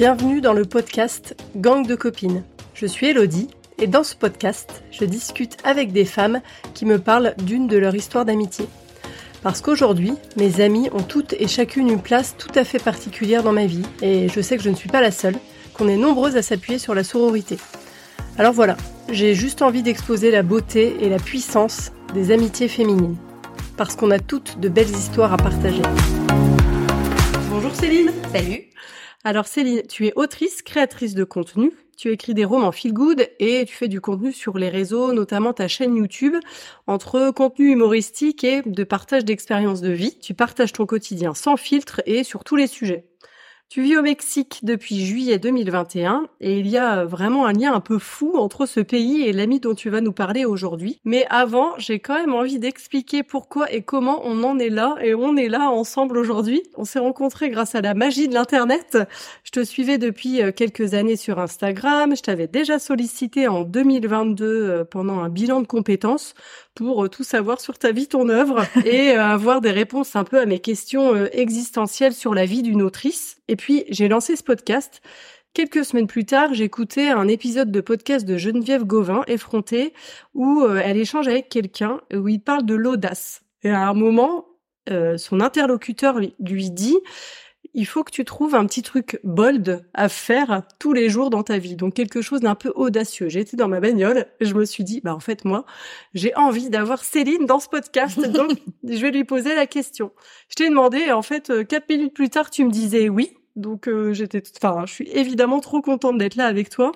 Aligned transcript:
Bienvenue 0.00 0.40
dans 0.40 0.54
le 0.54 0.64
podcast 0.64 1.36
Gang 1.56 1.86
de 1.86 1.94
copines. 1.94 2.42
Je 2.72 2.86
suis 2.86 3.08
Elodie 3.08 3.48
et 3.78 3.86
dans 3.86 4.02
ce 4.02 4.16
podcast, 4.16 4.82
je 4.90 5.04
discute 5.04 5.58
avec 5.62 5.92
des 5.92 6.06
femmes 6.06 6.40
qui 6.72 6.86
me 6.86 6.98
parlent 6.98 7.34
d'une 7.42 7.66
de 7.66 7.76
leurs 7.76 7.94
histoires 7.94 8.24
d'amitié. 8.24 8.64
Parce 9.42 9.60
qu'aujourd'hui, 9.60 10.14
mes 10.38 10.62
amies 10.62 10.88
ont 10.94 11.02
toutes 11.02 11.34
et 11.34 11.48
chacune 11.48 11.90
une 11.90 12.00
place 12.00 12.34
tout 12.38 12.48
à 12.54 12.64
fait 12.64 12.82
particulière 12.82 13.42
dans 13.42 13.52
ma 13.52 13.66
vie 13.66 13.82
et 14.00 14.30
je 14.30 14.40
sais 14.40 14.56
que 14.56 14.62
je 14.62 14.70
ne 14.70 14.74
suis 14.74 14.88
pas 14.88 15.02
la 15.02 15.10
seule, 15.10 15.36
qu'on 15.74 15.86
est 15.86 15.98
nombreuses 15.98 16.38
à 16.38 16.40
s'appuyer 16.40 16.78
sur 16.78 16.94
la 16.94 17.04
sororité. 17.04 17.58
Alors 18.38 18.54
voilà, 18.54 18.78
j'ai 19.10 19.34
juste 19.34 19.60
envie 19.60 19.82
d'exposer 19.82 20.30
la 20.30 20.42
beauté 20.42 20.96
et 21.00 21.10
la 21.10 21.18
puissance 21.18 21.92
des 22.14 22.30
amitiés 22.30 22.68
féminines. 22.68 23.18
Parce 23.76 23.96
qu'on 23.96 24.12
a 24.12 24.18
toutes 24.18 24.60
de 24.60 24.70
belles 24.70 24.88
histoires 24.88 25.34
à 25.34 25.36
partager. 25.36 25.82
Bonjour 27.50 27.74
Céline 27.74 28.12
Salut 28.32 28.70
alors 29.22 29.46
Céline, 29.46 29.82
tu 29.86 30.06
es 30.06 30.12
autrice, 30.16 30.62
créatrice 30.62 31.14
de 31.14 31.24
contenu, 31.24 31.72
tu 31.98 32.10
écris 32.10 32.32
des 32.32 32.46
romans 32.46 32.72
feel 32.72 32.94
good 32.94 33.28
et 33.38 33.66
tu 33.66 33.74
fais 33.74 33.88
du 33.88 34.00
contenu 34.00 34.32
sur 34.32 34.56
les 34.56 34.70
réseaux, 34.70 35.12
notamment 35.12 35.52
ta 35.52 35.68
chaîne 35.68 35.94
YouTube. 35.94 36.36
Entre 36.86 37.30
contenu 37.30 37.72
humoristique 37.72 38.42
et 38.44 38.62
de 38.64 38.84
partage 38.84 39.26
d'expériences 39.26 39.82
de 39.82 39.90
vie, 39.90 40.18
tu 40.18 40.32
partages 40.32 40.72
ton 40.72 40.86
quotidien 40.86 41.34
sans 41.34 41.58
filtre 41.58 42.00
et 42.06 42.24
sur 42.24 42.44
tous 42.44 42.56
les 42.56 42.66
sujets. 42.66 43.09
Tu 43.70 43.82
vis 43.82 43.96
au 43.96 44.02
Mexique 44.02 44.58
depuis 44.64 45.06
juillet 45.06 45.38
2021 45.38 46.26
et 46.40 46.58
il 46.58 46.66
y 46.66 46.76
a 46.76 47.04
vraiment 47.04 47.46
un 47.46 47.52
lien 47.52 47.72
un 47.72 47.78
peu 47.78 48.00
fou 48.00 48.32
entre 48.36 48.66
ce 48.66 48.80
pays 48.80 49.22
et 49.22 49.32
l'ami 49.32 49.60
dont 49.60 49.76
tu 49.76 49.90
vas 49.90 50.00
nous 50.00 50.10
parler 50.10 50.44
aujourd'hui. 50.44 50.98
Mais 51.04 51.24
avant, 51.30 51.78
j'ai 51.78 52.00
quand 52.00 52.14
même 52.14 52.34
envie 52.34 52.58
d'expliquer 52.58 53.22
pourquoi 53.22 53.70
et 53.72 53.82
comment 53.82 54.22
on 54.24 54.42
en 54.42 54.58
est 54.58 54.70
là 54.70 54.96
et 55.00 55.14
on 55.14 55.36
est 55.36 55.48
là 55.48 55.70
ensemble 55.70 56.18
aujourd'hui. 56.18 56.64
On 56.76 56.84
s'est 56.84 56.98
rencontrés 56.98 57.48
grâce 57.48 57.76
à 57.76 57.80
la 57.80 57.94
magie 57.94 58.26
de 58.26 58.34
l'internet. 58.34 58.98
Je 59.44 59.52
te 59.52 59.62
suivais 59.62 59.98
depuis 59.98 60.42
euh, 60.42 60.50
quelques 60.50 60.94
années 60.94 61.14
sur 61.14 61.38
Instagram. 61.38 62.16
Je 62.16 62.22
t'avais 62.22 62.48
déjà 62.48 62.80
sollicité 62.80 63.46
en 63.46 63.62
2022 63.62 64.46
euh, 64.46 64.84
pendant 64.84 65.20
un 65.20 65.28
bilan 65.28 65.60
de 65.60 65.68
compétences 65.68 66.34
pour 66.74 67.04
euh, 67.04 67.08
tout 67.08 67.24
savoir 67.24 67.60
sur 67.60 67.78
ta 67.78 67.92
vie, 67.92 68.06
ton 68.06 68.28
œuvre 68.28 68.64
et 68.84 69.12
euh, 69.12 69.22
avoir 69.22 69.60
des 69.60 69.70
réponses 69.70 70.16
un 70.16 70.24
peu 70.24 70.40
à 70.40 70.46
mes 70.46 70.58
questions 70.58 71.14
euh, 71.14 71.28
existentielles 71.32 72.14
sur 72.14 72.34
la 72.34 72.46
vie 72.46 72.62
d'une 72.62 72.82
autrice. 72.82 73.40
Et 73.48 73.56
puis, 73.56 73.84
j'ai 73.88 74.08
lancé 74.08 74.36
ce 74.36 74.42
podcast. 74.42 75.02
Quelques 75.52 75.84
semaines 75.84 76.06
plus 76.06 76.24
tard, 76.24 76.54
j'écoutais 76.54 77.08
un 77.08 77.26
épisode 77.26 77.72
de 77.72 77.80
podcast 77.80 78.24
de 78.24 78.36
Geneviève 78.36 78.84
Gauvin, 78.84 79.22
Effrontée, 79.26 79.94
où 80.32 80.64
elle 80.64 80.96
échange 80.96 81.26
avec 81.26 81.48
quelqu'un, 81.48 82.00
où 82.14 82.28
il 82.28 82.40
parle 82.40 82.64
de 82.64 82.76
l'audace. 82.76 83.42
Et 83.64 83.70
à 83.70 83.88
un 83.88 83.94
moment, 83.94 84.46
son 84.86 85.40
interlocuteur 85.40 86.20
lui 86.20 86.70
dit 86.70 86.96
il 87.74 87.86
faut 87.86 88.02
que 88.02 88.10
tu 88.10 88.24
trouves 88.24 88.54
un 88.54 88.66
petit 88.66 88.82
truc 88.82 89.20
bold 89.22 89.84
à 89.94 90.08
faire 90.08 90.62
tous 90.78 90.92
les 90.92 91.08
jours 91.08 91.30
dans 91.30 91.42
ta 91.42 91.58
vie. 91.58 91.76
Donc 91.76 91.94
quelque 91.94 92.22
chose 92.22 92.40
d'un 92.40 92.54
peu 92.54 92.72
audacieux. 92.74 93.28
J'étais 93.28 93.56
dans 93.56 93.68
ma 93.68 93.80
bagnole 93.80 94.26
et 94.40 94.44
je 94.44 94.54
me 94.54 94.64
suis 94.64 94.84
dit, 94.84 95.00
bah 95.02 95.14
en 95.14 95.20
fait 95.20 95.44
moi, 95.44 95.64
j'ai 96.14 96.34
envie 96.34 96.70
d'avoir 96.70 97.04
Céline 97.04 97.46
dans 97.46 97.60
ce 97.60 97.68
podcast, 97.68 98.20
donc 98.32 98.52
je 98.82 99.00
vais 99.00 99.10
lui 99.10 99.24
poser 99.24 99.54
la 99.54 99.66
question. 99.66 100.12
Je 100.48 100.56
t'ai 100.56 100.68
demandé 100.68 100.98
et 100.98 101.12
en 101.12 101.22
fait 101.22 101.50
euh, 101.50 101.64
quatre 101.64 101.88
minutes 101.88 102.14
plus 102.14 102.30
tard 102.30 102.50
tu 102.50 102.64
me 102.64 102.70
disais 102.70 103.08
oui. 103.08 103.36
Donc 103.56 103.88
euh, 103.88 104.12
j'étais, 104.12 104.42
enfin, 104.62 104.84
je 104.86 104.92
suis 104.92 105.08
évidemment 105.10 105.60
trop 105.60 105.82
contente 105.82 106.16
d'être 106.18 106.36
là 106.36 106.46
avec 106.46 106.70
toi, 106.70 106.92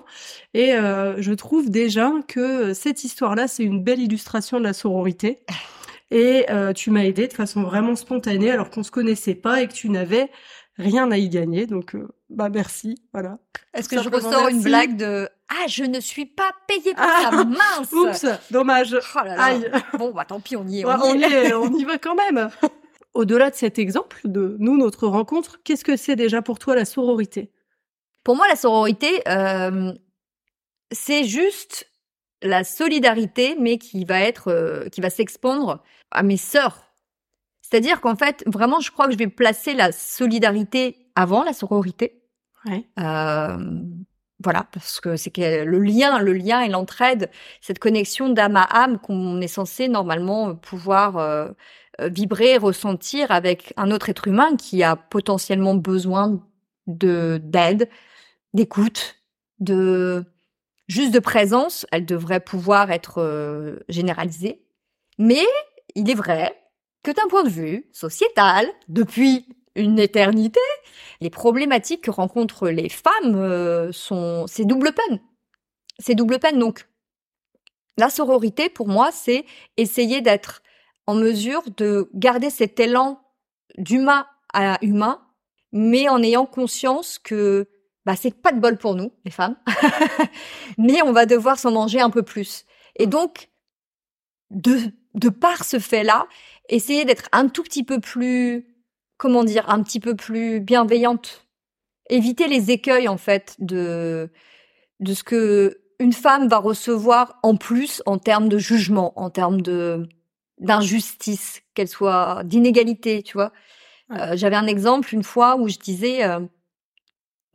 et 0.53 0.73
euh, 0.73 1.21
je 1.21 1.33
trouve 1.33 1.69
déjà 1.69 2.11
que 2.27 2.73
cette 2.73 3.03
histoire-là, 3.03 3.47
c'est 3.47 3.63
une 3.63 3.83
belle 3.83 3.99
illustration 3.99 4.59
de 4.59 4.63
la 4.63 4.73
sororité. 4.73 5.39
Et 6.11 6.45
tu 6.75 6.91
m'as 6.91 7.03
aidé 7.03 7.27
de 7.27 7.33
façon 7.33 7.63
vraiment 7.63 7.95
spontanée, 7.95 8.51
alors 8.51 8.69
qu'on 8.69 8.83
se 8.83 8.91
connaissait 8.91 9.35
pas 9.35 9.61
et 9.61 9.67
que 9.67 9.73
tu 9.73 9.89
n'avais 9.89 10.29
rien 10.77 11.11
à 11.11 11.17
y 11.17 11.29
gagner. 11.29 11.67
Donc, 11.67 11.95
euh, 11.95 12.07
bah 12.29 12.49
merci, 12.49 12.95
voilà. 13.13 13.39
Est-ce 13.73 13.89
que 13.89 14.01
je 14.01 14.09
ressors 14.09 14.47
une 14.47 14.61
blague 14.61 14.97
de 14.97 15.29
ah 15.47 15.67
je 15.67 15.83
ne 15.83 15.99
suis 15.99 16.25
pas 16.25 16.51
payée 16.67 16.93
pour 16.93 17.03
ah, 17.03 17.29
ça 17.29 17.43
mince 17.43 17.91
Oups, 17.93 18.25
dommage. 18.49 18.97
Oh 19.15 19.19
là 19.23 19.35
là. 19.35 19.83
Bon 19.97 20.11
bah 20.11 20.25
tant 20.25 20.39
pis, 20.39 20.55
on 20.55 20.67
y 20.67 20.79
est. 20.79 20.85
On, 20.85 21.15
y, 21.15 21.23
est. 21.23 21.53
on 21.53 21.71
y 21.71 21.83
va 21.83 21.97
quand 21.97 22.15
même. 22.15 22.49
Au-delà 23.13 23.49
de 23.49 23.55
cet 23.55 23.79
exemple 23.79 24.19
de 24.25 24.57
nous 24.59 24.77
notre 24.77 25.07
rencontre, 25.07 25.61
qu'est-ce 25.63 25.85
que 25.85 25.95
c'est 25.95 26.15
déjà 26.15 26.41
pour 26.41 26.59
toi 26.59 26.75
la 26.75 26.83
sororité? 26.83 27.51
Pour 28.23 28.35
moi, 28.35 28.47
la 28.47 28.55
sororité, 28.55 29.21
euh, 29.27 29.93
c'est 30.91 31.23
juste 31.23 31.89
la 32.41 32.63
solidarité, 32.63 33.55
mais 33.59 33.77
qui 33.77 34.03
va 34.03 34.19
être, 34.19 34.49
euh, 34.49 34.89
qui 34.89 34.99
va 34.99 35.09
s'expandre 35.09 35.83
à 36.11 36.23
mes 36.23 36.37
sœurs 36.37 36.84
c'est-à-dire 37.67 37.99
qu'en 37.99 38.15
fait, 38.15 38.43
vraiment, 38.45 38.79
je 38.79 38.91
crois 38.91 39.07
que 39.07 39.13
je 39.13 39.17
vais 39.17 39.27
placer 39.27 39.73
la 39.73 39.91
solidarité 39.91 41.07
avant 41.15 41.43
la 41.43 41.51
sororité. 41.51 42.21
Ouais. 42.65 42.87
Euh, 42.99 43.57
voilà, 44.43 44.67
parce 44.71 44.99
que 44.99 45.15
c'est 45.15 45.31
que 45.31 45.63
le 45.63 45.79
lien, 45.79 46.19
le 46.19 46.33
lien 46.33 46.61
et 46.61 46.69
l'entraide, 46.69 47.31
cette 47.61 47.79
connexion 47.79 48.29
d'âme 48.29 48.55
à 48.55 48.63
âme 48.63 48.99
qu'on 48.99 49.41
est 49.41 49.47
censé 49.47 49.87
normalement 49.87 50.53
pouvoir 50.53 51.17
euh, 51.17 51.49
euh, 52.01 52.09
vibrer, 52.09 52.57
ressentir 52.57 53.31
avec 53.31 53.73
un 53.77 53.89
autre 53.89 54.09
être 54.09 54.27
humain 54.27 54.55
qui 54.57 54.83
a 54.83 54.95
potentiellement 54.95 55.73
besoin 55.73 56.39
de 56.85 57.41
d'aide, 57.43 57.89
d'écoute, 58.53 59.15
de 59.59 60.23
juste 60.87 61.13
de 61.15 61.19
présence. 61.19 61.87
Elle 61.91 62.05
devrait 62.05 62.41
pouvoir 62.41 62.91
être 62.91 63.21
euh, 63.21 63.79
généralisée, 63.89 64.61
mais 65.17 65.43
il 65.95 66.11
est 66.11 66.15
vrai 66.15 66.55
que 67.05 67.11
d'un 67.11 67.27
point 67.27 67.43
de 67.43 67.49
vue 67.49 67.87
sociétal, 67.93 68.67
depuis 68.87 69.47
une 69.75 69.99
éternité, 69.99 70.59
les 71.21 71.29
problématiques 71.29 72.05
que 72.05 72.11
rencontrent 72.11 72.67
les 72.67 72.89
femmes 72.89 73.35
euh, 73.35 73.91
sont 73.91 74.45
c'est 74.47 74.65
double 74.65 74.91
peine. 74.91 75.19
C'est 75.99 76.15
double 76.15 76.39
peine 76.39 76.57
donc. 76.57 76.87
La 77.97 78.09
sororité 78.09 78.69
pour 78.69 78.87
moi, 78.87 79.11
c'est 79.11 79.45
essayer 79.77 80.21
d'être 80.21 80.63
en 81.05 81.13
mesure 81.13 81.61
de 81.77 82.09
garder 82.15 82.49
cet 82.49 82.79
élan 82.79 83.21
d'humain 83.77 84.25
à 84.51 84.79
humain, 84.81 85.21
mais 85.71 86.09
en 86.09 86.23
ayant 86.23 86.47
conscience 86.47 87.19
que 87.19 87.69
bah 88.05 88.15
c'est 88.15 88.41
pas 88.41 88.51
de 88.51 88.59
bol 88.59 88.77
pour 88.77 88.95
nous 88.95 89.11
les 89.25 89.31
femmes, 89.31 89.57
mais 90.79 91.03
on 91.03 91.11
va 91.11 91.27
devoir 91.27 91.59
s'en 91.59 91.71
manger 91.71 92.01
un 92.01 92.09
peu 92.09 92.23
plus. 92.23 92.65
Et 92.95 93.05
donc 93.05 93.49
de 94.49 94.79
de 95.15 95.29
par 95.29 95.63
ce 95.63 95.79
fait-là, 95.79 96.27
essayer 96.69 97.05
d'être 97.05 97.29
un 97.31 97.47
tout 97.47 97.63
petit 97.63 97.83
peu 97.83 97.99
plus, 97.99 98.67
comment 99.17 99.43
dire, 99.43 99.69
un 99.69 99.81
petit 99.83 99.99
peu 99.99 100.15
plus 100.15 100.59
bienveillante. 100.59 101.47
Éviter 102.09 102.47
les 102.47 102.71
écueils, 102.71 103.07
en 103.07 103.17
fait, 103.17 103.55
de, 103.59 104.29
de 104.99 105.13
ce 105.13 105.23
que 105.23 105.81
une 105.99 106.13
femme 106.13 106.47
va 106.47 106.57
recevoir 106.57 107.39
en 107.43 107.55
plus 107.55 108.03
en 108.05 108.17
termes 108.17 108.49
de 108.49 108.57
jugement, 108.57 109.13
en 109.19 109.29
termes 109.29 109.61
de, 109.61 110.07
d'injustice, 110.59 111.61
qu'elle 111.73 111.87
soit 111.87 112.43
d'inégalité, 112.43 113.23
tu 113.23 113.33
vois. 113.33 113.51
Euh, 114.11 114.35
j'avais 114.35 114.55
un 114.55 114.67
exemple 114.67 115.13
une 115.13 115.23
fois 115.23 115.55
où 115.55 115.67
je 115.67 115.77
disais 115.77 116.23
euh, 116.23 116.39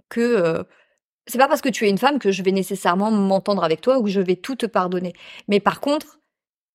que 0.08 0.20
euh, 0.20 0.64
c'est 1.26 1.38
pas 1.38 1.48
parce 1.48 1.60
que 1.60 1.68
tu 1.68 1.86
es 1.86 1.90
une 1.90 1.98
femme 1.98 2.18
que 2.18 2.32
je 2.32 2.42
vais 2.42 2.52
nécessairement 2.52 3.10
m'entendre 3.10 3.62
avec 3.62 3.80
toi 3.80 3.98
ou 3.98 4.04
que 4.04 4.10
je 4.10 4.20
vais 4.20 4.36
tout 4.36 4.56
te 4.56 4.66
pardonner. 4.66 5.12
Mais 5.48 5.60
par 5.60 5.80
contre, 5.80 6.19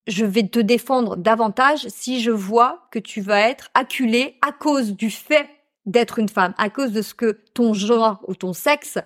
je 0.08 0.26
vais 0.26 0.48
te 0.48 0.60
défendre 0.60 1.16
davantage 1.16 1.88
si 1.88 2.22
je 2.22 2.32
vois 2.32 2.88
que 2.92 3.00
tu 3.00 3.22
vas 3.22 3.42
être 3.42 3.70
acculé 3.74 4.38
à 4.42 4.52
cause 4.52 4.96
du 4.96 5.10
fait 5.10 5.50
d'être 5.86 6.20
une 6.20 6.30
femme, 6.30 6.54
à 6.58 6.70
cause 6.70 6.92
de 6.92 7.02
ce 7.02 7.14
que 7.14 7.40
ton 7.54 7.74
genre 7.74 8.24
ou 8.28 8.36
ton 8.36 8.54
sexe 8.54 8.98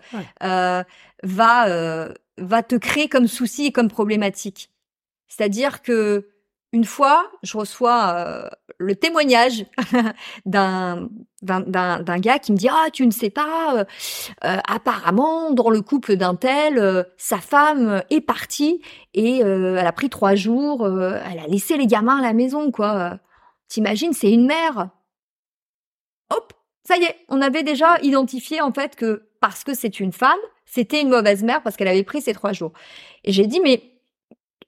euh, 0.44 0.84
va 1.24 1.68
euh, 1.68 2.14
va 2.38 2.64
te 2.64 2.76
créer 2.76 3.10
comme 3.10 3.28
souci 3.28 3.66
et 3.66 3.72
comme 3.72 3.90
problématique. 3.90 4.70
C'est-à-dire 5.28 5.82
que 5.82 6.30
une 6.72 6.86
fois, 6.86 7.32
je 7.42 7.58
reçois 7.58 8.14
euh, 8.16 8.48
le 8.78 8.96
témoignage 8.96 9.66
d'un 10.46 11.10
gars 11.42 12.40
qui 12.40 12.52
me 12.52 12.58
dit 12.58 12.70
ah 12.70 12.88
tu 12.94 13.08
ne 13.08 13.12
sais 13.12 13.32
pas 13.32 13.76
euh, 13.76 13.84
euh, 14.44 14.58
apparemment 14.68 15.52
dans 15.52 15.72
le 15.72 15.82
couple 15.82 16.16
d'un 16.16 16.36
tel 16.36 17.06
sa 17.18 17.40
femme 17.40 18.04
est 18.12 18.22
partie 18.22 18.82
et 19.16 19.40
elle 19.40 19.78
a 19.80 19.92
pris 19.92 20.10
trois 20.10 20.36
jours 20.36 20.86
elle 20.86 21.40
a 21.40 21.48
laissé 21.48 21.76
les 21.76 21.88
gamins 21.88 22.20
à 22.20 22.22
la 22.22 22.34
maison 22.34 22.72
quoi. 22.72 23.18
T'imagines 23.68 24.14
c'est 24.14 24.32
une 24.32 24.46
mère. 24.46 24.90
Hop 26.30 26.54
ça 26.84 26.98
y 26.98 27.04
est 27.04 27.16
on 27.30 27.42
avait 27.42 27.64
déjà 27.64 28.00
identifié 28.02 28.62
en 28.62 28.72
fait 28.72 28.96
que 28.96 29.30
parce 29.42 29.64
que 29.64 29.74
c'est 29.74 30.00
une 30.00 30.12
femme 30.12 30.40
c'était 30.66 31.02
une 31.02 31.10
mauvaise 31.10 31.44
mère 31.44 31.64
parce 31.64 31.76
qu'elle 31.76 31.88
avait 31.88 32.04
pris 32.04 32.22
ces 32.22 32.34
trois 32.34 32.54
jours. 32.54 32.74
Et 33.24 33.32
j'ai 33.32 33.48
dit 33.48 33.60
mais 33.60 33.82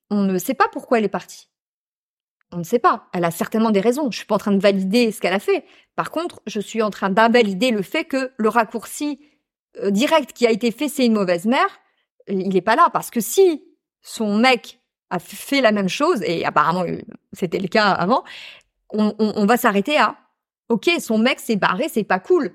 on 0.10 0.24
ne 0.24 0.38
sait 0.40 0.56
pas 0.56 0.68
pourquoi 0.72 0.98
elle 0.98 1.06
est 1.06 1.10
partie 1.10 1.52
on 2.52 2.58
ne 2.58 2.64
sait 2.64 2.80
pas. 2.80 3.08
Elle 3.14 3.26
a 3.26 3.32
certainement 3.32 3.72
des 3.72 3.80
raisons. 3.80 4.12
Je 4.12 4.18
suis 4.18 4.26
pas 4.26 4.36
en 4.36 4.40
train 4.40 4.52
de 4.52 4.60
valider 4.60 5.12
ce 5.12 5.22
qu'elle 5.22 5.34
a 5.34 5.40
fait. 5.40 5.66
Par 5.96 6.12
contre, 6.12 6.42
je 6.46 6.60
suis 6.60 6.82
en 6.82 6.90
train 6.90 7.10
d'invalider 7.10 7.72
le 7.72 7.82
fait 7.82 8.06
que 8.06 8.32
le 8.38 8.50
raccourci 8.50 9.20
euh, 9.82 9.92
direct 9.92 10.34
qui 10.34 10.46
a 10.48 10.52
été 10.52 10.72
fait, 10.72 10.88
c'est 10.88 11.06
une 11.06 11.14
mauvaise 11.14 11.46
mère. 11.46 11.80
Il 12.28 12.50
n'est 12.50 12.62
pas 12.62 12.76
là 12.76 12.90
parce 12.92 13.10
que 13.10 13.20
si 13.20 13.64
son 14.02 14.38
mec 14.38 14.80
a 15.10 15.20
fait 15.20 15.62
la 15.62 15.72
même 15.72 15.90
chose 15.90 16.22
et 16.24 16.46
apparemment 16.46 16.84
euh, 16.84 17.00
c'était 17.34 17.60
le 17.60 17.68
cas 17.68 17.92
avant, 17.92 18.24
on, 18.94 19.46
va 19.46 19.56
s'arrêter 19.56 19.98
à 19.98 20.18
OK, 20.68 20.90
son 21.00 21.18
mec 21.18 21.40
s'est 21.40 21.56
barré, 21.56 21.88
c'est 21.90 22.04
pas 22.04 22.20
cool. 22.20 22.52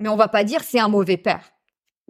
Mais 0.00 0.08
on 0.08 0.16
va 0.16 0.26
pas 0.26 0.42
dire 0.42 0.62
c'est 0.62 0.80
un 0.80 0.88
mauvais 0.88 1.16
père. 1.16 1.53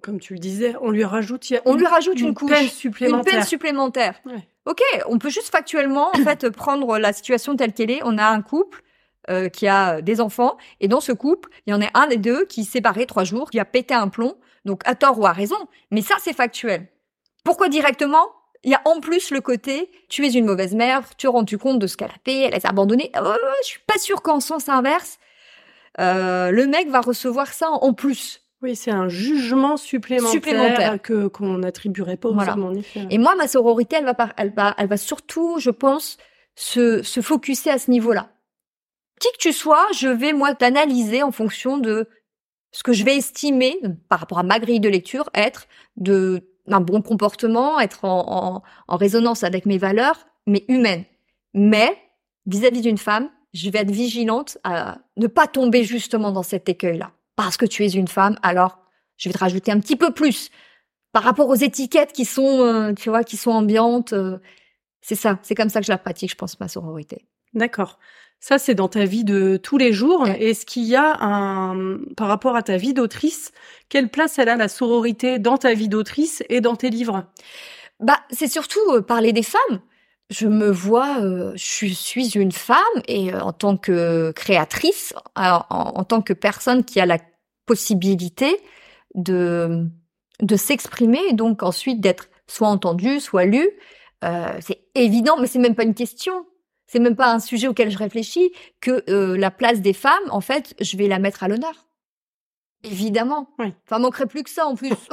Comme 0.03 0.21
tu 0.21 0.35
le 0.35 0.39
disais, 0.39 0.75
on 0.81 0.91
lui 0.91 1.05
rajoute, 1.05 1.53
on 1.65 1.75
lui 1.77 1.87
rajoute 1.87 2.21
une, 2.21 2.35
couche, 2.35 2.51
peine 2.51 2.69
supplémentaire. 2.69 3.19
Une 3.19 3.39
peine 3.39 3.47
supplémentaire. 3.47 4.21
Ok, 4.67 4.81
on 5.09 5.19
peut 5.19 5.31
juste 5.31 5.51
factuellement 5.51 6.11
en 6.15 6.19
fait 6.19 6.51
prendre 6.57 6.99
la 6.99 7.13
situation 7.13 7.57
telle 7.57 7.73
qu'elle 7.73 7.91
est. 7.91 8.01
On 8.05 8.19
a 8.19 8.27
un 8.27 8.43
couple 8.43 8.83
euh, 9.31 9.49
qui 9.49 9.67
a 9.67 10.03
des 10.03 10.21
enfants 10.21 10.59
et 10.81 10.89
dans 10.89 11.01
ce 11.01 11.13
couple, 11.13 11.49
il 11.67 11.71
y 11.71 11.75
en 11.75 11.81
a 11.81 11.89
un 11.95 12.07
des 12.09 12.19
deux 12.19 12.45
qui 12.45 12.65
s'est 12.65 12.73
séparé 12.73 13.07
trois 13.07 13.25
jours, 13.25 13.51
qui 13.51 13.59
a 13.59 13.65
pété 13.65 13.95
un 13.95 14.09
plomb, 14.09 14.37
donc 14.67 14.83
à 14.85 14.95
tort 14.95 15.19
ou 15.19 15.27
à 15.27 15.33
raison. 15.33 15.57
Mais 15.91 16.03
ça, 16.03 16.17
c'est 16.21 16.35
factuel. 16.35 16.89
Pourquoi 17.43 17.69
directement? 17.69 18.27
Il 18.65 18.71
y 18.71 18.75
a 18.75 18.83
en 18.85 19.01
plus 19.01 19.31
le 19.31 19.41
côté, 19.41 19.91
tu 20.09 20.27
es 20.27 20.31
une 20.31 20.47
mauvaise 20.47 20.75
mère, 20.75 21.17
tu 21.17 21.29
rends-tu 21.29 21.57
compte 21.57 21.79
de 21.79 21.87
ce 21.87 21.97
qu'elle 21.97 22.11
a 22.11 22.21
fait, 22.25 22.41
elle 22.41 22.55
a 22.55 22.69
abandonné. 22.69 23.13
Euh, 23.17 23.37
je 23.63 23.67
suis 23.67 23.81
pas 23.87 23.99
sûre 23.99 24.23
qu'en 24.23 24.41
sens 24.41 24.69
inverse, 24.69 25.19
euh, 26.01 26.51
le 26.51 26.67
mec 26.67 26.89
va 26.89 27.01
recevoir 27.01 27.53
ça 27.53 27.71
en 27.71 27.93
plus. 27.93 28.44
Oui, 28.65 28.77
c'est 28.77 28.91
un 28.91 29.09
jugement 29.11 29.77
supplémentaire, 29.77 31.03
que 31.03 31.27
qu'on 31.27 31.59
n'attribuerait 31.59 32.17
pas 32.17 32.31
aux 32.31 32.41
hommes, 32.41 32.65
en 32.65 32.73
effet. 32.73 33.07
Et 33.11 33.19
moi, 33.19 33.35
ma 33.35 33.47
sororité, 33.47 33.97
elle 33.97 34.07
va, 34.07 34.17
elle 34.39 34.55
va, 34.55 34.75
elle 34.79 34.87
va 34.87 34.97
surtout, 34.97 35.59
je 35.59 35.69
pense, 35.69 36.17
se, 36.55 37.03
se 37.03 37.21
focuser 37.21 37.69
à 37.69 37.79
ce 37.79 37.91
niveau-là. 37.91 38.31
Qui 39.21 39.29
que 39.33 39.37
tu 39.37 39.53
sois, 39.53 39.87
je 39.95 40.09
vais 40.09 40.33
moi 40.33 40.55
t'analyser 40.55 41.23
en 41.23 41.31
fonction 41.31 41.77
de 41.77 42.09
ce 42.73 42.83
que 42.83 42.95
je 42.95 43.05
vais 43.05 43.19
estimer 43.19 43.79
par 44.09 44.21
rapport 44.21 44.39
à 44.39 44.43
ma 44.43 44.59
grille 44.59 44.81
de 44.81 44.89
lecture 44.89 45.29
être 45.35 45.67
de 45.99 46.49
un 46.67 46.81
bon 46.81 47.03
comportement, 47.03 47.79
être 47.81 48.07
en, 48.07 48.63
en, 48.89 48.97
résonance 48.97 49.45
avec 49.45 49.67
mes 49.67 49.77
valeurs, 49.77 50.27
mais 50.47 50.65
humaines. 50.69 51.05
Mais 51.53 51.99
vis-à-vis 52.47 52.81
d'une 52.81 52.97
femme, 52.97 53.29
je 53.53 53.69
vais 53.69 53.81
être 53.81 53.91
vigilante 53.91 54.57
à 54.65 55.01
ne 55.19 55.27
pas 55.27 55.49
tomber 55.49 55.85
justement 55.85 56.33
dans 56.33 56.43
cet 56.43 56.71
écueil-là. 56.71 57.13
Parce 57.37 57.57
que 57.57 57.67
tu 57.67 57.85
es 57.85 57.91
une 57.91 58.09
femme, 58.09 58.39
alors 58.43 58.79
je 59.17 59.29
vais 59.29 59.33
te 59.33 59.39
rajouter 59.39 59.73
un 59.73 59.81
petit 59.81 59.97
peu 59.97 60.13
plus 60.13 60.51
par 61.13 61.23
rapport 61.23 61.49
aux 61.49 61.55
étiquettes 61.55 62.13
qui 62.13 62.25
sont, 62.25 62.61
euh, 62.61 62.93
tu 62.93 63.09
vois, 63.09 63.25
qui 63.25 63.37
sont 63.37 63.53
ambiantes. 63.53 64.13
Euh, 64.13 64.39
c'est 65.01 65.15
ça, 65.15 65.39
c'est 65.43 65.55
comme 65.55 65.69
ça 65.69 65.81
que 65.81 65.87
je 65.87 65.93
la 65.93 65.99
pratique, 65.99 66.31
je 66.31 66.37
pense, 66.37 66.59
ma 66.59 66.69
sororité. 66.69 67.27
D'accord. 67.53 67.99
Ça, 68.41 68.59
c'est 68.59 68.75
dans 68.75 68.89
ta 68.89 69.05
vie 69.05 69.25
de 69.25 69.57
tous 69.57 69.79
les 69.79 69.93
jours. 69.93 70.27
Est-ce 70.29 70.67
qu'il 70.67 70.83
y 70.85 70.97
a 70.97 71.17
un, 71.23 71.99
par 72.17 72.29
rapport 72.29 72.57
à 72.57 72.63
ta 72.63 72.77
vie 72.77 72.93
d'autrice, 72.93 73.53
quelle 73.89 74.11
place 74.11 74.39
elle 74.39 74.49
a 74.49 74.57
la 74.57 74.69
sororité 74.69 75.39
dans 75.39 75.57
ta 75.57 75.73
vie 75.73 75.89
d'autrice 75.89 76.43
et 76.49 76.61
dans 76.61 76.77
tes 76.77 76.91
livres? 76.91 77.25
Bah, 78.01 78.21
c'est 78.31 78.49
surtout 78.49 78.81
euh, 78.91 79.01
parler 79.01 79.33
des 79.33 79.43
femmes. 79.43 79.81
Je 80.31 80.49
me 80.49 80.71
vois, 80.71 81.21
euh, 81.21 81.53
je 81.55 81.87
suis 81.87 82.31
une 82.31 82.53
femme 82.53 82.79
et 83.07 83.33
euh, 83.33 83.41
en 83.41 83.53
tant 83.53 83.77
que 83.77 84.33
créatrice, 84.33 85.13
en, 85.37 86.05
tant 86.05 86.23
que 86.23 86.33
personne 86.33 86.85
qui 86.85 87.01
a 87.01 87.07
la 87.07 87.19
possibilité 87.67 88.57
de 89.15 89.87
de 90.41 90.57
s'exprimer 90.57 91.21
et 91.31 91.33
donc 91.33 91.63
ensuite 91.63 92.01
d'être 92.01 92.29
soit 92.49 92.69
entendue, 92.69 93.21
soit 93.21 93.45
lue. 93.45 93.71
c'est 94.61 94.81
évident, 94.95 95.37
mais 95.39 95.47
c'est 95.47 95.61
même 95.61 95.77
pas 95.77 95.85
une 95.85 95.95
question 95.95 96.45
c'est 96.87 96.99
même 96.99 97.17
pas 97.17 97.33
un 97.33 97.41
sujet 97.41 97.67
auquel 97.67 97.91
je 97.91 97.99
réfléchis, 97.99 98.53
que 98.81 99.03
euh, 99.09 99.37
la 99.37 99.51
place 99.51 99.81
des 99.81 99.93
femmes, 99.93 100.31
en 100.31 100.41
fait, 100.41 100.75
je 100.81 100.97
vais 100.97 101.09
la 101.09 101.19
mettre 101.19 101.43
à 101.43 101.49
l'honneur. 101.49 101.87
Évidemment. 102.85 103.49
Oui. 103.59 103.73
Enfin, 103.87 103.99
manquerait 103.99 104.27
plus 104.27 104.43
que 104.43 104.51
ça 104.51 104.67
en 104.67 104.75
plus. 104.75 104.91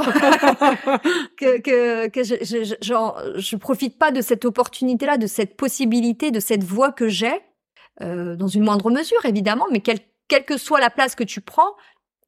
que 1.38 1.60
que, 1.60 2.08
que 2.08 2.24
je, 2.24 2.36
je, 2.42 2.76
genre, 2.82 3.22
je 3.36 3.56
profite 3.56 3.98
pas 3.98 4.12
de 4.12 4.22
cette 4.22 4.46
opportunité-là, 4.46 5.18
de 5.18 5.28
cette 5.28 5.56
possibilité, 5.58 6.32
de 6.32 6.40
cette 6.40 6.64
voix 6.64 6.92
que 6.92 7.08
j'ai, 7.08 7.42
euh, 8.02 8.36
dans 8.36 8.48
une 8.48 8.64
moindre 8.64 8.90
mesure 8.92 9.26
évidemment, 9.26 9.66
mais 9.72 9.80
quelle 9.80 10.00
que 10.46 10.58
soit 10.58 10.80
la 10.80 10.90
place 10.90 11.16
que 11.16 11.24
tu 11.24 11.42
prends, 11.42 11.76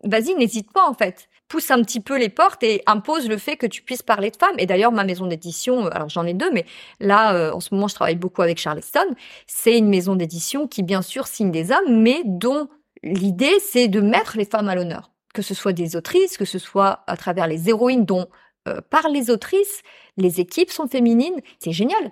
vas-y, 0.04 0.36
n'hésite 0.36 0.72
pas 0.72 0.88
en 0.88 0.94
fait 0.94 1.30
pousse 1.54 1.70
un 1.70 1.84
petit 1.84 2.00
peu 2.00 2.18
les 2.18 2.30
portes 2.30 2.64
et 2.64 2.82
impose 2.88 3.30
le 3.30 3.38
fait 3.38 3.58
que 3.58 3.68
tu 3.68 3.84
puisses 3.84 4.02
parler 4.02 4.32
de 4.32 4.38
femmes. 4.38 4.56
Et 4.58 4.66
d'ailleurs, 4.66 4.92
ma 4.92 5.04
maison 5.04 5.28
d'édition, 5.28 5.86
euh, 5.86 5.90
alors 5.92 6.10
j'en 6.10 6.26
ai 6.26 6.34
deux, 6.34 6.50
mais 6.52 6.66
là, 7.00 7.36
euh, 7.36 7.52
en 7.52 7.60
ce 7.60 7.76
moment, 7.76 7.88
je 7.88 7.94
travaille 7.94 8.16
beaucoup 8.16 8.42
avec 8.42 8.58
Charleston. 8.58 9.06
C'est 9.46 9.78
une 9.78 9.88
maison 9.88 10.16
d'édition 10.16 10.68
qui, 10.68 10.82
bien 10.82 11.04
sûr, 11.04 11.28
signe 11.28 11.52
des 11.52 11.72
hommes, 11.72 12.02
mais 12.02 12.24
dont 12.26 12.70
l'idée, 13.04 13.60
c'est 13.60 13.88
de 13.88 14.02
mettre 14.02 14.36
les 14.36 14.46
femmes 14.46 14.68
à 14.68 14.74
l'honneur. 14.74 15.12
Que 15.34 15.42
ce 15.42 15.54
soit 15.54 15.74
des 15.74 15.96
autrices, 15.96 16.38
que 16.38 16.46
ce 16.46 16.60
soit 16.60 17.04
à 17.08 17.18
travers 17.18 17.48
les 17.48 17.70
héroïnes 17.70 18.06
dont 18.06 18.28
euh, 18.68 18.82
parlent 18.82 19.12
les 19.12 19.30
autrices, 19.30 19.82
les 20.18 20.40
équipes 20.40 20.72
sont 20.72 20.88
féminines. 20.88 21.40
C'est 21.60 21.72
génial. 21.72 22.12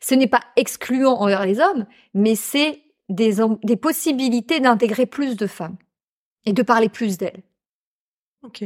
Ce 0.00 0.14
n'est 0.14 0.28
pas 0.28 0.42
excluant 0.56 1.14
envers 1.14 1.44
les 1.44 1.60
hommes, 1.60 1.86
mais 2.14 2.34
c'est 2.36 2.82
des, 3.08 3.36
des 3.62 3.76
possibilités 3.76 4.60
d'intégrer 4.60 5.06
plus 5.06 5.36
de 5.36 5.46
femmes 5.46 5.76
et 6.46 6.52
de 6.52 6.62
parler 6.62 6.88
plus 6.88 7.18
d'elles. 7.18 7.42
Ok. 8.42 8.64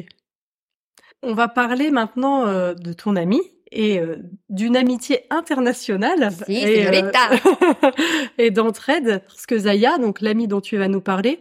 On 1.22 1.34
va 1.34 1.48
parler 1.48 1.90
maintenant 1.90 2.46
euh, 2.46 2.74
de 2.74 2.92
ton 2.92 3.16
ami 3.16 3.40
et 3.72 3.98
euh, 3.98 4.16
d'une 4.48 4.76
amitié 4.76 5.24
internationale 5.30 6.30
et, 6.48 6.86
euh, 6.86 7.10
et 8.38 8.50
d'entraide 8.50 9.22
parce 9.26 9.46
que 9.46 9.58
Zaya, 9.58 9.98
donc 9.98 10.20
l'amie 10.20 10.46
dont 10.46 10.60
tu 10.60 10.76
vas 10.76 10.88
nous 10.88 11.00
parler, 11.00 11.40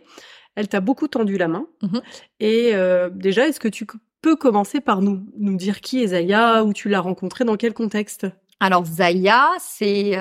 elle 0.55 0.67
t'a 0.67 0.81
beaucoup 0.81 1.07
tendu 1.07 1.37
la 1.37 1.47
main. 1.47 1.67
Mmh 1.81 1.99
et 2.39 2.73
déjà, 3.13 3.47
est-ce 3.47 3.59
que 3.59 3.67
tu 3.67 3.85
peux 4.21 4.35
commencer 4.35 4.81
par 4.81 5.01
nous 5.01 5.25
nous 5.37 5.55
dire 5.55 5.81
qui 5.81 6.03
est 6.03 6.07
Zaya, 6.07 6.63
où 6.63 6.73
tu 6.73 6.89
l'as 6.89 7.01
rencontrée, 7.01 7.45
dans 7.45 7.57
quel 7.57 7.73
contexte? 7.73 8.27
Alors 8.59 8.85
Zaya, 8.85 9.49
c'est 9.59 10.17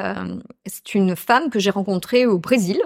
c'est 0.66 0.94
une 0.94 1.16
femme 1.16 1.50
que 1.50 1.58
j'ai 1.58 1.70
rencontrée 1.70 2.26
au 2.26 2.38
Brésil, 2.38 2.80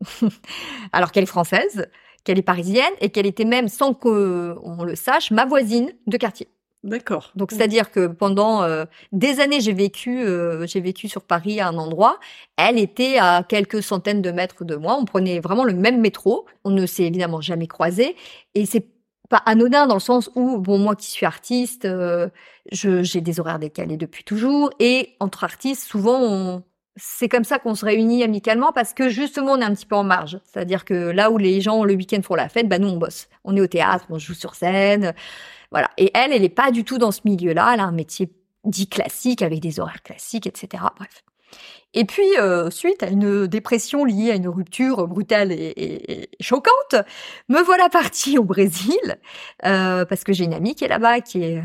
alors 0.92 1.12
qu'elle 1.12 1.24
est 1.24 1.26
française 1.26 1.88
qu'elle 2.28 2.38
est 2.38 2.42
parisienne 2.42 2.92
et 3.00 3.08
qu'elle 3.08 3.24
était 3.24 3.46
même, 3.46 3.68
sans 3.68 3.94
qu'on 3.94 4.84
le 4.84 4.94
sache, 4.96 5.30
ma 5.30 5.46
voisine 5.46 5.92
de 6.06 6.16
quartier. 6.18 6.48
D'accord. 6.84 7.32
Donc 7.34 7.50
c'est-à-dire 7.50 7.90
que 7.90 8.06
pendant 8.06 8.62
euh, 8.62 8.84
des 9.10 9.40
années 9.40 9.60
j'ai 9.60 9.72
vécu 9.72 10.24
euh, 10.24 10.64
j'ai 10.64 10.80
vécu 10.80 11.08
sur 11.08 11.22
Paris 11.22 11.58
à 11.58 11.66
un 11.68 11.76
endroit, 11.76 12.20
elle 12.56 12.78
était 12.78 13.18
à 13.18 13.42
quelques 13.42 13.82
centaines 13.82 14.22
de 14.22 14.30
mètres 14.30 14.64
de 14.64 14.76
moi, 14.76 14.96
on 14.96 15.04
prenait 15.04 15.40
vraiment 15.40 15.64
le 15.64 15.74
même 15.74 16.00
métro, 16.00 16.46
on 16.62 16.70
ne 16.70 16.86
s'est 16.86 17.02
évidemment 17.02 17.40
jamais 17.40 17.66
croisés 17.66 18.14
et 18.54 18.64
c'est 18.64 18.86
pas 19.28 19.42
anodin 19.44 19.88
dans 19.88 19.94
le 19.94 20.00
sens 20.00 20.30
où 20.36 20.58
bon 20.58 20.78
moi 20.78 20.94
qui 20.94 21.10
suis 21.10 21.26
artiste, 21.26 21.84
euh, 21.84 22.28
j'ai 22.70 23.20
des 23.20 23.40
horaires 23.40 23.58
décalés 23.58 23.96
depuis 23.96 24.24
toujours. 24.24 24.70
Et 24.78 25.16
entre 25.18 25.42
artistes 25.44 25.82
souvent 25.84 26.20
on 26.22 26.62
c'est 27.00 27.28
comme 27.28 27.44
ça 27.44 27.58
qu'on 27.58 27.74
se 27.74 27.84
réunit 27.84 28.22
amicalement 28.24 28.72
parce 28.72 28.92
que 28.92 29.08
justement 29.08 29.52
on 29.52 29.60
est 29.60 29.64
un 29.64 29.74
petit 29.74 29.86
peu 29.86 29.96
en 29.96 30.04
marge. 30.04 30.38
C'est-à-dire 30.44 30.84
que 30.84 30.94
là 30.94 31.30
où 31.30 31.38
les 31.38 31.60
gens 31.60 31.84
le 31.84 31.94
week-end 31.94 32.20
font 32.22 32.34
la 32.34 32.48
fête, 32.48 32.68
bah 32.68 32.78
nous 32.78 32.88
on 32.88 32.96
bosse. 32.96 33.28
On 33.44 33.56
est 33.56 33.60
au 33.60 33.66
théâtre, 33.66 34.06
on 34.10 34.18
joue 34.18 34.34
sur 34.34 34.54
scène, 34.54 35.14
voilà. 35.70 35.90
Et 35.96 36.10
elle, 36.14 36.32
elle 36.32 36.44
est 36.44 36.48
pas 36.48 36.70
du 36.70 36.84
tout 36.84 36.98
dans 36.98 37.12
ce 37.12 37.20
milieu-là. 37.24 37.72
Elle 37.74 37.80
a 37.80 37.84
un 37.84 37.92
métier 37.92 38.30
dit 38.64 38.88
classique 38.88 39.42
avec 39.42 39.60
des 39.60 39.80
horaires 39.80 40.02
classiques, 40.02 40.46
etc. 40.46 40.82
Bref. 40.96 41.24
Et 41.94 42.04
puis 42.04 42.36
euh, 42.38 42.70
suite 42.70 43.02
à 43.02 43.08
une 43.08 43.46
dépression 43.46 44.04
liée 44.04 44.30
à 44.30 44.34
une 44.34 44.48
rupture 44.48 45.08
brutale 45.08 45.52
et, 45.52 46.28
choquante, 46.40 46.96
me 47.48 47.62
voilà 47.62 47.88
partie 47.88 48.36
au 48.36 48.44
Brésil 48.44 49.18
euh, 49.64 50.04
parce 50.04 50.24
que 50.24 50.34
j'ai 50.34 50.44
une 50.44 50.52
amie 50.52 50.74
qui 50.74 50.84
est 50.84 50.88
là-bas 50.88 51.20
qui 51.20 51.56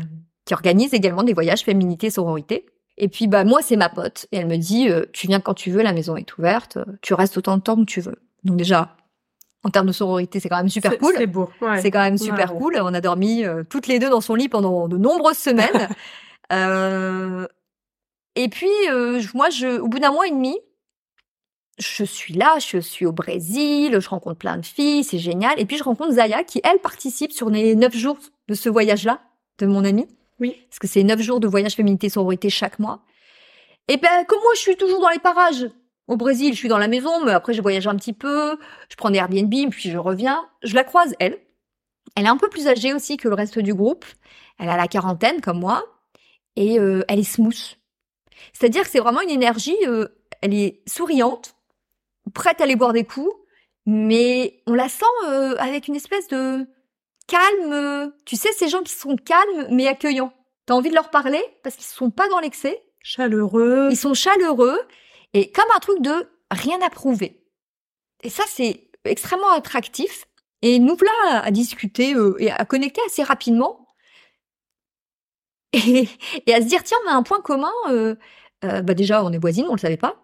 qui 0.46 0.54
organise 0.54 0.94
également 0.94 1.22
des 1.22 1.34
voyages 1.34 1.62
féminité 1.62 2.10
sororité. 2.10 2.66
Et 2.96 3.08
puis 3.08 3.26
bah 3.26 3.44
moi 3.44 3.60
c'est 3.60 3.76
ma 3.76 3.90
pote 3.90 4.26
et 4.32 4.38
elle 4.38 4.46
me 4.46 4.56
dit 4.56 4.88
euh, 4.88 5.04
tu 5.12 5.26
viens 5.26 5.40
quand 5.40 5.54
tu 5.54 5.70
veux, 5.70 5.82
la 5.82 5.92
maison 5.92 6.16
est 6.16 6.38
ouverte, 6.38 6.78
tu 7.02 7.12
restes 7.12 7.36
autant 7.36 7.58
de 7.58 7.62
temps 7.62 7.76
que 7.76 7.84
tu 7.84 8.00
veux. 8.00 8.16
Donc 8.44 8.56
déjà 8.56 8.96
en 9.64 9.70
termes 9.70 9.86
de 9.86 9.92
sororité, 9.92 10.40
c'est 10.40 10.48
quand 10.48 10.58
même 10.58 10.68
super 10.68 10.96
cool. 10.98 11.14
C'est 11.16 11.26
beau. 11.26 11.48
C'est 11.80 11.90
quand 11.90 12.02
même 12.02 12.18
super 12.18 12.54
cool. 12.54 12.78
On 12.80 12.92
a 12.92 13.00
dormi 13.00 13.44
euh, 13.44 13.64
toutes 13.68 13.86
les 13.86 13.98
deux 13.98 14.10
dans 14.10 14.20
son 14.20 14.34
lit 14.34 14.48
pendant 14.48 14.88
de 14.88 14.98
nombreuses 14.98 15.38
semaines. 15.38 15.88
euh, 16.52 17.46
et 18.36 18.48
puis 18.48 18.70
euh, 18.90 19.22
moi 19.32 19.48
je 19.48 19.78
au 19.78 19.88
bout 19.88 19.98
d'un 19.98 20.12
mois 20.12 20.26
et 20.26 20.30
demi, 20.30 20.58
je 21.78 22.04
suis 22.04 22.34
là, 22.34 22.58
je 22.58 22.78
suis 22.78 23.06
au 23.06 23.12
Brésil, 23.12 23.98
je 23.98 24.08
rencontre 24.08 24.36
plein 24.36 24.58
de 24.58 24.66
filles, 24.66 25.02
c'est 25.02 25.18
génial. 25.18 25.58
Et 25.58 25.64
puis 25.64 25.78
je 25.78 25.84
rencontre 25.84 26.12
Zaya 26.12 26.44
qui 26.44 26.60
elle 26.62 26.78
participe 26.78 27.32
sur 27.32 27.48
les 27.48 27.74
neuf 27.74 27.96
jours 27.96 28.18
de 28.48 28.54
ce 28.54 28.68
voyage-là 28.68 29.20
de 29.58 29.66
mon 29.66 29.84
amie. 29.84 30.06
Oui. 30.40 30.56
Parce 30.68 30.78
que 30.78 30.86
c'est 30.86 31.02
neuf 31.04 31.20
jours 31.20 31.40
de 31.40 31.48
voyage 31.48 31.74
féminité 31.74 32.08
sororité 32.10 32.50
chaque 32.50 32.78
mois. 32.78 33.00
Et 33.88 33.96
ben, 33.96 34.24
comme 34.26 34.40
moi, 34.40 34.52
je 34.54 34.60
suis 34.60 34.76
toujours 34.76 35.00
dans 35.00 35.10
les 35.10 35.18
parages. 35.18 35.68
Au 36.06 36.16
Brésil, 36.16 36.52
je 36.52 36.58
suis 36.58 36.68
dans 36.68 36.78
la 36.78 36.88
maison, 36.88 37.24
mais 37.24 37.32
après, 37.32 37.54
je 37.54 37.62
voyage 37.62 37.86
un 37.86 37.96
petit 37.96 38.12
peu. 38.12 38.58
Je 38.90 38.96
prends 38.96 39.10
des 39.10 39.18
Airbnb, 39.18 39.70
puis 39.70 39.90
je 39.90 39.96
reviens. 39.96 40.46
Je 40.62 40.74
la 40.74 40.84
croise, 40.84 41.14
elle. 41.18 41.38
Elle 42.16 42.26
est 42.26 42.28
un 42.28 42.36
peu 42.36 42.48
plus 42.48 42.68
âgée 42.68 42.92
aussi 42.92 43.16
que 43.16 43.28
le 43.28 43.34
reste 43.34 43.58
du 43.58 43.74
groupe. 43.74 44.04
Elle 44.58 44.68
a 44.68 44.76
la 44.76 44.86
quarantaine, 44.86 45.40
comme 45.40 45.60
moi. 45.60 45.82
Et 46.56 46.78
euh, 46.78 47.02
elle 47.08 47.18
est 47.18 47.24
smooth. 47.24 47.78
C'est-à-dire 48.52 48.82
que 48.82 48.90
c'est 48.90 49.00
vraiment 49.00 49.22
une 49.22 49.30
énergie, 49.30 49.76
euh, 49.86 50.08
elle 50.42 50.54
est 50.54 50.82
souriante, 50.86 51.56
prête 52.34 52.60
à 52.60 52.64
aller 52.64 52.76
boire 52.76 52.92
des 52.92 53.04
coups, 53.04 53.32
mais 53.86 54.62
on 54.66 54.74
la 54.74 54.88
sent 54.88 55.04
euh, 55.26 55.56
avec 55.58 55.88
une 55.88 55.96
espèce 55.96 56.28
de 56.28 56.66
calme. 57.26 58.12
Tu 58.26 58.36
sais, 58.36 58.52
ces 58.52 58.68
gens 58.68 58.82
qui 58.82 58.92
sont 58.92 59.16
calmes 59.16 59.68
mais 59.70 59.86
accueillants. 59.88 60.32
T'as 60.66 60.74
envie 60.74 60.90
de 60.90 60.94
leur 60.94 61.10
parler 61.10 61.42
parce 61.62 61.76
qu'ils 61.76 61.86
sont 61.86 62.10
pas 62.10 62.28
dans 62.28 62.40
l'excès. 62.40 62.82
Chaleureux. 63.02 63.88
Ils 63.90 63.96
sont 63.96 64.14
chaleureux 64.14 64.78
et 65.34 65.50
comme 65.50 65.70
un 65.74 65.80
truc 65.80 66.00
de 66.00 66.30
rien 66.50 66.78
à 66.80 66.88
prouver. 66.88 67.44
Et 68.22 68.30
ça, 68.30 68.44
c'est 68.48 68.88
extrêmement 69.04 69.50
attractif. 69.50 70.26
Et 70.62 70.78
nous 70.78 70.96
voilà 70.96 71.44
à 71.44 71.50
discuter 71.50 72.14
euh, 72.14 72.36
et 72.38 72.50
à 72.50 72.64
connecter 72.64 73.02
assez 73.06 73.22
rapidement. 73.22 73.80
Et, 75.74 76.08
à 76.54 76.60
se 76.60 76.66
dire, 76.66 76.84
tiens, 76.84 76.96
on 77.04 77.10
a 77.10 77.14
un 77.14 77.24
point 77.24 77.40
commun. 77.40 77.72
Euh, 77.90 78.14
euh, 78.64 78.80
bah 78.80 78.94
déjà, 78.94 79.24
on 79.24 79.32
est 79.32 79.38
voisines, 79.38 79.66
on 79.68 79.74
le 79.74 79.78
savait 79.78 79.96
pas. 79.96 80.14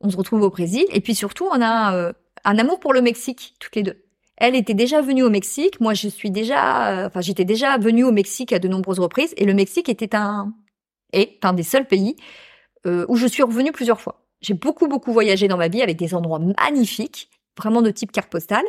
On 0.00 0.10
se 0.10 0.16
retrouve 0.16 0.42
au 0.42 0.50
Brésil. 0.50 0.84
Et 0.92 1.00
puis 1.00 1.14
surtout, 1.14 1.48
on 1.50 1.62
a 1.62 2.12
un 2.44 2.58
amour 2.58 2.78
pour 2.78 2.92
le 2.92 3.00
Mexique, 3.00 3.56
toutes 3.58 3.74
les 3.74 3.82
deux. 3.82 4.04
Elle 4.36 4.54
était 4.54 4.74
déjà 4.74 5.00
venue 5.00 5.22
au 5.22 5.30
Mexique. 5.30 5.80
Moi, 5.80 5.94
je 5.94 6.08
suis 6.08 6.30
déjà, 6.30 7.06
enfin, 7.06 7.22
j'étais 7.22 7.46
déjà 7.46 7.78
venue 7.78 8.04
au 8.04 8.12
Mexique 8.12 8.52
à 8.52 8.58
de 8.58 8.68
nombreuses 8.68 9.00
reprises. 9.00 9.32
Et 9.38 9.46
le 9.46 9.54
Mexique 9.54 9.88
était 9.88 10.14
un, 10.14 10.52
est 11.12 11.44
un 11.44 11.54
des 11.54 11.64
seuls 11.64 11.88
pays 11.88 12.16
où 12.84 13.16
je 13.16 13.26
suis 13.26 13.42
revenue 13.42 13.72
plusieurs 13.72 14.00
fois. 14.00 14.27
J'ai 14.40 14.54
beaucoup, 14.54 14.88
beaucoup 14.88 15.12
voyagé 15.12 15.48
dans 15.48 15.56
ma 15.56 15.68
vie 15.68 15.82
avec 15.82 15.96
des 15.96 16.14
endroits 16.14 16.38
magnifiques, 16.38 17.30
vraiment 17.56 17.82
de 17.82 17.90
type 17.90 18.12
carte 18.12 18.30
postale. 18.30 18.64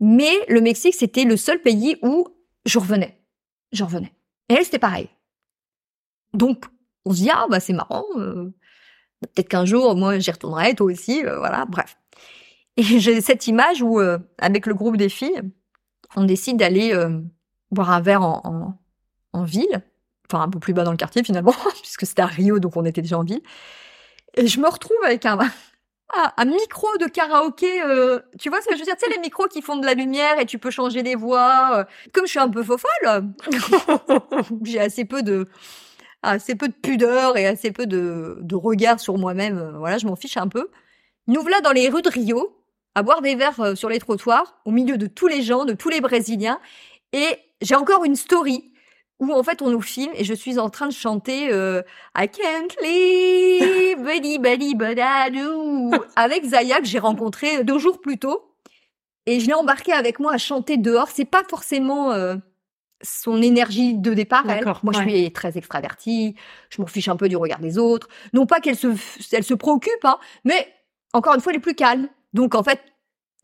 Mais 0.00 0.32
le 0.48 0.60
Mexique, 0.60 0.94
c'était 0.94 1.24
le 1.24 1.36
seul 1.36 1.60
pays 1.60 1.96
où 2.02 2.28
je 2.64 2.78
revenais. 2.78 3.18
Je 3.72 3.84
revenais. 3.84 4.12
Et 4.48 4.54
elle, 4.54 4.64
c'était 4.64 4.78
pareil. 4.78 5.08
Donc, 6.34 6.64
on 7.04 7.12
se 7.12 7.22
dit, 7.22 7.30
ah, 7.32 7.46
bah, 7.48 7.60
c'est 7.60 7.72
marrant. 7.72 8.04
Euh, 8.16 8.54
peut-être 9.20 9.48
qu'un 9.48 9.64
jour, 9.64 9.96
moi, 9.96 10.18
j'y 10.18 10.30
retournerai, 10.30 10.74
toi 10.74 10.86
aussi, 10.86 11.24
euh, 11.24 11.38
voilà, 11.38 11.64
bref. 11.66 11.96
Et 12.76 12.82
j'ai 13.00 13.20
cette 13.20 13.46
image 13.46 13.82
où, 13.82 14.00
euh, 14.00 14.18
avec 14.38 14.66
le 14.66 14.74
groupe 14.74 14.96
des 14.96 15.08
filles, 15.08 15.40
on 16.14 16.24
décide 16.24 16.58
d'aller 16.58 16.94
boire 17.70 17.90
un 17.90 18.00
verre 18.00 18.22
en, 18.22 18.78
ville, 19.44 19.82
enfin 20.30 20.42
un 20.42 20.48
peu 20.48 20.58
plus 20.58 20.72
bas 20.72 20.84
dans 20.84 20.92
le 20.92 20.96
quartier 20.96 21.22
finalement, 21.22 21.54
puisque 21.82 22.06
c'était 22.06 22.22
à 22.22 22.26
Rio, 22.26 22.58
donc 22.58 22.76
on 22.76 22.84
était 22.84 23.02
déjà 23.02 23.18
en 23.18 23.24
ville. 23.24 23.42
Et 24.36 24.46
je 24.46 24.60
me 24.60 24.68
retrouve 24.68 24.96
avec 25.04 25.26
un, 25.26 26.44
micro 26.44 26.88
de 26.98 27.06
karaoké, 27.06 27.82
euh, 27.82 28.20
tu 28.38 28.48
vois 28.48 28.60
ce 28.60 28.68
que 28.68 28.74
je 28.74 28.80
veux 28.80 28.84
dire? 28.84 28.96
Tu 28.96 29.06
sais, 29.06 29.14
les 29.14 29.20
micros 29.20 29.48
qui 29.48 29.62
font 29.62 29.76
de 29.76 29.86
la 29.86 29.94
lumière 29.94 30.38
et 30.38 30.46
tu 30.46 30.58
peux 30.58 30.70
changer 30.70 31.02
les 31.02 31.14
voix. 31.14 31.78
Euh. 31.78 31.84
comme 32.12 32.26
je 32.26 32.30
suis 32.30 32.38
un 32.38 32.48
peu 32.48 32.62
fofolle, 32.62 33.32
j'ai 34.62 34.80
assez 34.80 35.04
peu 35.04 35.22
de 35.22 35.46
assez 36.22 36.54
peu 36.54 36.68
de 36.68 36.74
pudeur 36.74 37.36
et 37.36 37.46
assez 37.46 37.70
peu 37.70 37.86
de, 37.86 38.38
de 38.40 38.54
regard 38.54 39.00
sur 39.00 39.16
moi-même. 39.16 39.58
Euh, 39.58 39.78
voilà, 39.78 39.98
je 39.98 40.06
m'en 40.06 40.16
fiche 40.16 40.36
un 40.36 40.48
peu. 40.48 40.70
Nous 41.28 41.40
voilà 41.40 41.60
dans 41.60 41.72
les 41.72 41.88
rues 41.88 42.02
de 42.02 42.10
Rio, 42.10 42.56
à 42.94 43.02
boire 43.02 43.22
des 43.22 43.34
verres 43.34 43.76
sur 43.76 43.88
les 43.88 43.98
trottoirs, 43.98 44.60
au 44.64 44.70
milieu 44.70 44.96
de 44.96 45.06
tous 45.06 45.26
les 45.26 45.42
gens, 45.42 45.64
de 45.64 45.72
tous 45.72 45.88
les 45.88 46.00
Brésiliens. 46.00 46.60
Et 47.12 47.36
j'ai 47.60 47.74
encore 47.74 48.04
une 48.04 48.16
story 48.16 48.72
où 49.20 49.32
en 49.32 49.42
fait 49.42 49.62
on 49.62 49.70
nous 49.70 49.80
filme 49.80 50.12
et 50.14 50.24
je 50.24 50.34
suis 50.34 50.58
en 50.58 50.68
train 50.68 50.88
de 50.88 50.92
chanter 50.92 51.50
euh, 51.50 51.82
I 52.16 52.28
can't 52.28 52.74
leave 52.82 54.02
buddy 54.02 54.38
buddy 54.38 54.74
badadou 54.74 55.90
avec 56.16 56.44
Zaya 56.44 56.80
que 56.80 56.86
j'ai 56.86 56.98
rencontré 56.98 57.64
deux 57.64 57.78
jours 57.78 58.00
plus 58.00 58.18
tôt 58.18 58.56
et 59.26 59.40
je 59.40 59.46
l'ai 59.46 59.54
embarqué 59.54 59.92
avec 59.92 60.20
moi 60.20 60.32
à 60.32 60.38
chanter 60.38 60.76
dehors. 60.76 61.08
C'est 61.08 61.24
pas 61.24 61.42
forcément 61.48 62.12
euh, 62.12 62.36
son 63.02 63.42
énergie 63.42 63.94
de 63.94 64.14
départ. 64.14 64.48
Elle. 64.48 64.64
Moi, 64.82 64.92
je 64.92 65.00
suis 65.00 65.32
très 65.32 65.58
extravertie. 65.58 66.36
Je 66.70 66.80
m'en 66.80 66.86
fiche 66.86 67.08
un 67.08 67.16
peu 67.16 67.28
du 67.28 67.36
regard 67.36 67.58
des 67.58 67.76
autres. 67.76 68.08
Non 68.32 68.46
pas 68.46 68.60
qu'elle 68.60 68.76
se, 68.76 68.88
elle 69.32 69.44
se 69.44 69.54
préoccupe, 69.54 70.04
hein, 70.04 70.18
mais 70.44 70.72
encore 71.12 71.34
une 71.34 71.40
fois, 71.40 71.52
elle 71.52 71.58
est 71.58 71.62
plus 71.62 71.74
calme. 71.74 72.08
Donc 72.32 72.54
en 72.54 72.62
fait, 72.62 72.80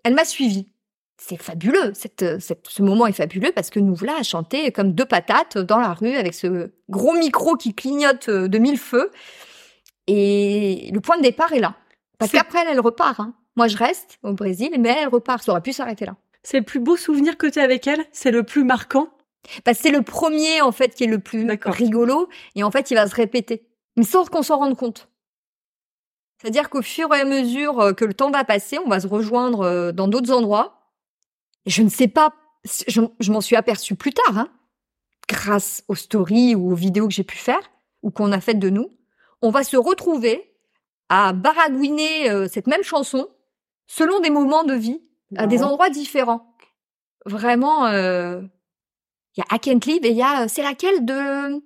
elle 0.04 0.14
m'a 0.14 0.24
suivie 0.24 0.71
c'est 1.16 1.36
fabuleux. 1.36 1.92
Cette, 1.94 2.40
cette, 2.40 2.66
ce 2.68 2.82
moment 2.82 3.06
est 3.06 3.12
fabuleux 3.12 3.52
parce 3.54 3.70
que 3.70 3.80
nous 3.80 3.94
voilà 3.94 4.16
à 4.16 4.22
chanter 4.22 4.72
comme 4.72 4.92
deux 4.92 5.04
patates 5.04 5.58
dans 5.58 5.78
la 5.78 5.94
rue 5.94 6.16
avec 6.16 6.34
ce 6.34 6.70
gros 6.88 7.14
micro 7.14 7.56
qui 7.56 7.74
clignote 7.74 8.28
euh, 8.28 8.48
de 8.48 8.58
mille 8.58 8.78
feux. 8.78 9.10
Et 10.06 10.90
le 10.92 11.00
point 11.00 11.16
de 11.16 11.22
départ 11.22 11.52
est 11.52 11.60
là. 11.60 11.76
Parce 12.18 12.32
qu'après, 12.32 12.64
elle, 12.68 12.80
repart. 12.80 13.20
Hein. 13.20 13.34
Moi, 13.56 13.68
je 13.68 13.76
reste 13.76 14.18
au 14.22 14.32
Brésil, 14.32 14.70
mais 14.78 14.96
elle 15.00 15.08
repart. 15.08 15.42
Ça 15.42 15.52
aurait 15.52 15.60
pu 15.60 15.72
s'arrêter 15.72 16.06
là. 16.06 16.16
C'est 16.42 16.58
le 16.58 16.64
plus 16.64 16.80
beau 16.80 16.96
souvenir 16.96 17.36
que 17.36 17.46
tu 17.46 17.60
as 17.60 17.62
avec 17.62 17.86
elle? 17.86 18.04
C'est 18.12 18.30
le 18.30 18.42
plus 18.42 18.64
marquant? 18.64 19.08
Bah, 19.64 19.74
C'est 19.74 19.90
le 19.90 20.02
premier, 20.02 20.60
en 20.60 20.72
fait, 20.72 20.94
qui 20.94 21.04
est 21.04 21.08
le 21.08 21.18
plus 21.18 21.48
rigolo. 21.64 22.28
Et 22.56 22.64
en 22.64 22.70
fait, 22.70 22.90
il 22.90 22.94
va 22.94 23.06
se 23.06 23.14
répéter. 23.14 23.68
Mais 23.96 24.04
sans 24.04 24.24
qu'on 24.24 24.42
s'en 24.42 24.58
rende 24.58 24.76
compte. 24.76 25.08
C'est-à-dire 26.40 26.70
qu'au 26.70 26.82
fur 26.82 27.14
et 27.14 27.20
à 27.20 27.24
mesure 27.24 27.78
euh, 27.80 27.92
que 27.92 28.04
le 28.04 28.14
temps 28.14 28.30
va 28.32 28.42
passer, 28.42 28.78
on 28.84 28.88
va 28.88 28.98
se 28.98 29.06
rejoindre 29.06 29.60
euh, 29.60 29.92
dans 29.92 30.08
d'autres 30.08 30.32
endroits 30.32 30.81
je 31.66 31.82
ne 31.82 31.88
sais 31.88 32.08
pas, 32.08 32.32
je, 32.88 33.30
m'en 33.30 33.40
suis 33.40 33.56
aperçue 33.56 33.94
plus 33.94 34.12
tard, 34.12 34.38
hein, 34.38 34.48
grâce 35.28 35.84
aux 35.88 35.94
stories 35.94 36.54
ou 36.54 36.72
aux 36.72 36.76
vidéos 36.76 37.08
que 37.08 37.14
j'ai 37.14 37.24
pu 37.24 37.36
faire 37.36 37.70
ou 38.02 38.10
qu'on 38.10 38.32
a 38.32 38.40
faites 38.40 38.58
de 38.58 38.70
nous. 38.70 38.90
On 39.40 39.50
va 39.50 39.64
se 39.64 39.76
retrouver 39.76 40.54
à 41.08 41.32
baragouiner 41.32 42.30
euh, 42.30 42.48
cette 42.48 42.66
même 42.66 42.82
chanson 42.82 43.28
selon 43.86 44.20
des 44.20 44.30
moments 44.30 44.64
de 44.64 44.74
vie, 44.74 45.00
à 45.36 45.46
des 45.46 45.62
endroits 45.62 45.90
différents. 45.90 46.54
Vraiment, 47.26 47.86
euh, 47.86 48.40
il 49.36 49.40
y 49.40 49.42
a 49.42 49.56
I 49.56 49.58
Can't 49.60 49.86
Live 49.86 50.04
et 50.04 50.10
il 50.10 50.16
y 50.16 50.22
a, 50.22 50.48
c'est 50.48 50.62
laquelle 50.62 51.04
de, 51.04 51.60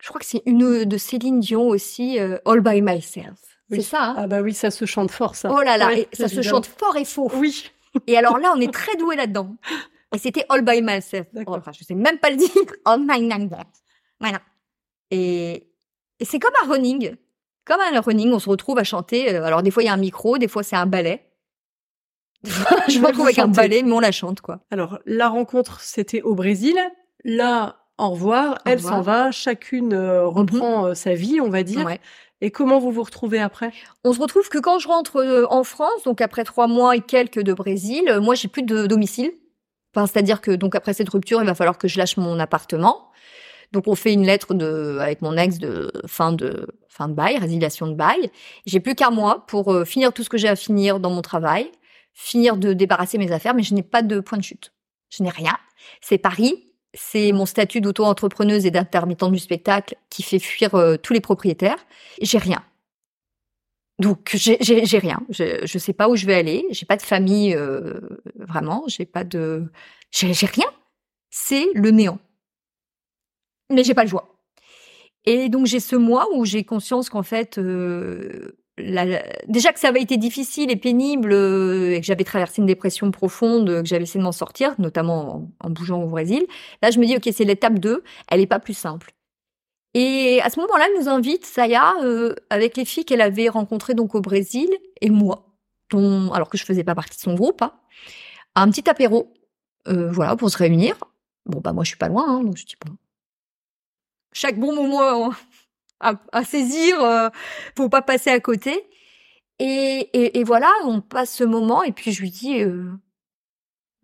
je 0.00 0.08
crois 0.08 0.20
que 0.20 0.26
c'est 0.26 0.42
une 0.46 0.84
de 0.84 0.98
Céline 0.98 1.40
Dion 1.40 1.68
aussi, 1.68 2.18
euh, 2.18 2.38
All 2.44 2.60
by 2.60 2.82
Myself. 2.82 3.38
C'est 3.70 3.82
ça. 3.82 4.02
Hein 4.02 4.14
ah 4.16 4.26
bah 4.26 4.40
oui, 4.40 4.54
ça 4.54 4.70
se 4.70 4.86
chante 4.86 5.10
fort 5.10 5.34
ça. 5.34 5.50
Oh 5.52 5.60
là 5.60 5.76
là, 5.76 5.90
ça 6.12 6.28
se 6.28 6.40
chante 6.40 6.66
fort 6.66 6.96
et 6.96 7.04
faux. 7.04 7.30
Oui. 7.34 7.70
Et 8.06 8.16
alors 8.16 8.38
là, 8.38 8.52
on 8.54 8.60
est 8.60 8.72
très 8.72 8.96
doué 8.96 9.16
là-dedans. 9.16 9.56
Et 10.14 10.18
c'était 10.18 10.44
All 10.48 10.62
by 10.62 10.80
Myself. 10.82 11.26
Enfin, 11.46 11.72
je 11.72 11.84
sais 11.84 11.94
même 11.94 12.18
pas 12.18 12.30
le 12.30 12.36
dire. 12.36 12.48
All 12.84 13.06
by 13.06 13.22
myself. 13.22 13.66
Voilà. 14.20 14.40
Et, 15.10 15.68
et 16.18 16.24
c'est 16.24 16.38
comme 16.38 16.54
un 16.64 16.68
running. 16.68 17.14
Comme 17.64 17.80
un 17.80 18.00
running, 18.00 18.32
on 18.32 18.38
se 18.38 18.48
retrouve 18.48 18.78
à 18.78 18.84
chanter. 18.84 19.34
Euh, 19.34 19.44
alors 19.44 19.62
des 19.62 19.70
fois, 19.70 19.82
il 19.82 19.86
y 19.86 19.90
a 19.90 19.92
un 19.92 19.98
micro, 19.98 20.38
des 20.38 20.48
fois, 20.48 20.62
c'est 20.62 20.76
un 20.76 20.86
ballet. 20.86 21.24
je 22.88 22.98
me 23.00 23.06
retrouve 23.06 23.26
avec 23.26 23.38
un 23.38 23.48
ballet, 23.48 23.82
mais 23.82 23.92
on 23.92 24.00
la 24.00 24.12
chante, 24.12 24.40
quoi. 24.40 24.60
Alors, 24.70 25.00
la 25.06 25.28
rencontre, 25.28 25.80
c'était 25.80 26.22
au 26.22 26.34
Brésil. 26.34 26.78
Là, 27.24 27.76
au 27.98 28.10
revoir. 28.10 28.58
Elle 28.64 28.80
s'en 28.80 29.02
va. 29.02 29.30
Chacune 29.32 29.92
euh, 29.92 30.26
reprend 30.26 30.84
mhm. 30.84 30.90
euh, 30.90 30.94
sa 30.94 31.14
vie, 31.14 31.40
on 31.40 31.50
va 31.50 31.62
dire. 31.62 31.84
Ouais. 31.84 32.00
Et 32.40 32.50
comment 32.50 32.78
vous 32.78 32.92
vous 32.92 33.02
retrouvez 33.02 33.40
après? 33.40 33.72
On 34.04 34.12
se 34.12 34.20
retrouve 34.20 34.48
que 34.48 34.58
quand 34.58 34.78
je 34.78 34.88
rentre 34.88 35.16
euh, 35.16 35.46
en 35.50 35.64
France, 35.64 36.04
donc 36.04 36.20
après 36.20 36.44
trois 36.44 36.68
mois 36.68 36.96
et 36.96 37.00
quelques 37.00 37.40
de 37.40 37.52
Brésil, 37.52 38.04
euh, 38.08 38.20
moi 38.20 38.34
j'ai 38.34 38.48
plus 38.48 38.62
de 38.62 38.86
domicile. 38.86 39.32
Enfin, 39.94 40.06
c'est-à-dire 40.06 40.40
que 40.40 40.52
donc 40.52 40.74
après 40.74 40.92
cette 40.92 41.08
rupture, 41.08 41.40
il 41.40 41.46
va 41.46 41.54
falloir 41.54 41.78
que 41.78 41.88
je 41.88 41.98
lâche 41.98 42.16
mon 42.16 42.38
appartement. 42.38 43.10
Donc 43.72 43.88
on 43.88 43.94
fait 43.94 44.12
une 44.12 44.24
lettre 44.24 44.54
de 44.54 44.98
avec 45.00 45.20
mon 45.20 45.36
ex 45.36 45.58
de 45.58 45.90
fin 46.06 46.32
de 46.32 46.68
fin 46.88 47.08
de 47.08 47.14
bail, 47.14 47.38
résiliation 47.38 47.86
de 47.86 47.94
bail. 47.94 48.30
J'ai 48.66 48.80
plus 48.80 48.94
qu'un 48.94 49.10
mois 49.10 49.44
pour 49.46 49.72
euh, 49.72 49.84
finir 49.84 50.12
tout 50.12 50.22
ce 50.22 50.28
que 50.28 50.38
j'ai 50.38 50.48
à 50.48 50.56
finir 50.56 51.00
dans 51.00 51.10
mon 51.10 51.22
travail, 51.22 51.70
finir 52.14 52.56
de 52.56 52.72
débarrasser 52.72 53.18
mes 53.18 53.32
affaires, 53.32 53.54
mais 53.54 53.62
je 53.62 53.74
n'ai 53.74 53.82
pas 53.82 54.02
de 54.02 54.20
point 54.20 54.38
de 54.38 54.44
chute. 54.44 54.72
Je 55.10 55.22
n'ai 55.22 55.30
rien. 55.30 55.56
C'est 56.00 56.18
Paris, 56.18 56.67
c'est 56.94 57.32
mon 57.32 57.46
statut 57.46 57.80
d'auto-entrepreneuse 57.80 58.66
et 58.66 58.70
d'intermittente 58.70 59.32
du 59.32 59.38
spectacle 59.38 59.96
qui 60.10 60.22
fait 60.22 60.38
fuir 60.38 60.74
euh, 60.74 60.96
tous 60.96 61.12
les 61.12 61.20
propriétaires. 61.20 61.78
J'ai 62.20 62.38
rien. 62.38 62.64
Donc 63.98 64.30
j'ai 64.34 64.98
rien. 64.98 65.20
Je, 65.28 65.66
je 65.66 65.78
sais 65.78 65.92
pas 65.92 66.08
où 66.08 66.16
je 66.16 66.24
vais 66.26 66.34
aller. 66.34 66.64
J'ai 66.70 66.86
pas 66.86 66.96
de 66.96 67.02
famille 67.02 67.54
euh, 67.54 68.00
vraiment. 68.36 68.84
J'ai 68.86 69.06
pas 69.06 69.24
de. 69.24 69.70
J'ai 70.10 70.32
rien. 70.46 70.70
C'est 71.30 71.66
le 71.74 71.90
néant. 71.90 72.18
Mais 73.70 73.84
j'ai 73.84 73.94
pas 73.94 74.04
le 74.04 74.08
joie. 74.08 74.38
Et 75.24 75.48
donc 75.48 75.66
j'ai 75.66 75.80
ce 75.80 75.96
mois 75.96 76.26
où 76.34 76.44
j'ai 76.44 76.64
conscience 76.64 77.10
qu'en 77.10 77.22
fait 77.22 77.58
euh, 77.58 78.56
déjà 79.48 79.72
que 79.72 79.80
ça 79.80 79.88
avait 79.88 80.02
été 80.02 80.16
difficile 80.16 80.70
et 80.70 80.76
pénible 80.76 81.32
euh, 81.32 81.94
et 81.94 82.00
que 82.00 82.06
j'avais 82.06 82.24
traversé 82.24 82.60
une 82.60 82.66
dépression 82.66 83.10
profonde, 83.10 83.82
que 83.82 83.84
j'avais 83.84 84.04
essayé 84.04 84.20
de 84.20 84.24
m'en 84.24 84.32
sortir, 84.32 84.74
notamment 84.78 85.48
en, 85.60 85.70
bougeant 85.70 86.02
au 86.02 86.08
Brésil. 86.08 86.46
Là, 86.82 86.90
je 86.90 86.98
me 86.98 87.06
dis, 87.06 87.16
OK, 87.16 87.28
c'est 87.32 87.44
l'étape 87.44 87.78
2, 87.78 88.02
elle 88.28 88.40
est 88.40 88.46
pas 88.46 88.58
plus 88.58 88.74
simple. 88.74 89.12
Et 89.94 90.40
à 90.42 90.50
ce 90.50 90.60
moment-là, 90.60 90.86
elle 90.88 91.02
nous 91.02 91.08
invite, 91.08 91.44
Saya, 91.44 91.94
euh, 92.02 92.34
avec 92.50 92.76
les 92.76 92.84
filles 92.84 93.04
qu'elle 93.04 93.20
avait 93.20 93.48
rencontrées 93.48 93.94
donc 93.94 94.14
au 94.14 94.20
Brésil, 94.20 94.68
et 95.00 95.10
moi, 95.10 95.46
dont, 95.90 96.30
alors 96.32 96.48
que 96.48 96.58
je 96.58 96.64
faisais 96.64 96.84
pas 96.84 96.94
partie 96.94 97.16
de 97.16 97.22
son 97.22 97.34
groupe, 97.34 97.62
hein, 97.62 97.72
à 98.54 98.62
un 98.62 98.70
petit 98.70 98.88
apéro, 98.88 99.32
euh, 99.88 100.10
voilà, 100.10 100.36
pour 100.36 100.50
se 100.50 100.58
réunir. 100.58 100.96
Bon, 101.46 101.60
bah 101.60 101.72
moi, 101.72 101.84
je 101.84 101.88
suis 101.88 101.98
pas 101.98 102.08
loin, 102.08 102.24
hein, 102.28 102.44
donc 102.44 102.56
je 102.56 102.66
dis, 102.66 102.76
bon, 102.84 102.96
chaque 104.32 104.58
bon 104.58 104.74
moment 104.74 105.32
à, 106.00 106.44
saisir, 106.44 107.00
euh, 107.02 107.28
pour 107.74 107.90
pas 107.90 108.02
passer 108.02 108.30
à 108.30 108.40
côté. 108.40 108.88
Et, 109.58 110.38
et, 110.38 110.44
voilà, 110.44 110.70
on 110.84 111.00
passe 111.00 111.34
ce 111.34 111.44
moment 111.44 111.82
et 111.82 111.92
puis 111.92 112.12
je 112.12 112.20
lui 112.20 112.30
dis, 112.30 112.62
euh, 112.62 112.92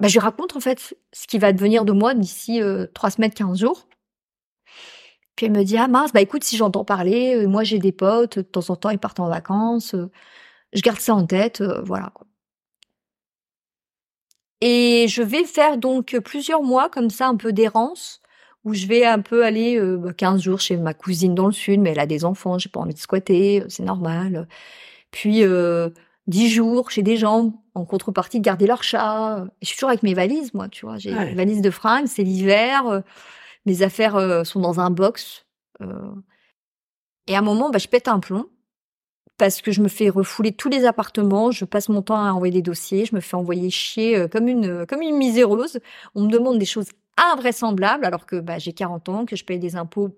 bah, 0.00 0.08
je 0.08 0.14
lui 0.14 0.20
raconte 0.20 0.56
en 0.56 0.60
fait 0.60 0.96
ce 1.12 1.26
qui 1.28 1.38
va 1.38 1.52
devenir 1.52 1.84
de 1.84 1.92
moi 1.92 2.14
d'ici 2.14 2.60
euh, 2.60 2.86
trois 2.94 3.10
semaines, 3.10 3.32
quinze 3.32 3.60
jours. 3.60 3.86
Puis 5.36 5.46
elle 5.46 5.52
me 5.52 5.64
dit, 5.64 5.76
ah 5.76 5.88
mince, 5.88 6.12
bah 6.12 6.20
écoute, 6.20 6.44
si 6.44 6.56
j'entends 6.56 6.84
parler, 6.84 7.36
euh, 7.36 7.48
moi 7.48 7.64
j'ai 7.64 7.78
des 7.78 7.92
potes, 7.92 8.38
de 8.38 8.42
temps 8.42 8.68
en 8.70 8.76
temps 8.76 8.90
ils 8.90 8.98
partent 8.98 9.20
en 9.20 9.28
vacances, 9.28 9.94
je 10.72 10.80
garde 10.82 11.00
ça 11.00 11.14
en 11.14 11.26
tête, 11.26 11.62
voilà. 11.62 12.10
Quoi. 12.14 12.26
Et 14.60 15.06
je 15.08 15.22
vais 15.22 15.44
faire 15.44 15.78
donc 15.78 16.18
plusieurs 16.24 16.62
mois 16.62 16.88
comme 16.88 17.10
ça, 17.10 17.28
un 17.28 17.36
peu 17.36 17.52
d'errance, 17.52 18.22
où 18.64 18.74
je 18.74 18.86
vais 18.86 19.04
un 19.04 19.20
peu 19.20 19.44
aller 19.44 19.78
euh, 19.78 20.12
15 20.12 20.34
bah, 20.34 20.38
jours 20.42 20.60
chez 20.60 20.76
ma 20.76 20.94
cousine 20.94 21.34
dans 21.34 21.46
le 21.46 21.52
sud, 21.52 21.80
mais 21.80 21.90
elle 21.90 22.00
a 22.00 22.06
des 22.06 22.24
enfants, 22.24 22.58
j'ai 22.58 22.68
pas 22.68 22.80
envie 22.80 22.94
de 22.94 22.98
squatter, 22.98 23.62
euh, 23.62 23.66
c'est 23.68 23.84
normal. 23.84 24.48
Puis 25.10 25.44
euh, 25.44 25.90
dix 26.26 26.50
jours 26.50 26.90
chez 26.90 27.02
des 27.02 27.16
gens 27.16 27.52
en 27.74 27.84
contrepartie 27.84 28.38
de 28.38 28.44
garder 28.44 28.66
leur 28.66 28.82
chat. 28.82 29.46
je 29.60 29.66
suis 29.66 29.76
toujours 29.76 29.90
avec 29.90 30.02
mes 30.02 30.14
valises, 30.14 30.54
moi, 30.54 30.68
tu 30.68 30.86
vois. 30.86 30.98
J'ai 30.98 31.12
une 31.12 31.34
valise 31.34 31.60
de 31.60 31.70
fringues, 31.70 32.06
c'est 32.06 32.22
l'hiver. 32.22 32.86
Euh, 32.86 33.00
mes 33.66 33.82
affaires 33.82 34.16
euh, 34.16 34.44
sont 34.44 34.60
dans 34.60 34.80
un 34.80 34.90
box. 34.90 35.46
Euh. 35.80 36.14
et 37.26 37.34
à 37.34 37.40
un 37.40 37.42
moment, 37.42 37.70
bah, 37.70 37.78
je 37.78 37.88
pète 37.88 38.08
un 38.08 38.20
plomb 38.20 38.46
parce 39.36 39.60
que 39.60 39.72
je 39.72 39.80
me 39.82 39.88
fais 39.88 40.08
refouler 40.08 40.52
tous 40.52 40.68
les 40.68 40.84
appartements, 40.84 41.50
je 41.50 41.64
passe 41.64 41.88
mon 41.88 42.02
temps 42.02 42.22
à 42.22 42.30
envoyer 42.30 42.52
des 42.52 42.62
dossiers, 42.62 43.04
je 43.04 43.16
me 43.16 43.20
fais 43.20 43.34
envoyer 43.34 43.68
chier 43.68 44.28
comme 44.30 44.46
une 44.46 44.86
comme 44.86 45.02
une 45.02 45.16
miséreuse. 45.16 45.80
On 46.14 46.22
me 46.22 46.30
demande 46.30 46.60
des 46.60 46.66
choses 46.66 46.90
invraisemblables 47.16 48.04
alors 48.04 48.26
que 48.26 48.36
bah, 48.36 48.58
j'ai 48.58 48.72
40 48.72 49.08
ans, 49.08 49.26
que 49.26 49.36
je 49.36 49.44
paye 49.44 49.58
des 49.58 49.76
impôts 49.76 50.10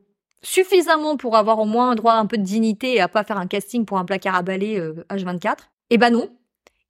suffisamment 0.42 1.16
pour 1.16 1.36
avoir 1.36 1.58
au 1.58 1.64
moins 1.64 1.90
un 1.90 1.94
droit 1.94 2.14
un 2.14 2.26
peu 2.26 2.38
de 2.38 2.42
dignité 2.42 2.94
et 2.94 3.00
à 3.00 3.08
pas 3.08 3.24
faire 3.24 3.38
un 3.38 3.46
casting 3.46 3.84
pour 3.84 3.98
un 3.98 4.04
placard 4.04 4.34
à 4.34 4.42
balai 4.42 4.80
H24. 5.10 5.56
Eh 5.90 5.98
ben 5.98 6.10
non. 6.10 6.30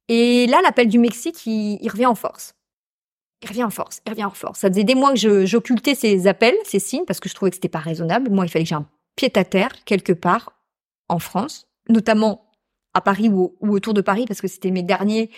Et 0.09 0.47
là, 0.47 0.59
l'appel 0.63 0.87
du 0.87 0.99
Mexique, 0.99 1.45
il, 1.45 1.89
revient 1.89 2.05
en 2.05 2.15
force. 2.15 2.53
Il 3.41 3.49
revient 3.49 3.63
en 3.63 3.69
force, 3.69 4.01
il 4.05 4.09
revient 4.09 4.25
en 4.25 4.31
force. 4.31 4.59
Ça 4.59 4.69
faisait 4.69 4.83
des 4.83 4.95
mois 4.95 5.13
que 5.13 5.45
j'occultais 5.45 5.95
ces 5.95 6.27
appels, 6.27 6.55
ces 6.63 6.79
signes, 6.79 7.05
parce 7.05 7.19
que 7.19 7.29
je 7.29 7.35
trouvais 7.35 7.51
que 7.51 7.55
c'était 7.55 7.69
pas 7.69 7.79
raisonnable. 7.79 8.31
Moi, 8.31 8.45
il 8.45 8.49
fallait 8.49 8.63
que 8.65 8.69
j'ai 8.69 8.75
un 8.75 8.87
pied 9.15 9.31
à 9.35 9.43
terre 9.43 9.71
quelque 9.85 10.13
part 10.13 10.53
en 11.09 11.19
France, 11.19 11.67
notamment 11.89 12.49
à 12.93 13.01
Paris 13.01 13.29
ou, 13.29 13.55
autour 13.61 13.93
de 13.93 14.01
Paris, 14.01 14.25
parce 14.27 14.41
que 14.41 14.47
c'était 14.47 14.71
mes 14.71 14.81
derniers 14.81 15.29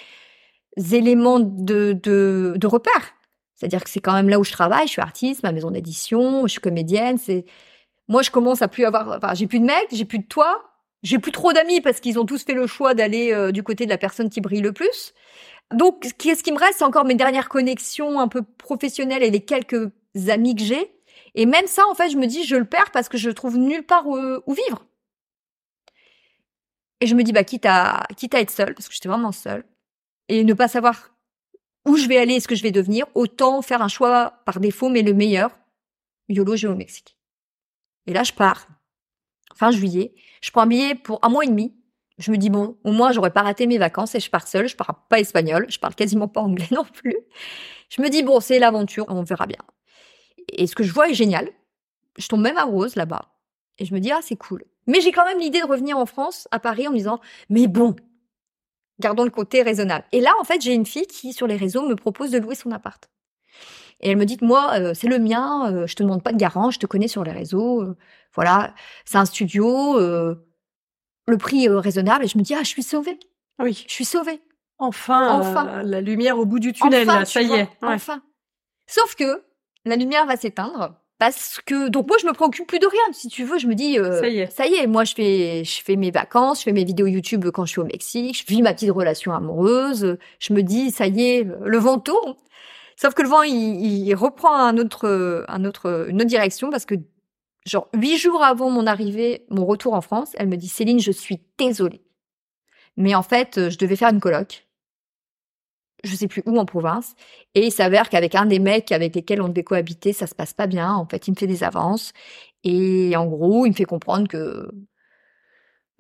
éléments 0.92 1.40
de, 1.40 1.94
de, 1.94 2.54
de 2.56 2.68
repère. 2.68 3.16
C'est-à-dire 3.60 3.84
que 3.84 3.90
c'est 3.90 4.00
quand 4.00 4.14
même 4.14 4.30
là 4.30 4.40
où 4.40 4.46
je 4.46 4.54
travaille. 4.54 4.88
Je 4.88 4.94
suis 4.94 5.02
artiste, 5.02 5.44
ma 5.44 5.52
maison 5.52 5.70
d'édition, 5.70 6.44
je 6.44 6.52
suis 6.54 6.62
comédienne. 6.62 7.18
C'est 7.18 7.44
moi, 8.08 8.22
je 8.22 8.32
commence 8.32 8.62
à 8.62 8.70
plus 8.70 8.86
avoir. 8.86 9.18
Enfin, 9.18 9.34
j'ai 9.34 9.48
plus 9.48 9.60
de 9.60 9.66
mec, 9.66 9.88
j'ai 9.92 10.06
plus 10.06 10.20
de 10.20 10.26
toi. 10.26 10.64
J'ai 11.04 11.20
plus 11.20 11.32
trop 11.32 11.52
d'amis 11.52 11.82
parce 11.82 12.00
qu'ils 12.00 12.20
ont 12.20 12.26
tous 12.26 12.44
fait 12.44 12.54
le 12.54 12.68
choix 12.68 12.94
d'aller 12.94 13.34
euh, 13.34 13.52
du 13.52 13.64
côté 13.64 13.86
de 13.86 13.90
la 13.90 13.98
personne 13.98 14.30
qui 14.30 14.40
brille 14.40 14.62
le 14.62 14.72
plus. 14.72 15.14
Donc, 15.74 16.14
qu'est-ce 16.18 16.42
qui 16.42 16.52
me 16.52 16.58
reste 16.58 16.80
C'est 16.80 16.84
encore 16.86 17.06
mes 17.06 17.16
dernières 17.16 17.50
connexions 17.50 18.20
un 18.20 18.28
peu 18.28 18.44
professionnelles 18.44 19.24
et 19.24 19.30
les 19.30 19.44
quelques 19.44 19.92
amis 20.30 20.56
que 20.56 20.64
j'ai. 20.64 20.92
Et 21.36 21.46
même 21.46 21.68
ça, 21.68 21.84
en 21.88 21.96
fait, 21.96 22.10
je 22.10 22.18
me 22.18 22.28
dis, 22.28 22.46
je 22.46 22.56
le 22.56 22.66
perds 22.66 22.92
parce 22.92 23.10
que 23.10 23.18
je 23.18 23.30
trouve 23.30 23.58
nulle 23.58 23.86
part 23.86 24.08
où, 24.08 24.54
vivre. 24.54 24.86
Et 27.02 27.08
je 27.08 27.16
me 27.16 27.24
dis, 27.24 27.34
bah, 27.34 27.44
quitte 27.44 27.66
à, 27.66 28.06
quitte 28.18 28.36
à 28.36 28.40
être 28.40 28.52
seule, 28.52 28.74
parce 28.74 28.88
que 28.88 28.94
j'étais 28.94 29.10
vraiment 29.10 29.32
seule, 29.32 29.64
et 30.28 30.44
ne 30.44 30.54
pas 30.54 30.68
savoir 30.68 31.12
où 31.86 31.98
je 31.98 32.08
vais 32.08 32.18
aller 32.18 32.36
et 32.36 32.40
ce 32.40 32.48
que 32.48 32.56
je 32.56 32.64
vais 32.64 32.72
devenir, 32.72 33.06
autant 33.16 33.62
faire 33.62 33.82
un 33.82 33.88
choix 33.88 34.42
par 34.46 34.60
défaut, 34.60 34.90
mais 34.90 35.02
le 35.02 35.14
meilleur. 35.14 35.58
YOLO, 36.28 36.56
je 36.56 36.68
au 36.68 36.76
Mexique. 36.76 37.18
Et 38.06 38.14
là, 38.14 38.24
je 38.24 38.34
pars 38.34 38.68
fin 39.56 39.72
juillet. 39.72 40.14
Je 40.42 40.52
prends 40.52 40.62
un 40.62 40.68
billet 40.68 40.96
pour 40.96 41.20
un 41.22 41.30
mois 41.30 41.44
et 41.44 41.48
demi. 41.48 41.76
Je 42.18 42.32
me 42.32 42.38
dis 42.38 42.50
bon, 42.50 42.78
au 42.84 42.92
moins 42.92 43.12
j'aurais 43.12 43.32
pas 43.32 43.44
raté 43.44 43.66
mes 43.66 43.78
vacances 43.78 44.16
et 44.16 44.20
je 44.20 44.30
pars 44.30 44.48
seule. 44.48 44.68
Je 44.68 44.76
parle 44.76 44.96
pas 45.10 45.20
espagnol, 45.20 45.66
je 45.70 45.80
parle 45.80 45.96
quasiment 45.96 46.28
pas 46.28 46.42
anglais 46.42 46.68
non 46.72 46.86
plus. 46.86 47.16
Je 47.90 48.02
me 48.02 48.10
dis 48.10 48.24
bon, 48.24 48.40
c'est 48.40 48.60
l'aventure, 48.60 49.06
on 49.10 49.24
verra 49.24 49.48
bien. 49.48 49.60
Et 50.52 50.68
ce 50.68 50.76
que 50.76 50.84
je 50.84 50.94
vois 50.94 51.10
est 51.10 51.14
génial. 51.14 51.50
Je 52.18 52.28
tombe 52.28 52.42
même 52.42 52.58
amoureuse 52.58 52.96
là-bas. 52.96 53.30
Et 53.78 53.86
je 53.86 53.94
me 53.94 54.00
dis 54.00 54.12
ah 54.12 54.20
c'est 54.22 54.36
cool. 54.36 54.64
Mais 54.88 55.02
j'ai 55.02 55.12
quand 55.12 55.26
même 55.26 55.40
l'idée 55.40 55.62
de 55.62 55.68
revenir 55.68 55.98
en 55.98 56.06
France, 56.06 56.48
à 56.52 56.60
Paris, 56.60 56.88
en 56.88 56.92
me 56.92 56.98
disant 56.98 57.20
mais 57.50 57.68
bon, 57.68 57.96
gardons 59.00 59.24
le 59.24 59.30
côté 59.30 59.62
raisonnable. 59.62 60.06
Et 60.12 60.22
là 60.22 60.32
en 60.40 60.44
fait 60.44 60.62
j'ai 60.62 60.74
une 60.74 60.86
fille 60.86 61.08
qui 61.08 61.34
sur 61.34 61.48
les 61.48 61.56
réseaux 61.56 61.88
me 61.88 61.96
propose 61.96 62.32
de 62.32 62.38
louer 62.38 62.56
son 62.56 62.72
appart. 62.72 63.10
Et 64.02 64.12
elle 64.12 64.18
me 64.18 64.26
dit 64.26 64.38
que 64.38 64.46
moi, 64.46 64.80
euh, 64.80 64.94
c'est 64.94 65.08
le 65.08 65.20
mien, 65.20 65.72
euh, 65.72 65.88
je 65.88 65.96
te 65.96 66.04
demande 66.04 66.24
pas 66.24 66.32
de 66.32 66.38
garant, 66.38 66.72
je 66.72 66.80
te 66.80 66.86
connais 66.86 67.08
sur 67.08 67.24
les 67.24 67.32
réseaux. 67.32 67.82
Euh, 67.82 67.98
voilà, 68.34 68.74
c'est 69.06 69.18
un 69.18 69.26
studio, 69.26 70.00
le 70.00 71.38
prix 71.38 71.68
raisonnable. 71.68 72.26
Et 72.26 72.28
je 72.28 72.38
me 72.38 72.44
dis, 72.44 72.54
ah, 72.54 72.64
je 72.64 72.70
suis 72.70 72.84
sauvée. 72.84 73.20
Oui. 73.60 73.84
Je 73.88 73.94
suis 73.94 74.06
sauvée. 74.06 74.42
Enfin, 74.78 75.40
enfin. 75.40 75.84
la 75.84 76.00
lumière 76.00 76.38
au 76.38 76.46
bout 76.46 76.60
du 76.60 76.72
tunnel, 76.72 77.06
là, 77.08 77.26
ça 77.26 77.42
y 77.42 77.52
est. 77.52 77.68
Enfin. 77.82 78.22
Sauf 78.88 79.16
que 79.16 79.44
la 79.84 79.96
lumière 79.96 80.26
va 80.26 80.38
s'éteindre 80.38 80.96
parce 81.20 81.60
que 81.66 81.90
donc 81.90 82.08
moi 82.08 82.18
je 82.20 82.26
me 82.26 82.34
préoccupe 82.34 82.66
plus 82.66 82.80
de 82.80 82.88
rien 82.88 83.14
si 83.14 83.28
tu 83.28 83.44
veux 83.44 83.60
je 83.60 83.68
me 83.68 83.76
dis 83.76 83.96
ça 83.96 84.28
y 84.28 84.40
est 84.40 84.52
ça 84.52 84.66
y 84.66 84.76
est 84.76 84.88
moi 84.88 85.04
je 85.04 85.14
fais 85.14 85.64
je 85.64 85.84
fais 85.84 85.96
mes 85.96 86.12
vacances 86.12 86.60
je 86.60 86.64
fais 86.64 86.72
mes 86.72 86.86
vidéos 86.86 87.08
YouTube 87.08 87.46
quand 87.54 87.66
je 87.66 87.72
suis 87.72 87.82
au 87.82 87.86
Mexique 87.86 88.38
je 88.40 88.46
vis 88.52 88.62
ma 88.62 88.74
petite 88.74 88.92
relation 88.92 89.34
amoureuse 89.34 90.18
je 90.40 90.54
me 90.54 90.64
dis 90.64 90.90
ça 90.92 91.08
y 91.08 91.22
est 91.22 91.48
le 91.64 91.78
vent 91.78 92.00
tourne 92.00 92.36
Sauf 93.02 93.14
que 93.14 93.22
le 93.22 93.30
vent, 93.30 93.44
il, 93.44 94.14
reprend 94.14 94.54
un 94.54 94.78
autre, 94.78 95.46
un 95.48 95.64
autre, 95.64 96.08
une 96.10 96.18
autre 96.18 96.30
direction 96.30 96.70
parce 96.70 96.86
que, 96.86 96.96
genre, 97.66 97.88
huit 97.94 98.18
jours 98.18 98.44
avant 98.44 98.70
mon 98.70 98.86
arrivée, 98.88 99.46
mon 99.50 99.66
retour 99.66 99.94
en 99.94 100.02
France, 100.02 100.34
elle 100.38 100.50
me 100.50 100.58
dit, 100.58 100.68
Céline, 100.68 101.00
je 101.00 101.12
suis 101.12 101.40
désolée. 101.58 102.02
Mais 102.98 103.16
en 103.16 103.24
fait, 103.24 103.70
je 103.70 103.78
devais 103.78 103.96
faire 103.96 104.10
une 104.10 104.20
coloc. 104.20 104.68
Je 106.04 106.16
sais 106.16 106.28
plus 106.28 106.44
où 106.46 106.58
en 106.58 106.66
province. 106.66 107.16
Et 107.56 107.68
il 107.68 107.72
s'avère 107.72 108.10
qu'avec 108.10 108.36
un 108.36 108.46
des 108.46 108.60
mecs 108.60 108.92
avec 108.92 109.16
lesquels 109.16 109.42
on 109.42 109.50
devait 109.50 109.64
cohabiter, 109.64 110.14
ça 110.14 110.28
se 110.28 110.36
passe 110.36 110.54
pas 110.54 110.68
bien. 110.68 110.94
En 110.94 111.06
fait, 111.06 111.28
il 111.28 111.32
me 111.32 111.36
fait 111.36 111.48
des 111.48 111.64
avances. 111.64 112.14
Et 112.64 113.16
en 113.16 113.26
gros, 113.26 113.66
il 113.66 113.70
me 113.70 113.76
fait 113.76 113.86
comprendre 113.86 114.28
que 114.28 114.70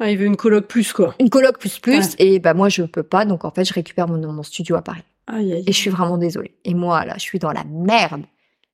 il 0.07 0.17
veut 0.17 0.25
une 0.25 0.37
coloc 0.37 0.67
plus, 0.67 0.93
quoi. 0.93 1.13
Une 1.19 1.29
coloc 1.29 1.59
plus 1.59 1.79
plus. 1.79 2.15
Et 2.19 2.39
bah, 2.39 2.53
moi, 2.53 2.69
je 2.69 2.83
peux 2.83 3.03
pas. 3.03 3.25
Donc, 3.25 3.43
en 3.43 3.51
fait, 3.51 3.65
je 3.65 3.73
récupère 3.73 4.07
mon, 4.07 4.31
mon 4.31 4.43
studio 4.43 4.75
à 4.75 4.81
Paris. 4.81 5.03
Et 5.37 5.63
je 5.67 5.77
suis 5.77 5.89
vraiment 5.89 6.17
désolée. 6.17 6.55
Et 6.63 6.73
moi, 6.73 7.05
là, 7.05 7.15
je 7.15 7.21
suis 7.21 7.39
dans 7.39 7.51
la 7.51 7.63
merde. 7.65 8.23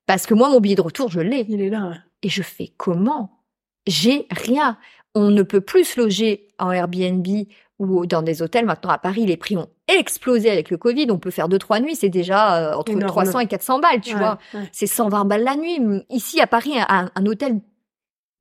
Parce 0.06 0.26
que 0.26 0.34
moi, 0.34 0.48
mon 0.48 0.60
billet 0.60 0.76
de 0.76 0.82
retour, 0.82 1.10
je 1.10 1.20
l'ai. 1.20 1.44
Il 1.48 1.60
est 1.60 1.68
là. 1.68 1.94
Et 2.22 2.28
je 2.28 2.42
fais 2.42 2.72
comment? 2.76 3.42
J'ai 3.86 4.26
rien. 4.30 4.78
On 5.14 5.30
ne 5.30 5.42
peut 5.42 5.60
plus 5.60 5.84
se 5.84 6.00
loger 6.00 6.48
en 6.58 6.70
Airbnb 6.70 7.26
ou 7.78 8.06
dans 8.06 8.22
des 8.22 8.42
hôtels. 8.42 8.64
Maintenant, 8.64 8.90
à 8.90 8.98
Paris, 8.98 9.26
les 9.26 9.36
prix 9.36 9.56
ont 9.56 9.68
explosé 9.88 10.50
avec 10.50 10.70
le 10.70 10.76
Covid. 10.76 11.10
On 11.10 11.18
peut 11.18 11.30
faire 11.30 11.48
deux, 11.48 11.58
trois 11.58 11.80
nuits. 11.80 11.96
C'est 11.96 12.08
déjà 12.08 12.72
euh, 12.72 12.74
entre 12.74 12.98
300 12.98 13.40
et 13.40 13.46
400 13.46 13.80
balles, 13.80 14.00
tu 14.00 14.14
vois. 14.14 14.38
C'est 14.72 14.86
120 14.86 15.24
balles 15.24 15.44
la 15.44 15.56
nuit. 15.56 15.78
Ici, 16.10 16.40
à 16.40 16.46
Paris, 16.46 16.72
un, 16.76 17.26
hôtel, 17.26 17.60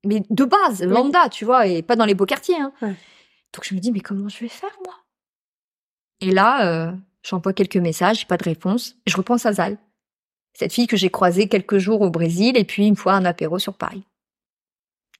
mais 0.06 0.24
de 0.30 0.43
base, 0.45 0.84
lambda, 0.84 1.30
tu 1.30 1.45
vois, 1.45 1.67
et 1.67 1.82
pas 1.82 1.95
dans 1.95 2.06
les 2.06 2.15
beaux 2.15 2.26
quartiers. 2.26 2.60
Hein. 2.60 2.71
Donc, 2.82 3.63
je 3.63 3.76
me 3.76 3.80
dis, 3.80 3.91
mais 3.91 4.02
comment 4.02 4.30
je 4.30 4.39
vais 4.39 4.50
faire, 4.50 4.78
moi? 4.84 4.93
Et 6.21 6.32
là, 6.32 6.65
euh, 6.65 6.91
J'envoie 7.26 7.54
quelques 7.54 7.78
messages, 7.78 8.28
pas 8.28 8.38
de 8.38 8.43
réponse. 8.43 8.98
Je 9.08 9.17
repense 9.17 9.48
à 9.48 9.54
Zal, 9.54 9.78
cette 10.54 10.71
fille 10.71 10.86
que 10.86 10.95
j'ai 10.95 11.10
croisée 11.10 11.50
quelques 11.50 11.80
jours 11.80 12.02
au 12.02 12.12
Brésil 12.12 12.56
et 12.56 12.63
puis 12.63 12.86
une 12.86 12.95
fois 12.95 13.13
un 13.13 13.26
apéro 13.26 13.58
sur 13.58 13.74
Paris. 13.74 14.06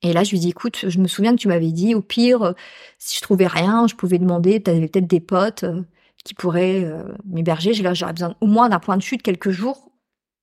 Et 0.02 0.12
là, 0.12 0.24
je 0.24 0.30
lui 0.30 0.38
dis, 0.38 0.50
écoute, 0.50 0.88
je 0.88 0.98
me 0.98 1.08
souviens 1.08 1.32
que 1.32 1.40
tu 1.40 1.48
m'avais 1.48 1.72
dit, 1.72 1.94
au 1.94 2.02
pire, 2.02 2.42
euh, 2.42 2.52
si 2.98 3.16
je 3.16 3.22
trouvais 3.22 3.46
rien, 3.46 3.86
je 3.86 3.94
pouvais 3.94 4.18
demander, 4.18 4.62
tu 4.62 4.70
avais 4.70 4.88
peut-être 4.88 5.06
des 5.06 5.20
potes 5.20 5.64
euh, 5.64 5.82
qui 6.24 6.34
pourraient 6.34 6.84
euh, 6.84 7.04
m'héberger. 7.24 7.72
J'ai 7.72 7.82
là, 7.82 7.94
j'aurais 7.94 8.12
besoin 8.12 8.34
au 8.40 8.46
moins 8.46 8.68
d'un 8.68 8.78
point 8.78 8.96
de 8.96 9.02
chute 9.02 9.22
quelques 9.22 9.50
jours, 9.50 9.90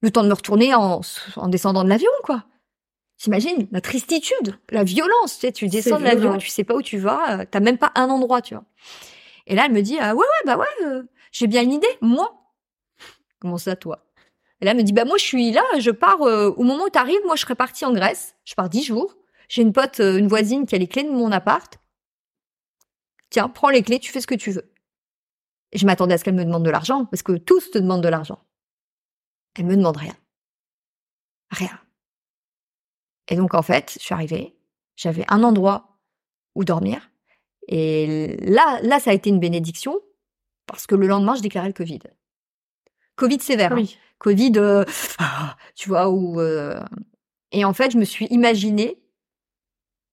le 0.02 0.12
temps 0.12 0.24
de 0.24 0.28
me 0.28 0.34
retourner 0.34 0.74
en, 0.74 1.02
en 1.36 1.48
descendant 1.48 1.84
de 1.84 1.90
l'avion, 1.90 2.10
quoi. 2.24 2.46
T'imagines 3.18 3.68
la 3.72 3.80
tristitude, 3.80 4.58
la 4.70 4.84
violence, 4.84 5.36
tu 5.36 5.48
sais, 5.48 5.52
tu 5.52 5.68
descends 5.68 6.00
de 6.00 6.04
l'avion, 6.04 6.38
tu 6.38 6.50
sais 6.50 6.64
pas 6.64 6.76
où 6.76 6.82
tu 6.82 6.98
vas, 6.98 7.46
t'as 7.46 7.60
même 7.60 7.78
pas 7.78 7.92
un 7.96 8.10
endroit, 8.10 8.42
tu 8.42 8.56
vois. 8.56 8.66
Et 9.48 9.56
là, 9.56 9.64
elle 9.66 9.72
me 9.72 9.82
dit, 9.82 9.98
ah 10.00 10.14
ouais, 10.16 10.20
ouais, 10.20 10.46
bah 10.46 10.58
ouais, 10.58 11.02
j'ai 11.32 11.48
bien 11.48 11.62
une 11.62 11.74
idée, 11.74 11.88
moi. 12.02 12.34
Comment 13.40 13.58
ça, 13.58 13.76
toi? 13.76 14.06
Et 14.62 14.66
là, 14.66 14.72
elle 14.72 14.78
me 14.78 14.84
dit, 14.84 14.94
bah 14.94 15.06
moi, 15.06 15.18
je 15.18 15.24
suis 15.24 15.52
là, 15.52 15.64
je 15.78 15.92
pars, 15.92 16.22
euh, 16.22 16.50
au 16.58 16.64
moment 16.64 16.86
où 16.86 16.90
tu 16.90 16.98
arrives, 16.98 17.20
moi, 17.26 17.36
je 17.36 17.42
serais 17.42 17.56
partie 17.56 17.86
en 17.86 17.94
Grèce. 17.94 18.36
Je 18.46 18.56
pars 18.56 18.70
dix 18.70 18.84
jours. 18.84 19.16
J'ai 19.54 19.62
une 19.62 19.72
pote, 19.72 20.00
euh, 20.00 20.18
une 20.18 20.28
voisine 20.28 20.66
qui 20.66 20.74
a 20.74 20.80
les 20.80 20.88
clés 20.88 21.04
de 21.04 21.12
mon 21.12 21.32
appart. 21.32 21.78
Tiens, 23.30 23.50
prends 23.50 23.70
les 23.70 23.84
clés, 23.84 24.00
tu 24.00 24.12
fais 24.12 24.20
ce 24.20 24.26
que 24.26 24.34
tu 24.34 24.50
veux. 24.50 24.74
Et 25.72 25.78
je 25.78 25.86
m'attendais 25.86 26.16
à 26.16 26.18
ce 26.18 26.24
qu'elle 26.24 26.34
me 26.34 26.44
demande 26.44 26.66
de 26.66 26.72
l'argent, 26.72 27.06
parce 27.06 27.22
que 27.22 27.34
tous 27.34 27.70
te 27.70 27.78
demandent 27.78 28.02
de 28.02 28.10
l'argent. 28.10 28.44
Elle 29.54 29.68
me 29.68 29.78
demande 29.78 29.98
rien. 29.98 30.16
Rien. 31.52 31.80
Et 33.28 33.36
donc, 33.36 33.54
en 33.54 33.62
fait, 33.62 33.94
je 33.94 34.04
suis 34.04 34.16
arrivée, 34.16 34.58
j'avais 34.96 35.24
un 35.28 35.44
endroit 35.44 36.00
où 36.56 36.64
dormir. 36.64 37.12
Et 37.68 38.36
là, 38.42 38.80
là, 38.82 39.00
ça 39.00 39.12
a 39.12 39.14
été 39.14 39.30
une 39.30 39.40
bénédiction 39.40 40.00
parce 40.66 40.88
que 40.88 40.96
le 40.96 41.06
lendemain, 41.06 41.36
je 41.36 41.44
déclarais 41.44 41.68
le 41.68 41.74
Covid. 41.74 42.00
Covid 43.18 43.40
sévère. 43.40 43.74
Hein. 43.74 43.84
Covid, 44.18 44.54
euh, 44.56 44.84
tu 45.76 45.90
vois, 45.90 46.10
où... 46.10 46.42
Euh, 46.42 46.84
et 47.52 47.66
en 47.66 47.74
fait, 47.74 47.92
je 47.92 48.00
me 48.00 48.04
suis 48.04 48.26
imaginée 48.32 49.03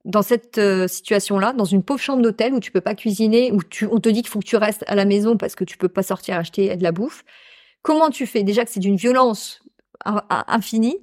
dans 0.05 0.23
cette 0.23 0.59
euh, 0.59 0.89
situation-là, 0.89 1.53
dans 1.53 1.65
une 1.65 1.83
pauvre 1.83 2.01
chambre 2.01 2.23
d'hôtel 2.23 2.55
où 2.55 2.61
tu 2.61 2.71
peux 2.71 2.81
pas 2.81 2.95
cuisiner, 2.95 3.53
où 3.53 3.63
tu, 3.63 3.87
on 3.87 4.01
te 4.01 4.09
dit 4.09 4.23
qu'il 4.23 4.31
faut 4.31 4.41
que 4.41 4.47
tu 4.47 4.57
restes 4.57 4.85
à 4.87 4.95
la 4.95 5.05
maison 5.05 5.37
parce 5.37 5.55
que 5.55 5.65
tu 5.65 5.77
peux 5.77 5.89
pas 5.89 6.03
sortir 6.03 6.37
acheter 6.37 6.75
de 6.77 6.83
la 6.83 6.93
bouffe. 6.93 7.25
Comment 7.83 8.11
tu 8.11 8.27
fais? 8.27 8.43
Déjà 8.43 8.65
que 8.65 8.71
c'est 8.71 8.81
d'une 8.81 8.97
violence 8.97 9.63
infinie. 10.05 10.99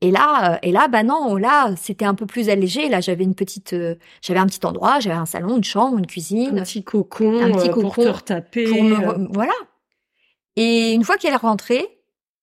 Et 0.00 0.10
là, 0.10 0.58
et 0.62 0.70
là, 0.70 0.86
bah 0.88 1.02
non, 1.02 1.36
là, 1.36 1.74
c'était 1.76 2.04
un 2.04 2.14
peu 2.14 2.26
plus 2.26 2.50
allégé. 2.50 2.90
Là, 2.90 3.00
j'avais 3.00 3.24
une 3.24 3.34
petite, 3.34 3.72
euh, 3.72 3.94
j'avais 4.20 4.38
un 4.38 4.46
petit 4.46 4.64
endroit, 4.66 5.00
j'avais 5.00 5.16
un 5.16 5.24
salon, 5.24 5.56
une 5.56 5.64
chambre, 5.64 5.96
une 5.96 6.06
cuisine, 6.06 6.58
un 6.58 6.62
petit 6.62 6.84
cocon, 6.84 7.40
un 7.40 7.52
petit 7.52 7.70
cocon 7.70 7.88
euh, 7.88 7.90
pour 7.90 8.04
te 8.04 8.08
retaper. 8.08 8.64
Pour 8.68 8.82
me, 8.82 8.96
euh. 8.96 9.26
voilà. 9.32 9.54
Et 10.56 10.92
une 10.92 11.04
fois 11.04 11.16
qu'elle 11.16 11.32
est 11.32 11.36
rentrée, 11.36 11.86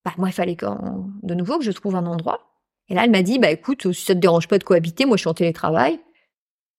bah 0.04 0.12
moi, 0.18 0.30
il 0.30 0.32
fallait 0.32 0.58
de 0.58 1.36
nouveau 1.36 1.60
que 1.60 1.64
je 1.64 1.72
trouve 1.72 1.96
un 1.96 2.08
endroit. 2.08 2.51
Et 2.92 2.94
là, 2.94 3.06
elle 3.06 3.12
m'a 3.12 3.22
dit, 3.22 3.40
bah 3.40 3.50
écoute, 3.50 3.94
si 3.94 4.04
ça 4.04 4.14
te 4.14 4.20
dérange 4.20 4.50
pas 4.50 4.58
de 4.58 4.66
cohabiter, 4.66 5.06
moi, 5.06 5.16
je 5.16 5.22
suis 5.22 5.30
en 5.30 5.34
télétravail, 5.34 6.02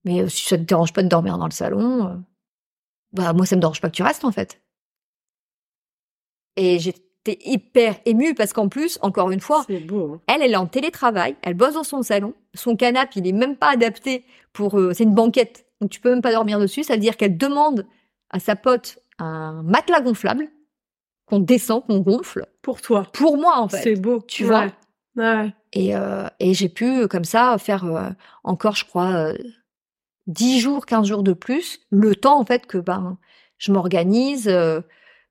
mais 0.05 0.29
si 0.29 0.45
ça 0.47 0.59
te 0.59 0.63
dérange 0.63 0.93
pas 0.93 1.03
de 1.03 1.09
dormir 1.09 1.39
dans 1.39 1.47
le 1.47 1.53
salon, 1.53 2.23
bah 3.13 3.33
moi 3.33 3.47
ça 3.47 3.57
me 3.57 3.63
dérange 3.63 3.81
pas 3.81 3.89
que 3.89 3.95
tu 3.97 4.03
restes 4.03 4.25
en 4.27 4.31
fait. 4.33 4.61
Et 6.57 6.79
j'étais 6.79 7.39
hyper 7.45 7.97
émue 8.05 8.35
parce 8.35 8.53
qu'en 8.53 8.69
plus, 8.69 8.99
encore 9.01 9.31
une 9.31 9.41
fois, 9.41 9.65
beau. 9.87 10.15
hein. 10.15 10.21
elle, 10.27 10.43
elle 10.43 10.53
est 10.53 10.57
en 10.57 10.67
télétravail, 10.67 11.37
elle 11.43 11.55
bosse 11.55 11.75
dans 11.75 11.83
son 11.85 12.03
salon, 12.03 12.35
son 12.53 12.77
canapé, 12.77 13.21
il 13.21 13.27
est 13.27 13.33
même 13.33 13.57
pas 13.57 13.71
adapté 13.71 14.25
pour, 14.53 14.79
euh, 14.79 14.93
c'est 14.93 15.05
une 15.05 15.15
banquette, 15.15 15.65
donc 15.81 15.91
tu 15.91 16.01
peux 16.01 16.11
même 16.11 16.21
pas 16.21 16.33
dormir 16.33 16.59
dessus. 16.59 16.83
Ça 16.85 16.95
veut 16.95 17.01
dire 17.01 17.17
qu'elle 17.17 17.39
demande 17.39 17.87
à 18.29 18.39
sa 18.39 18.55
pote 18.57 18.99
un 19.19 19.63
matelas 19.63 20.01
gonflable 20.03 20.49
qu'on 21.27 21.39
descend, 21.39 21.87
qu'on 21.87 22.01
gonfle 22.01 22.47
Pour 22.61 22.83
toi. 22.83 23.07
pour 23.15 23.39
moi 23.39 23.57
en 23.59 23.69
fait. 23.69 23.83
C'est 23.83 23.97
beau. 23.97 24.21
Tu 24.29 24.43
Ouais. 24.45 24.49
vois 24.51 24.67
Ouais. 25.17 25.55
Et, 25.73 25.97
euh, 25.97 26.27
et 26.39 26.55
j'ai 26.55 26.69
pu 26.69 27.03
euh, 27.03 27.09
comme 27.09 27.25
ça 27.25 27.57
faire 27.59 27.85
euh, 27.85 28.11
encore, 28.45 28.77
je 28.77 28.85
crois, 28.85 29.13
euh, 29.13 29.35
10 30.27 30.61
jours, 30.61 30.87
15 30.87 31.07
jours 31.07 31.23
de 31.23 31.33
plus, 31.33 31.81
le 31.91 32.15
temps 32.15 32.39
en 32.39 32.45
fait 32.45 32.67
que 32.67 32.79
ben 32.79 33.19
je 33.59 33.73
m'organise 33.73 34.49
euh, 34.49 34.81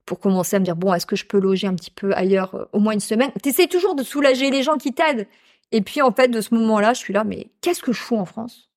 pour 0.06 0.19
commencer 0.19 0.56
à 0.56 0.60
me 0.60 0.65
dire 0.65 0.75
bon, 0.75 0.93
est-ce 0.93 1.06
que 1.06 1.15
je 1.15 1.25
peux 1.25 1.39
loger 1.39 1.67
un 1.67 1.75
petit 1.75 1.91
peu 1.91 2.13
ailleurs 2.13 2.69
au 2.73 2.80
moins 2.80 2.93
une 2.93 2.99
semaine? 2.99 3.32
T'essayes 3.43 3.69
toujours 3.69 3.95
de 3.95 4.04
soulager 4.04 4.49
les 4.49 4.63
gens 4.63 4.77
qui 4.77 4.93
t'aident. 4.93 5.27
Et 5.71 5.82
puis 5.82 6.01
en 6.01 6.12
fait, 6.12 6.27
de 6.27 6.41
ce 6.41 6.54
moment-là, 6.56 6.93
je 6.93 6.99
suis 6.99 7.13
là, 7.13 7.23
mais 7.23 7.51
qu'est-ce 7.62 7.82
que 7.82 7.93
je 7.93 8.01
fous 8.01 8.17
en 8.17 8.25
France? 8.25 8.69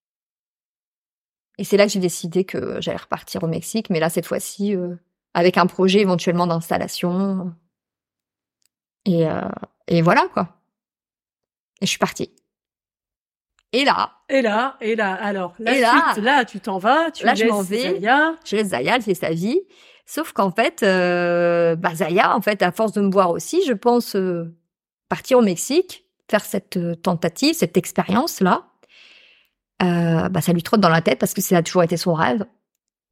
Et 1.58 1.64
c'est 1.64 1.76
là 1.76 1.86
que 1.86 1.92
j'ai 1.92 2.00
décidé 2.00 2.44
que 2.44 2.80
j'allais 2.80 2.98
repartir 2.98 3.42
au 3.42 3.46
Mexique, 3.46 3.90
mais 3.90 4.00
là 4.00 4.10
cette 4.10 4.26
fois-ci 4.26 4.74
euh, 4.74 4.94
avec 5.34 5.56
un 5.58 5.66
projet 5.66 6.00
éventuellement 6.00 6.46
d'installation. 6.46 7.52
Et, 9.04 9.28
euh, 9.28 9.48
et 9.86 10.02
voilà 10.02 10.26
quoi. 10.32 10.48
Et 11.80 11.86
je 11.86 11.90
suis 11.90 11.98
partie. 11.98 12.30
Et 13.72 13.84
là, 13.84 14.12
Et 14.28 14.40
là, 14.40 14.76
et 14.80 14.94
là, 14.94 15.14
alors, 15.14 15.54
la 15.58 15.76
Et 15.76 15.80
là- 15.80 16.12
suite, 16.12 16.24
là, 16.24 16.44
tu 16.44 16.60
t'en 16.60 16.78
vas, 16.78 17.10
tu 17.10 17.24
Là, 17.26 17.34
je 17.34 17.42
laisses 17.42 17.52
m'en 17.52 17.62
vais. 17.62 17.94
Zaya. 17.94 18.36
je 18.44 18.56
laisse 18.56 18.68
Zaya, 18.68 18.96
elle 18.96 19.02
fait 19.02 19.14
sa 19.14 19.30
vie. 19.30 19.60
Sauf 20.06 20.32
qu'en 20.32 20.52
fait, 20.52 20.82
euh, 20.84 21.74
bah 21.76 21.94
Zaya, 21.94 22.36
en 22.36 22.40
fait, 22.40 22.62
à 22.62 22.70
force 22.70 22.92
de 22.92 23.00
me 23.00 23.10
voir 23.10 23.30
aussi, 23.30 23.62
je 23.66 23.72
pense 23.72 24.14
euh, 24.14 24.54
partir 25.08 25.38
au 25.38 25.42
Mexique, 25.42 26.04
faire 26.30 26.44
cette 26.44 26.76
euh, 26.76 26.94
tentative, 26.94 27.54
cette 27.54 27.76
expérience-là. 27.76 28.66
Euh, 29.82 30.28
bah, 30.28 30.40
ça 30.40 30.52
lui 30.52 30.62
trotte 30.62 30.80
dans 30.80 30.88
la 30.88 31.00
tête 31.02 31.18
parce 31.18 31.34
que 31.34 31.40
ça 31.40 31.56
a 31.56 31.62
toujours 31.62 31.82
été 31.82 31.96
son 31.96 32.14
rêve 32.14 32.44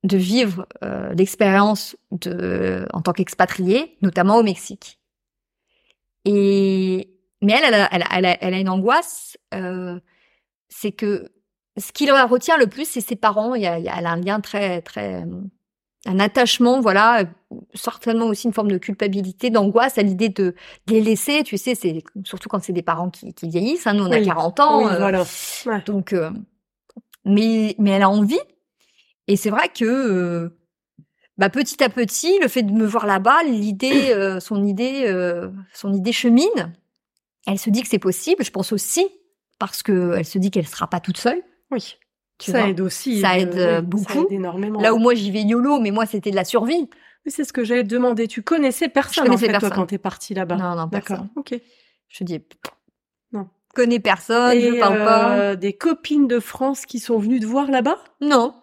de 0.05 0.17
vivre 0.17 0.67
euh, 0.85 1.13
l'expérience 1.15 1.97
de 2.13 2.87
en 2.93 3.03
tant 3.03 3.13
qu'expatriée, 3.13 3.97
notamment 4.01 4.37
au 4.37 4.43
Mexique. 4.45 5.01
Et 6.25 7.12
mais 7.43 7.53
elle, 7.55 7.65
elle 7.67 7.75
a, 7.75 7.89
elle 7.93 8.03
a, 8.03 8.07
elle 8.13 8.25
a, 8.27 8.39
elle 8.45 8.55
a 8.55 8.59
une 8.59 8.69
angoisse, 8.69 9.37
euh, 9.55 9.99
c'est 10.69 10.93
que 10.93 11.31
ce 11.79 11.93
qui 11.93 12.07
la 12.07 12.25
retient 12.27 12.57
le 12.59 12.67
plus, 12.67 12.87
c'est 12.89 13.01
ses 13.01 13.17
parents. 13.17 13.55
Il 13.55 13.63
y 13.63 13.67
a, 13.67 13.79
il 13.79 13.85
y 13.85 13.89
a- 13.89 13.95
elle 13.99 14.07
a 14.07 14.11
un 14.13 14.21
lien 14.21 14.41
très, 14.41 14.83
très, 14.83 15.23
euh, 15.23 15.41
un 16.07 16.19
attachement, 16.21 16.81
voilà, 16.81 17.25
certainement 17.75 18.27
aussi 18.27 18.47
une 18.49 18.53
forme 18.53 18.71
de 18.71 18.79
culpabilité, 18.79 19.51
d'angoisse 19.51 19.99
à 19.99 20.03
l'idée 20.03 20.29
de, 20.29 20.55
de 20.87 20.93
les 20.95 21.01
laisser. 21.01 21.43
Tu 21.45 21.57
sais, 21.59 21.75
c'est 21.75 22.03
surtout 22.25 22.49
quand 22.49 22.63
c'est 22.63 22.73
des 22.73 22.83
parents 22.83 23.09
qui, 23.11 23.33
qui 23.35 23.49
vieillissent. 23.49 23.87
Hein, 23.87 23.95
nous, 23.95 24.05
on 24.05 24.11
a 24.13 24.19
Oui. 24.19 24.27
40 24.27 24.61
ans, 24.61 24.79
Oui, 24.85 24.93
euh, 24.93 24.99
voilà. 24.99 25.25
Ouais. 25.67 25.81
donc, 25.87 26.13
euh, 26.13 26.31
mais, 27.25 27.75
mais 27.79 27.91
elle 27.91 28.03
a 28.03 28.11
envie. 28.11 28.41
Et 29.29 29.37
c'est 29.37 29.51
vrai 29.51 29.69
que, 29.69 29.85
euh, 29.85 30.59
bah, 31.39 31.49
petit 31.51 31.83
à 31.83 31.89
petit, 31.89 32.39
le 32.41 32.49
fait 32.49 32.63
de 32.65 32.73
me 32.73 32.85
voir 32.85 33.07
là-bas, 33.07 33.45
l'idée, 33.45 34.13
euh, 34.13 34.41
son 34.41 34.65
idée, 34.65 35.05
euh, 35.07 35.49
son 35.73 35.93
idée 35.93 36.13
chemine. 36.13 36.73
Elle 37.47 37.59
se 37.59 37.71
dit 37.71 37.83
que 37.83 37.89
c'est 37.89 37.99
possible. 37.99 38.45
Je 38.45 38.51
pense 38.51 38.73
aussi 38.73 39.07
parce 39.59 39.83
que 39.83 40.15
elle 40.17 40.25
se 40.25 40.39
dit 40.39 40.51
qu'elle 40.51 40.67
sera 40.67 40.89
pas 40.89 41.01
toute 41.01 41.17
seule. 41.19 41.43
Oui. 41.71 41.97
Tu 42.39 42.51
ça 42.51 42.61
vois. 42.61 42.69
aide 42.71 42.81
aussi. 42.81 43.21
Ça 43.21 43.33
euh, 43.33 43.37
aide, 43.37 43.55
euh, 43.57 43.81
beaucoup. 43.81 44.13
Ça 44.13 44.19
aide 44.21 44.33
énormément. 44.33 44.81
Là 44.81 44.95
où 44.95 44.99
moi 44.99 45.15
j'y 45.15 45.31
vais 45.31 45.43
YOLO, 45.43 45.79
mais 45.81 45.91
moi 45.91 46.07
c'était 46.07 46.31
de 46.31 46.37
la 46.37 46.45
survie. 46.45 46.89
Oui, 47.25 47.31
c'est 47.33 47.45
ce 47.45 47.53
que 47.53 47.63
j'allais 47.65 47.85
te 47.85 47.89
demander. 47.89 48.27
Tu 48.27 48.43
connaissais 48.43 48.89
personne, 48.89 49.25
Je 49.25 49.29
connaissais 49.29 49.45
en 49.45 49.53
fait, 49.53 49.53
toi, 49.53 49.61
personne. 49.61 49.77
quand 49.77 49.87
t'es 49.87 49.99
parti 49.99 50.35
là-bas. 50.35 50.57
Non, 50.57 50.75
non, 50.75 50.87
D'accord. 50.87 50.91
personne. 50.91 51.29
Ok. 51.37 51.55
Je 52.09 52.25
dis, 52.25 52.41
Non. 53.33 53.49
connais 53.75 54.01
personne, 54.01 54.57
Et 54.57 54.73
je 54.73 54.79
parle 54.81 54.99
pas. 54.99 55.37
euh, 55.39 55.55
des 55.57 55.73
copines 55.73 56.27
de 56.27 56.41
France 56.41 56.85
qui 56.85 56.99
sont 56.99 57.19
venues 57.19 57.39
te 57.41 57.47
voir 57.47 57.71
là-bas? 57.71 57.99
Non. 58.21 58.55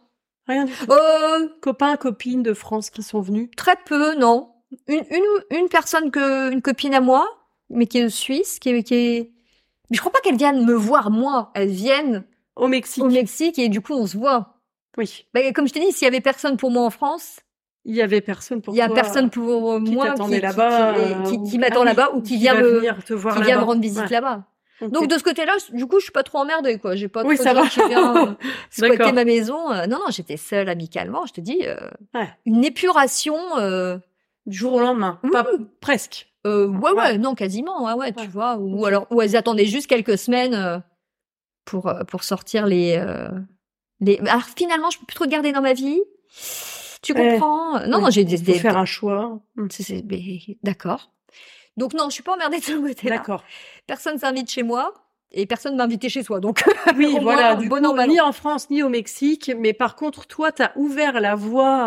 Rien 0.48 0.66
du 0.66 0.74
tout. 0.74 0.92
Euh, 0.92 1.48
Copains, 1.62 1.96
copines 1.96 2.44
de 2.44 2.54
France 2.54 2.90
qui 2.90 3.02
sont 3.04 3.22
venus 3.22 3.50
très 3.56 3.76
peu, 3.86 4.16
non. 4.16 4.52
Une, 4.88 5.04
une, 5.10 5.58
une 5.58 5.70
personne 5.70 6.12
que, 6.12 6.52
une 6.52 6.62
copine 6.62 6.94
à 6.94 7.02
moi, 7.02 7.26
mais 7.70 7.88
qui 7.88 8.00
est 8.00 8.10
suisse, 8.10 8.60
qui 8.60 8.70
est, 8.70 8.84
qui 8.84 8.94
est, 8.96 9.32
mais 9.90 9.96
je 9.96 10.00
crois 10.00 10.12
pas 10.12 10.20
qu'elle 10.22 10.38
vienne 10.38 10.66
me 10.66 10.74
voir 10.74 11.12
moi. 11.12 11.52
Elle 11.56 11.70
vienne 11.70 12.24
au 12.56 12.68
Mexique. 12.68 13.04
au 13.04 13.10
Mexique 13.10 13.58
et 13.60 13.70
du 13.70 13.82
coup 13.82 13.94
on 13.94 14.08
se 14.08 14.18
voit. 14.18 14.56
Oui. 14.98 15.26
Bah, 15.34 15.40
comme 15.54 15.68
je 15.68 15.74
t'ai 15.74 15.80
dit, 15.80 15.92
s'il 15.92 16.06
y 16.06 16.08
avait 16.08 16.22
personne 16.22 16.58
pour 16.58 16.72
moi 16.72 16.84
en 16.84 16.90
France, 16.90 17.38
Il 17.86 17.96
y 17.96 18.02
avait 18.02 18.22
personne 18.22 18.62
pour 18.62 18.74
il 18.74 18.78
y 18.78 18.82
a 18.82 18.88
toi, 18.88 18.96
personne 18.96 19.30
pour 19.30 19.82
qui 19.84 19.92
moi 19.92 20.14
qui, 20.14 20.40
là-bas, 20.40 20.94
qui, 20.94 21.00
euh, 21.36 21.44
qui, 21.50 21.58
m'attend 21.58 21.82
Ah 21.82 21.86
là-bas 21.86 22.12
ou 22.14 22.22
qui 22.22 22.38
vient 22.38 22.56
me, 22.60 22.78
venir 22.80 23.04
te 23.04 23.14
voir 23.14 23.38
qui 23.38 23.44
vient 23.44 23.60
me 23.60 23.64
rendre 23.64 23.82
visite 23.82 24.04
Ouais. 24.04 24.10
là-bas. 24.10 24.44
Donc 24.82 25.08
de 25.08 25.18
ce 25.18 25.24
côté-là, 25.24 25.54
du 25.74 25.86
coup, 25.88 26.00
je 26.00 26.04
suis 26.04 26.12
pas 26.12 26.24
trop 26.24 26.38
emmerdée, 26.40 26.78
quoi. 26.80 26.96
J'ai 26.96 27.10
pas 27.10 27.24
Oui, 27.24 27.36
trop 27.36 27.44
ça 27.44 27.54
de 27.54 27.68
qui 27.70 27.80
viennent 27.88 28.18
euh, 28.18 28.26
squatter 28.70 29.12
ma 29.12 29.26
maison. 29.26 29.72
Euh, 29.72 29.88
Non, 29.88 29.98
non, 29.98 30.06
j'étais 30.10 30.38
seule 30.38 30.70
amicalement. 30.70 31.26
Je 31.26 31.34
te 31.34 31.42
dis, 31.42 31.60
euh, 31.64 31.76
Ouais. 32.14 32.30
une 32.46 32.64
épuration. 32.64 33.36
Euh, 33.58 33.98
Du 34.46 34.58
jour 34.58 34.74
au 34.74 34.80
lendemain. 34.80 35.20
Pas 35.32 35.46
presque. 35.82 36.28
Euh, 36.48 36.68
ouais, 36.68 36.92
ouais, 36.92 36.96
Ouais. 36.98 37.18
non, 37.18 37.36
quasiment, 37.36 37.86
ouais, 37.86 37.94
ouais, 37.94 38.14
tu 38.14 38.28
vois. 38.28 38.58
Ou 38.58 38.86
alors, 38.86 39.08
ou 39.12 39.22
elles 39.22 39.36
attendaient 39.36 39.66
juste 39.66 39.88
quelques 39.88 40.18
semaines 40.18 40.54
euh, 40.54 40.80
pour 41.66 41.88
euh, 41.88 42.04
pour 42.04 42.24
sortir 42.24 42.66
les 42.66 42.96
euh, 42.98 43.30
les. 44.00 44.20
Alors 44.28 44.44
finalement, 44.56 44.90
je 44.90 45.00
peux 45.00 45.06
plus 45.06 45.16
te 45.16 45.24
regarder 45.24 45.52
dans 45.52 45.62
ma 45.62 45.74
vie. 45.74 46.00
Tu 47.02 47.14
comprends? 47.14 47.80
Non, 47.88 48.02
non, 48.02 48.10
j'ai 48.10 48.24
des. 48.26 48.38
Des- 48.38 48.54
faire 48.60 48.78
un 48.78 48.86
choix. 48.86 49.40
Mais- 50.10 50.58
D'accord. 50.64 51.12
Donc 51.78 51.94
non, 51.94 52.06
je 52.10 52.14
suis 52.16 52.24
pas 52.24 52.34
emmerdée 52.34 52.60
de 52.60 52.64
ce 52.64 52.74
côté-là. 52.74 53.18
D'accord. 53.18 53.44
Personne 53.88 54.18
s'invite 54.18 54.50
chez 54.52 54.64
moi 54.64 54.94
et 55.32 55.46
personne 55.46 55.76
m'a 55.78 55.84
invité 55.84 56.10
chez 56.10 56.24
soi. 56.24 56.40
Donc 56.42 56.64
Oui, 56.98 57.18
voilà. 57.22 57.56
Du 57.56 57.70
bon 57.70 57.82
coup, 57.92 57.96
ni 58.10 58.20
en 58.20 58.32
France, 58.34 58.70
ni 58.70 58.84
au 58.84 58.90
Mexique. 58.90 59.50
Mais 59.58 59.72
par 59.74 59.96
contre, 59.96 60.28
toi, 60.28 60.52
t'as 60.52 60.72
ouvert 60.76 61.22
la 61.22 61.36
voie 61.36 61.86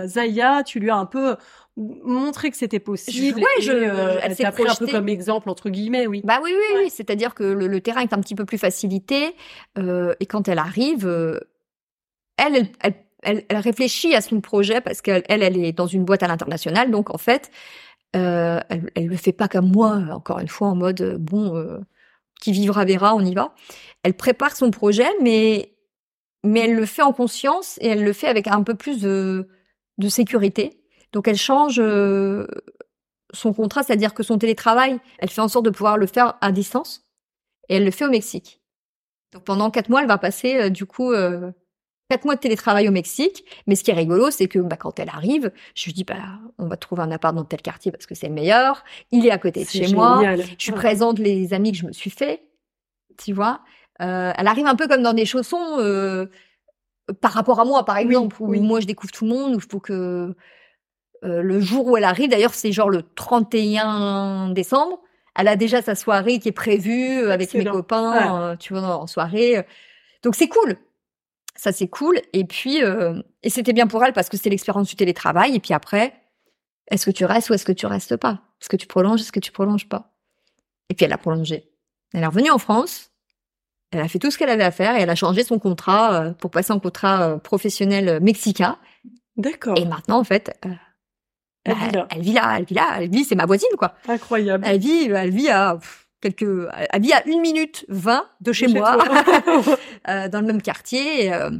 à 0.00 0.06
Zaya. 0.06 0.62
Tu 0.62 0.78
lui 0.78 0.90
as 0.90 0.96
un 0.96 1.06
peu 1.06 1.36
montré 1.76 2.50
que 2.50 2.56
c'était 2.56 2.80
possible. 2.80 3.38
Ouais, 3.38 3.46
et, 3.58 3.62
je- 3.62 3.72
euh, 3.72 4.18
elle 4.22 4.34
s'est 4.36 4.50
pris 4.50 4.68
un 4.68 4.74
peu 4.74 4.86
comme 4.86 5.08
exemple, 5.08 5.48
entre 5.48 5.70
guillemets, 5.70 6.06
oui. 6.06 6.20
Bah 6.24 6.40
oui, 6.42 6.50
oui, 6.54 6.76
Ouais. 6.76 6.82
oui. 6.84 6.90
C'est-à-dire 6.90 7.34
que 7.34 7.44
le, 7.44 7.66
le 7.66 7.80
terrain 7.80 8.02
est 8.02 8.12
un 8.12 8.20
petit 8.20 8.34
peu 8.34 8.44
plus 8.44 8.58
facilité. 8.58 9.34
euh, 9.78 10.14
et 10.20 10.26
quand 10.26 10.48
elle 10.48 10.58
arrive, 10.58 11.06
euh, 11.06 11.40
elle, 12.36 12.56
elle, 12.56 12.68
elle, 12.80 12.94
elle- 13.22 13.44
elle 13.48 13.56
réfléchit 13.58 14.14
à 14.14 14.20
son 14.20 14.40
projet 14.40 14.80
parce 14.80 15.00
qu'elle, 15.00 15.22
elle, 15.28 15.42
elle 15.42 15.56
est 15.64 15.72
dans 15.72 15.86
une 15.86 16.04
boîte 16.04 16.22
à 16.22 16.28
l'international. 16.28 16.90
Donc, 16.90 17.08
en 17.14 17.18
fait, 17.18 17.50
euh, 18.16 18.60
elle, 18.68 18.90
elle 18.94 19.06
le 19.06 19.16
fait 19.16 19.32
pas 19.32 19.48
comme 19.48 19.70
moi, 19.70 20.02
encore 20.12 20.40
une 20.40 20.48
fois, 20.48 20.68
en 20.68 20.74
mode, 20.76 21.16
bon, 21.18 21.56
euh, 21.56 21.78
qui 22.40 22.52
vivra 22.52 22.84
verra, 22.84 23.14
on 23.14 23.24
y 23.24 23.32
va. 23.34 23.54
Elle 24.02 24.14
prépare 24.14 24.56
son 24.56 24.70
projet, 24.70 25.08
mais, 25.22 25.72
mais 26.44 26.60
elle 26.60 26.74
le 26.74 26.84
fait 26.86 27.02
en 27.02 27.12
conscience 27.12 27.78
et 27.80 27.86
elle 27.86 28.04
le 28.04 28.12
fait 28.12 28.26
avec 28.26 28.46
un 28.48 28.62
peu 28.62 28.74
plus 28.74 29.00
de, 29.00 29.48
de 29.98 30.08
sécurité. 30.08 30.81
Donc, 31.12 31.28
elle 31.28 31.36
change 31.36 31.78
euh, 31.78 32.46
son 33.32 33.52
contrat, 33.52 33.82
c'est-à-dire 33.82 34.14
que 34.14 34.22
son 34.22 34.38
télétravail, 34.38 34.98
elle 35.18 35.30
fait 35.30 35.40
en 35.40 35.48
sorte 35.48 35.64
de 35.64 35.70
pouvoir 35.70 35.96
le 35.96 36.06
faire 36.06 36.34
à 36.40 36.52
distance 36.52 37.06
et 37.68 37.76
elle 37.76 37.84
le 37.84 37.90
fait 37.90 38.04
au 38.06 38.10
Mexique. 38.10 38.60
Donc 39.32 39.44
pendant 39.44 39.70
quatre 39.70 39.88
mois, 39.88 40.02
elle 40.02 40.08
va 40.08 40.18
passer 40.18 40.60
euh, 40.60 40.68
du 40.68 40.84
coup 40.84 41.12
euh, 41.12 41.50
quatre 42.10 42.26
mois 42.26 42.34
de 42.34 42.40
télétravail 42.40 42.88
au 42.88 42.92
Mexique. 42.92 43.44
Mais 43.66 43.74
ce 43.76 43.82
qui 43.82 43.90
est 43.90 43.94
rigolo, 43.94 44.30
c'est 44.30 44.46
que 44.46 44.58
bah, 44.58 44.76
quand 44.76 44.98
elle 44.98 45.08
arrive, 45.08 45.50
je 45.74 45.86
lui 45.86 45.94
dis 45.94 46.04
bah 46.04 46.38
on 46.58 46.66
va 46.66 46.76
trouver 46.76 47.02
un 47.02 47.10
appart 47.10 47.34
dans 47.34 47.44
tel 47.44 47.62
quartier 47.62 47.90
parce 47.90 48.04
que 48.04 48.14
c'est 48.14 48.28
le 48.28 48.34
meilleur. 48.34 48.84
Il 49.10 49.26
est 49.26 49.30
à 49.30 49.38
côté 49.38 49.64
de 49.64 49.70
chez 49.70 49.92
moi. 49.94 50.22
Je 50.58 50.66
lui 50.70 50.76
présente 50.76 51.18
les 51.18 51.54
amis 51.54 51.72
que 51.72 51.78
je 51.78 51.86
me 51.86 51.92
suis 51.92 52.10
fait. 52.10 52.42
Tu 53.16 53.32
vois, 53.32 53.60
Euh, 54.00 54.32
elle 54.36 54.48
arrive 54.48 54.66
un 54.66 54.74
peu 54.74 54.88
comme 54.88 55.02
dans 55.02 55.12
des 55.12 55.26
chaussons 55.26 55.78
euh, 55.78 56.26
par 57.20 57.32
rapport 57.32 57.60
à 57.60 57.64
moi, 57.64 57.84
par 57.84 57.98
exemple, 57.98 58.36
où 58.40 58.48
oui. 58.48 58.60
moi 58.60 58.80
je 58.80 58.86
découvre 58.86 59.12
tout 59.12 59.24
le 59.24 59.30
monde, 59.30 59.54
où 59.54 59.58
il 59.58 59.70
faut 59.70 59.80
que 59.80 60.34
le 61.22 61.60
jour 61.60 61.86
où 61.86 61.96
elle 61.96 62.04
arrive, 62.04 62.30
d'ailleurs 62.30 62.54
c'est 62.54 62.72
genre 62.72 62.90
le 62.90 63.02
31 63.02 64.50
décembre, 64.50 65.00
elle 65.34 65.48
a 65.48 65.56
déjà 65.56 65.82
sa 65.82 65.94
soirée 65.94 66.38
qui 66.38 66.48
est 66.48 66.52
prévue 66.52 67.22
euh, 67.22 67.32
avec 67.32 67.54
mes 67.54 67.64
copains, 67.64 68.52
euh, 68.52 68.56
tu 68.56 68.74
vois, 68.74 68.82
en 68.82 69.06
soirée. 69.06 69.66
Donc 70.22 70.34
c'est 70.34 70.48
cool. 70.48 70.76
Ça 71.56 71.72
c'est 71.72 71.88
cool. 71.88 72.20
Et 72.32 72.44
puis 72.44 72.82
euh, 72.82 73.22
et 73.42 73.50
c'était 73.50 73.72
bien 73.72 73.86
pour 73.86 74.04
elle 74.04 74.12
parce 74.12 74.28
que 74.28 74.36
c'est 74.36 74.50
l'expérience 74.50 74.88
du 74.88 74.96
télétravail. 74.96 75.54
Et 75.54 75.60
puis 75.60 75.74
après, 75.74 76.12
est-ce 76.90 77.06
que 77.06 77.10
tu 77.10 77.24
restes 77.24 77.50
ou 77.50 77.54
est-ce 77.54 77.64
que 77.64 77.72
tu 77.72 77.86
restes 77.86 78.16
pas? 78.16 78.42
Est-ce 78.60 78.68
que 78.68 78.76
tu 78.76 78.86
prolonges, 78.86 79.20
est-ce 79.20 79.32
que 79.32 79.40
tu 79.40 79.52
prolonges 79.52 79.88
pas? 79.88 80.12
Et 80.90 80.94
puis 80.94 81.04
elle 81.04 81.12
a 81.12 81.18
prolongé. 81.18 81.70
Elle 82.12 82.22
est 82.22 82.26
revenue 82.26 82.50
en 82.50 82.58
France. 82.58 83.10
Elle 83.90 84.00
a 84.00 84.08
fait 84.08 84.18
tout 84.18 84.30
ce 84.30 84.38
qu'elle 84.38 84.48
avait 84.48 84.64
à 84.64 84.70
faire 84.70 84.96
et 84.96 85.00
elle 85.00 85.10
a 85.10 85.14
changé 85.14 85.44
son 85.44 85.58
contrat 85.58 86.14
euh, 86.14 86.32
pour 86.32 86.50
passer 86.50 86.72
en 86.72 86.80
contrat 86.80 87.22
euh, 87.22 87.36
professionnel 87.38 88.08
euh, 88.08 88.20
mexicain. 88.20 88.78
D'accord. 89.36 89.78
Et 89.78 89.84
maintenant, 89.84 90.18
en 90.18 90.24
fait, 90.24 90.58
euh, 90.64 90.70
Elle 91.64 91.74
bah, 91.74 91.80
vit 91.86 91.92
là. 91.92 92.06
elle 92.10 92.22
vit 92.22 92.32
là, 92.32 92.54
elle 92.58 92.64
vit 92.64 92.74
là, 92.74 92.96
elle 92.98 93.10
vit, 93.10 93.24
c'est 93.24 93.34
ma 93.34 93.46
voisine, 93.46 93.68
quoi. 93.78 93.94
Incroyable. 94.08 94.64
Elle 94.66 94.80
vit, 94.80 95.10
elle 95.10 95.30
vit 95.30 95.48
à 95.48 95.76
pff, 95.76 96.08
quelques, 96.20 96.68
elle 96.90 97.02
vit 97.02 97.12
à 97.12 97.26
une 97.26 97.40
minute 97.40 97.84
vingt 97.88 98.26
de 98.40 98.52
chez 98.52 98.66
moi, 98.66 98.98
euh, 100.08 100.28
dans 100.28 100.40
le 100.40 100.46
même 100.46 100.62
quartier. 100.62 101.26
Et, 101.26 101.32
euh, 101.32 101.50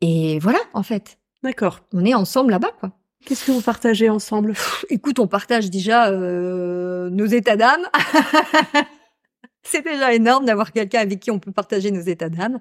et 0.00 0.38
voilà, 0.40 0.58
en 0.74 0.82
fait. 0.82 1.18
D'accord. 1.42 1.80
On 1.92 2.04
est 2.04 2.14
ensemble 2.14 2.50
là-bas, 2.50 2.72
quoi. 2.80 2.90
Qu'est-ce 3.24 3.44
que 3.44 3.52
vous 3.52 3.60
partagez 3.60 4.08
ensemble? 4.08 4.54
Écoute, 4.90 5.18
on 5.18 5.26
partage 5.26 5.70
déjà 5.70 6.08
euh, 6.08 7.10
nos 7.10 7.26
états 7.26 7.56
d'âme. 7.56 7.86
c'est 9.62 9.82
déjà 9.82 10.14
énorme 10.14 10.46
d'avoir 10.46 10.72
quelqu'un 10.72 11.00
avec 11.00 11.20
qui 11.20 11.30
on 11.30 11.38
peut 11.38 11.52
partager 11.52 11.90
nos 11.90 12.00
états 12.00 12.28
d'âme. 12.28 12.60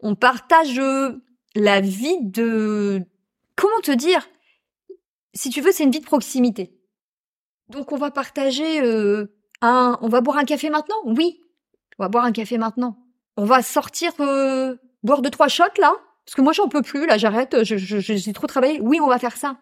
On 0.00 0.14
partage 0.14 0.78
euh, 0.78 1.22
la 1.54 1.80
vie 1.80 2.18
de... 2.22 3.02
Comment 3.56 3.80
te 3.82 3.92
dire? 3.92 4.28
Si 5.34 5.50
tu 5.50 5.60
veux, 5.60 5.72
c'est 5.72 5.84
une 5.84 5.90
vie 5.90 6.00
de 6.00 6.04
proximité. 6.04 6.78
Donc 7.68 7.92
on 7.92 7.96
va 7.96 8.10
partager 8.10 8.80
euh, 8.82 9.26
un... 9.60 9.98
On 10.00 10.08
va 10.08 10.20
boire 10.20 10.38
un 10.38 10.44
café 10.44 10.70
maintenant? 10.70 10.96
Oui, 11.04 11.40
on 11.98 12.04
va 12.04 12.08
boire 12.08 12.24
un 12.24 12.32
café 12.32 12.58
maintenant. 12.58 12.96
On 13.36 13.44
va 13.44 13.62
sortir, 13.62 14.12
euh, 14.20 14.76
boire 15.02 15.22
deux, 15.22 15.30
trois 15.30 15.48
shots 15.48 15.64
là 15.78 15.92
Parce 16.24 16.36
que 16.36 16.42
moi 16.42 16.52
j'en 16.52 16.68
peux 16.68 16.82
plus, 16.82 17.06
là 17.06 17.18
j'arrête, 17.18 17.64
je, 17.64 17.76
je, 17.76 17.98
j'ai 17.98 18.32
trop 18.32 18.46
travaillé. 18.46 18.80
Oui, 18.80 19.00
on 19.00 19.08
va 19.08 19.18
faire 19.18 19.36
ça. 19.36 19.56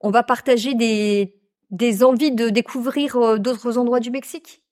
On 0.00 0.10
va 0.10 0.22
partager 0.22 0.74
des, 0.74 1.40
des 1.70 2.04
envies 2.04 2.32
de 2.32 2.48
découvrir 2.48 3.16
euh, 3.16 3.38
d'autres 3.38 3.78
endroits 3.78 4.00
du 4.00 4.10
Mexique. 4.10 4.62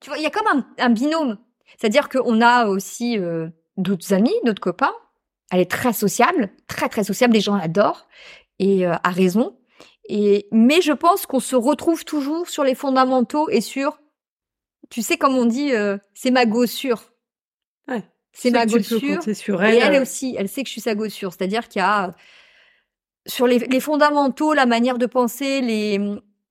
Tu 0.00 0.08
vois, 0.08 0.18
il 0.18 0.22
y 0.22 0.26
a 0.26 0.30
comme 0.30 0.46
un, 0.46 0.66
un 0.78 0.90
binôme. 0.90 1.38
C'est-à-dire 1.78 2.08
qu'on 2.08 2.40
a 2.40 2.66
aussi 2.66 3.18
d'autres 3.76 4.12
amis, 4.12 4.32
d'autres 4.44 4.60
copains. 4.60 4.92
Elle 5.50 5.60
est 5.60 5.70
très 5.70 5.92
sociable, 5.92 6.50
très 6.68 6.88
très 6.88 7.02
sociable. 7.02 7.34
Les 7.34 7.40
gens 7.40 7.56
l'adorent 7.56 8.06
et 8.58 8.86
euh, 8.86 8.94
à 9.02 9.10
raison. 9.10 9.58
Et 10.08 10.48
mais 10.52 10.80
je 10.80 10.92
pense 10.92 11.26
qu'on 11.26 11.40
se 11.40 11.56
retrouve 11.56 12.04
toujours 12.04 12.48
sur 12.48 12.64
les 12.64 12.74
fondamentaux 12.74 13.48
et 13.48 13.60
sur, 13.60 13.98
tu 14.90 15.02
sais 15.02 15.16
comme 15.16 15.36
on 15.36 15.46
dit, 15.46 15.72
euh, 15.72 15.98
c'est 16.14 16.30
ma 16.30 16.46
gossure. 16.46 17.12
Ouais. 17.88 18.04
C'est 18.32 18.50
ma 18.50 18.66
gossure. 18.66 19.22
sur 19.34 19.64
Et 19.64 19.76
elle. 19.76 19.94
elle 19.94 20.02
aussi, 20.02 20.36
elle 20.38 20.48
sait 20.48 20.62
que 20.62 20.68
je 20.68 20.72
suis 20.72 20.80
sa 20.80 20.94
gossure. 20.94 21.32
C'est-à-dire 21.32 21.68
qu'il 21.68 21.80
y 21.80 21.84
a 21.84 22.08
euh, 22.08 22.12
sur 23.26 23.46
les, 23.46 23.58
les 23.58 23.80
fondamentaux, 23.80 24.52
la 24.52 24.66
manière 24.66 24.98
de 24.98 25.06
penser, 25.06 25.60
les, 25.60 25.98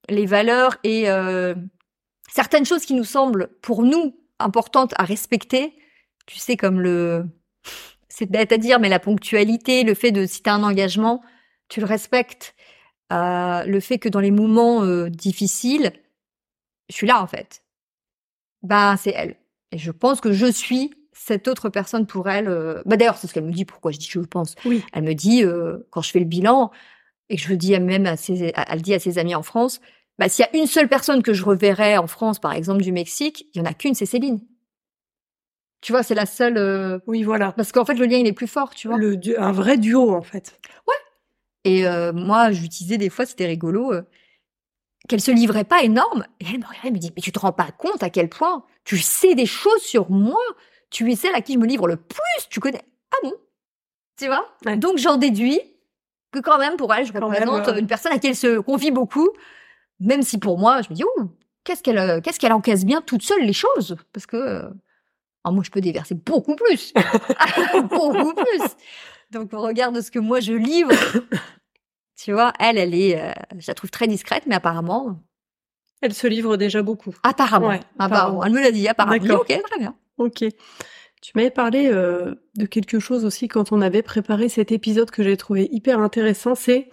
les 0.10 0.26
valeurs 0.26 0.78
et 0.84 1.10
euh, 1.10 1.56
certaines 2.30 2.66
choses 2.66 2.86
qui 2.86 2.94
nous 2.94 3.04
semblent 3.04 3.50
pour 3.62 3.84
nous 3.84 4.18
importantes 4.40 4.94
à 4.98 5.04
respecter. 5.04 5.74
Tu 6.26 6.40
sais, 6.40 6.58
comme 6.58 6.82
le, 6.82 7.26
c'est 8.10 8.30
bête 8.30 8.52
à 8.52 8.58
dire, 8.58 8.80
mais 8.80 8.90
la 8.90 9.00
ponctualité, 9.00 9.84
le 9.84 9.94
fait 9.94 10.12
de 10.12 10.26
si 10.26 10.42
t'as 10.42 10.54
un 10.54 10.64
engagement, 10.64 11.22
tu 11.70 11.80
le 11.80 11.86
respectes. 11.86 12.56
Euh, 13.14 13.64
le 13.66 13.80
fait 13.80 14.00
que 14.00 14.10
dans 14.10 14.20
les 14.20 14.32
moments 14.32 14.84
euh, 14.84 15.10
difficiles, 15.10 15.94
je 16.90 16.96
suis 16.96 17.08
là 17.08 17.22
en 17.22 17.28
fait. 17.28 17.64
Bah, 18.64 18.96
c'est 18.98 19.12
elle. 19.16 19.36
Et 19.72 19.78
je 19.78 19.92
pense 19.92 20.22
que 20.22 20.32
je 20.34 20.48
suis 20.52 20.94
cette 21.14 21.48
autre 21.48 21.70
personne 21.70 22.08
pour 22.08 22.30
elle. 22.30 22.48
euh, 22.48 22.82
Bah 22.86 22.98
d'ailleurs, 22.98 23.18
c'est 23.18 23.28
ce 23.28 23.34
qu'elle 23.34 23.46
me 23.46 23.52
dit. 23.52 23.66
Pourquoi 23.66 23.92
je 23.92 24.00
dis 24.00 24.08
je 24.10 24.20
pense 24.20 24.56
Oui. 24.66 24.84
Elle 24.94 25.04
me 25.04 25.14
dit 25.14 25.44
quand 25.92 26.02
je 26.02 26.12
fais 26.12 26.20
le 26.20 26.26
bilan 26.26 26.72
et 27.30 27.36
que 27.38 27.42
je 27.42 27.50
le 27.50 27.58
dis 27.58 27.74
à- 27.76 27.80
même 27.80 28.06
à 28.06 28.18
ses, 28.18 28.54
elle 28.56 28.82
dit 28.82 28.94
à 28.94 29.00
ses 29.00 29.18
amis 29.18 29.36
en 29.36 29.44
France. 29.44 29.82
Bah 30.18 30.30
s'il 30.30 30.46
y 30.46 30.48
a 30.58 30.60
une 30.60 30.68
seule 30.68 30.88
personne 30.88 31.22
que 31.24 31.34
je 31.34 31.44
reverrai 31.44 31.98
en 31.98 32.08
France, 32.08 32.40
par 32.40 32.54
exemple 32.54 32.82
du 32.82 32.92
Mexique, 32.92 33.48
il 33.54 33.60
y 33.60 33.62
en 33.62 33.66
a 33.66 33.74
qu'une, 33.74 33.94
c'est 33.96 34.06
Céline. 34.06 34.40
Tu 35.82 35.92
vois, 35.92 36.02
c'est 36.04 36.16
la 36.16 36.26
seule. 36.26 37.02
Oui, 37.06 37.22
voilà. 37.24 37.52
Parce 37.52 37.72
qu'en 37.72 37.86
fait, 37.86 37.94
le 37.96 38.06
lien 38.06 38.18
il 38.18 38.26
est 38.28 38.34
plus 38.34 38.48
fort, 38.48 38.74
tu 38.74 38.88
vois. 38.88 38.98
Le, 38.98 39.20
un 39.40 39.52
vrai 39.52 39.78
duo, 39.78 40.16
en 40.16 40.22
fait. 40.24 40.60
Et 41.66 41.86
euh, 41.86 42.14
moi, 42.14 42.52
j'utilisais 42.52 42.98
des 42.98 43.10
fois, 43.10 43.26
c'était 43.26 43.48
rigolo, 43.48 43.92
euh, 43.92 44.04
qu'elle 45.10 45.22
se 45.22 45.32
livrait 45.32 45.64
pas 45.66 45.84
énorme. 45.84 46.26
Et 46.40 46.46
elle 46.46 46.60
me 46.60 46.66
regardait, 46.66 46.88
elle 46.88 46.94
me 46.94 47.00
dit, 47.00 47.12
mais 47.16 47.22
tu 47.22 47.32
te 47.32 47.40
rends 47.40 47.52
pas 47.52 47.72
compte 47.72 48.02
à 48.04 48.10
quel 48.10 48.30
point 48.30 48.64
tu 48.86 49.00
sais 49.00 49.36
des 49.36 49.46
choses 49.46 49.82
sur 49.82 50.10
moi? 50.10 50.42
Tu 50.90 51.12
es 51.12 51.16
celle 51.16 51.36
à 51.36 51.42
qui 51.42 51.54
je 51.54 51.60
me 51.60 51.66
livre 51.66 51.88
le 51.88 51.98
plus. 51.98 52.48
Tu 52.50 52.60
connais. 52.60 52.82
Ah 53.12 53.18
bon? 53.24 53.34
Tu 54.18 54.28
vois? 54.28 54.48
Ouais. 54.66 54.78
Donc 54.78 54.98
j'en 54.98 55.18
déduis 55.18 55.60
que 56.32 56.40
quand 56.40 56.58
même 56.58 56.78
pour 56.78 56.94
elle, 56.94 57.06
je 57.06 57.12
Quand 57.12 57.28
représente 57.28 57.68
même, 57.68 57.76
euh, 57.76 57.80
une 57.80 57.88
personne 57.88 58.14
à 58.14 58.20
qui 58.20 58.28
elle 58.28 58.36
se 58.36 58.60
confie 58.60 58.92
beaucoup. 58.92 59.30
Même 60.00 60.22
si 60.22 60.38
pour 60.38 60.58
moi, 60.58 60.82
je 60.82 60.90
me 60.90 60.96
dis, 60.96 61.04
oh, 61.04 61.24
qu'est-ce 61.64 61.82
qu'elle, 61.82 61.98
euh, 61.98 62.22
qu'est-ce 62.22 62.40
qu'elle 62.40 62.54
encaisse 62.54 62.86
bien 62.86 63.02
toute 63.02 63.24
seule 63.24 63.44
les 63.44 63.54
choses? 63.54 63.98
Parce 64.14 64.26
que 64.26 64.38
euh, 64.38 64.70
ah, 65.44 65.52
moi, 65.52 65.64
je 65.64 65.72
peux 65.72 65.82
déverser 65.82 66.16
beaucoup 66.16 66.56
plus. 66.56 66.94
beaucoup 67.90 68.34
plus. 68.34 68.62
Donc, 69.32 69.54
au 69.54 69.62
regard 69.62 69.92
de 69.92 70.02
ce 70.02 70.12
que 70.12 70.20
moi 70.20 70.40
je 70.40 70.54
livre, 70.54 70.92
tu 72.18 72.32
vois, 72.32 72.54
elle, 72.60 72.78
elle 72.78 72.94
est, 72.94 73.20
euh, 73.20 73.32
je 73.58 73.66
la 73.68 73.74
trouve 73.74 73.90
très 73.92 74.08
discrète, 74.08 74.44
mais 74.48 74.56
apparemment, 74.56 75.20
Elle 76.02 76.14
se 76.14 76.28
livre 76.28 76.58
déjà 76.58 76.82
beaucoup. 76.82 77.16
apparemment, 77.24 77.68
Ouais, 77.70 77.80
apparemment, 78.00 78.40
apparemment. 78.40 78.44
elle 78.46 78.54
me 78.54 78.62
l'a 78.62 78.72
dit, 78.72 78.88
apparemment. 78.88 79.36
Ok, 79.36 79.48
très 79.48 79.80
bien. 79.80 79.96
Ok. 80.18 80.44
Tu 81.22 81.32
m'avais 81.34 81.50
parlé 81.50 81.88
euh, 81.92 82.36
de 82.56 82.66
quelque 82.68 83.00
chose 83.00 83.26
aussi 83.26 83.48
quand 83.48 83.72
on 83.72 83.82
avait 83.82 84.04
préparé 84.04 84.48
cet 84.48 84.72
épisode 84.72 85.10
que 85.10 85.24
j'ai 85.24 85.36
trouvé 85.38 85.68
hyper 85.72 86.00
intéressant, 86.00 86.54
c'est 86.54 86.90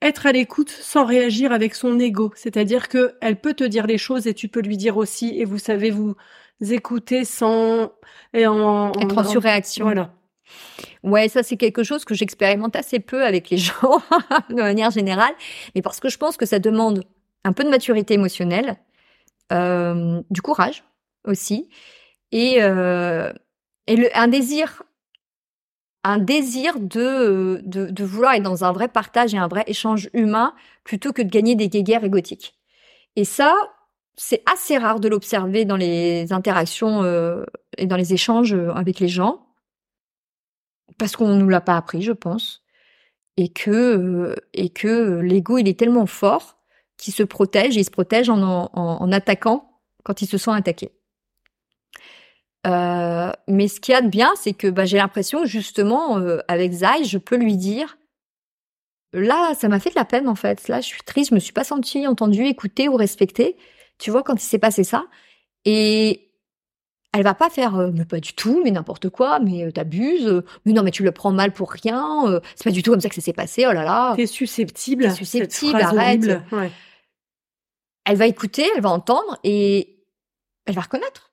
être 0.00 0.24
à 0.24 0.32
l'écoute 0.32 0.70
sans 0.70 1.04
réagir 1.04 1.52
avec 1.52 1.74
son 1.74 1.98
ego. 1.98 2.32
C'est-à-dire 2.34 2.88
que 2.88 3.12
elle 3.20 3.38
peut 3.38 3.52
te 3.52 3.64
dire 3.64 3.86
les 3.86 3.98
choses 3.98 4.26
et 4.26 4.32
tu 4.32 4.48
peux 4.48 4.60
lui 4.62 4.78
dire 4.78 4.96
aussi, 4.96 5.38
et 5.38 5.44
vous 5.44 5.58
savez 5.58 5.90
vous 5.90 6.14
écouter 6.62 7.26
sans 7.26 7.92
et 8.32 8.46
en, 8.46 8.92
Être 8.92 9.18
en 9.18 9.24
surréaction. 9.24 9.84
Voilà. 9.84 10.14
Ouais, 11.02 11.28
ça 11.28 11.42
c'est 11.42 11.56
quelque 11.56 11.82
chose 11.82 12.04
que 12.04 12.14
j'expérimente 12.14 12.76
assez 12.76 13.00
peu 13.00 13.24
avec 13.24 13.50
les 13.50 13.56
gens 13.58 14.02
de 14.50 14.54
manière 14.54 14.90
générale, 14.90 15.34
mais 15.74 15.82
parce 15.82 16.00
que 16.00 16.08
je 16.08 16.18
pense 16.18 16.36
que 16.36 16.46
ça 16.46 16.58
demande 16.58 17.04
un 17.44 17.52
peu 17.52 17.64
de 17.64 17.70
maturité 17.70 18.14
émotionnelle, 18.14 18.76
euh, 19.52 20.22
du 20.30 20.42
courage 20.42 20.84
aussi, 21.24 21.68
et, 22.32 22.62
euh, 22.62 23.32
et 23.86 24.12
un 24.14 24.28
désir, 24.28 24.82
un 26.04 26.18
désir 26.18 26.78
de, 26.78 27.62
de 27.64 28.04
vouloir 28.04 28.34
être 28.34 28.42
dans 28.42 28.64
un 28.64 28.72
vrai 28.72 28.88
partage 28.88 29.34
et 29.34 29.38
un 29.38 29.48
vrai 29.48 29.64
échange 29.66 30.10
humain 30.12 30.54
plutôt 30.84 31.12
que 31.12 31.22
de 31.22 31.28
gagner 31.28 31.56
des 31.56 31.68
guéguerres 31.68 32.04
égotiques. 32.04 32.54
Et 33.16 33.24
ça, 33.24 33.54
c'est 34.16 34.42
assez 34.50 34.78
rare 34.78 35.00
de 35.00 35.08
l'observer 35.08 35.64
dans 35.64 35.76
les 35.76 36.32
interactions 36.32 37.02
euh, 37.02 37.44
et 37.78 37.86
dans 37.86 37.96
les 37.96 38.12
échanges 38.12 38.54
avec 38.74 39.00
les 39.00 39.08
gens 39.08 39.49
parce 41.00 41.16
qu'on 41.16 41.34
nous 41.34 41.48
l'a 41.48 41.62
pas 41.62 41.76
appris, 41.76 42.02
je 42.02 42.12
pense, 42.12 42.62
et 43.36 43.48
que 43.48 43.70
euh, 43.70 44.36
et 44.52 44.68
que 44.68 45.18
l'ego 45.20 45.58
il 45.58 45.66
est 45.66 45.78
tellement 45.78 46.06
fort 46.06 46.58
qu'il 46.98 47.14
se 47.14 47.22
protège 47.22 47.76
il 47.76 47.84
se 47.84 47.90
protège 47.90 48.28
en, 48.28 48.70
en, 48.72 49.12
attaquant 49.12 49.80
quand 50.04 50.22
il 50.22 50.26
se 50.26 50.38
sent 50.38 50.50
attaqué. 50.52 50.92
Euh, 52.66 53.32
mais 53.48 53.68
ce 53.68 53.80
qu'il 53.80 53.92
y 53.92 53.96
a 53.96 54.02
de 54.02 54.08
bien, 54.08 54.30
c'est 54.36 54.52
que 54.52 54.66
bah, 54.68 54.84
j'ai 54.84 54.98
l'impression 54.98 55.46
justement 55.46 56.18
euh, 56.18 56.40
avec 56.46 56.72
Zai, 56.72 57.04
je 57.04 57.16
peux 57.16 57.36
lui 57.36 57.56
dire 57.56 57.96
là, 59.14 59.54
ça 59.54 59.68
m'a 59.68 59.80
fait 59.80 59.90
de 59.90 59.94
la 59.96 60.04
peine 60.04 60.28
en 60.28 60.34
fait. 60.34 60.68
Là, 60.68 60.80
je 60.82 60.86
suis 60.86 61.02
triste, 61.02 61.30
je 61.30 61.34
me 61.34 61.40
suis 61.40 61.54
pas 61.54 61.64
sentie 61.64 62.06
entendue, 62.06 62.44
écoutée 62.46 62.88
ou 62.88 62.96
respectée. 62.96 63.56
Tu 63.98 64.10
vois 64.10 64.22
quand 64.22 64.34
il 64.34 64.46
s'est 64.46 64.58
passé 64.58 64.84
ça 64.84 65.06
et 65.64 66.29
elle 67.12 67.22
va 67.22 67.34
pas 67.34 67.50
faire 67.50 67.76
euh, 67.76 67.90
mais 67.92 68.04
pas 68.04 68.20
du 68.20 68.34
tout, 68.34 68.60
mais 68.62 68.70
n'importe 68.70 69.08
quoi, 69.08 69.40
mais 69.40 69.64
euh, 69.64 69.72
t'abuses, 69.72 70.26
euh, 70.26 70.44
mais 70.64 70.72
non 70.72 70.82
mais 70.82 70.90
tu 70.90 71.02
le 71.02 71.10
prends 71.12 71.32
mal 71.32 71.52
pour 71.52 71.70
rien, 71.70 72.40
c'est 72.54 72.64
pas 72.64 72.70
du 72.70 72.82
tout 72.82 72.92
comme 72.92 73.00
ça 73.00 73.08
que 73.08 73.14
ça 73.14 73.20
s'est 73.20 73.32
passé. 73.32 73.66
Oh 73.66 73.72
là 73.72 73.84
là. 73.84 74.14
T'es 74.16 74.26
susceptible. 74.26 75.04
T'es 75.04 75.14
susceptible, 75.14 75.72
cette 75.72 75.80
phrase 75.80 75.98
arrête. 75.98 76.24
Ouais. 76.52 76.70
Elle 78.04 78.16
va 78.16 78.26
écouter, 78.26 78.64
elle 78.76 78.82
va 78.82 78.90
entendre 78.90 79.38
et 79.44 80.04
elle 80.66 80.74
va 80.74 80.82
reconnaître. 80.82 81.32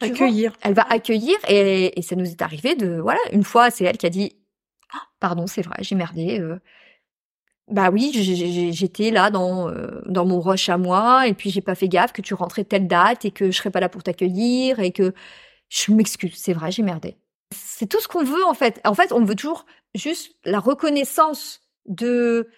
Tu 0.00 0.08
vois? 0.08 0.26
Accueillir. 0.26 0.52
elle 0.62 0.74
va 0.74 0.82
accueillir 0.90 1.36
et, 1.48 1.98
et 1.98 2.02
ça 2.02 2.16
nous 2.16 2.28
est 2.28 2.42
arrivé 2.42 2.74
de 2.74 2.98
voilà 2.98 3.20
une 3.32 3.44
fois 3.44 3.70
c'est 3.70 3.84
elle 3.84 3.96
qui 3.96 4.06
a 4.06 4.10
dit 4.10 4.36
Ah, 4.92 5.02
pardon 5.20 5.46
c'est 5.46 5.62
vrai 5.62 5.76
j'ai 5.80 5.94
merdé. 5.94 6.40
Bah 7.68 7.90
oui 7.90 8.10
j'étais 8.12 9.10
là 9.10 9.30
dans 9.30 9.70
euh, 9.70 10.02
dans 10.06 10.26
mon 10.26 10.40
rush 10.40 10.68
à 10.68 10.76
moi 10.76 11.26
et 11.26 11.32
puis 11.32 11.50
j'ai 11.50 11.62
pas 11.62 11.74
fait 11.74 11.88
gaffe 11.88 12.12
que 12.12 12.20
tu 12.20 12.34
rentrais 12.34 12.64
telle 12.64 12.86
date 12.86 13.24
et 13.24 13.30
que 13.30 13.50
je 13.50 13.56
serais 13.56 13.70
pas 13.70 13.80
là 13.80 13.88
pour 13.88 14.02
t'accueillir 14.02 14.80
et 14.80 14.92
que 14.92 15.14
je 15.70 15.92
m'excuse. 15.92 16.34
C'est 16.36 16.52
vrai 16.52 16.70
j'ai 16.70 16.82
merdé. 16.82 17.16
C'est 17.54 17.86
tout 17.86 18.00
ce 18.00 18.08
qu'on 18.08 18.24
veut 18.24 18.44
en 18.44 18.54
fait. 18.54 18.80
En 18.84 18.94
fait 18.94 19.12
on 19.12 19.24
veut 19.24 19.34
toujours 19.34 19.64
juste 19.94 20.34
la 20.44 20.60
reconnaissance 20.60 21.60
de 21.86 22.48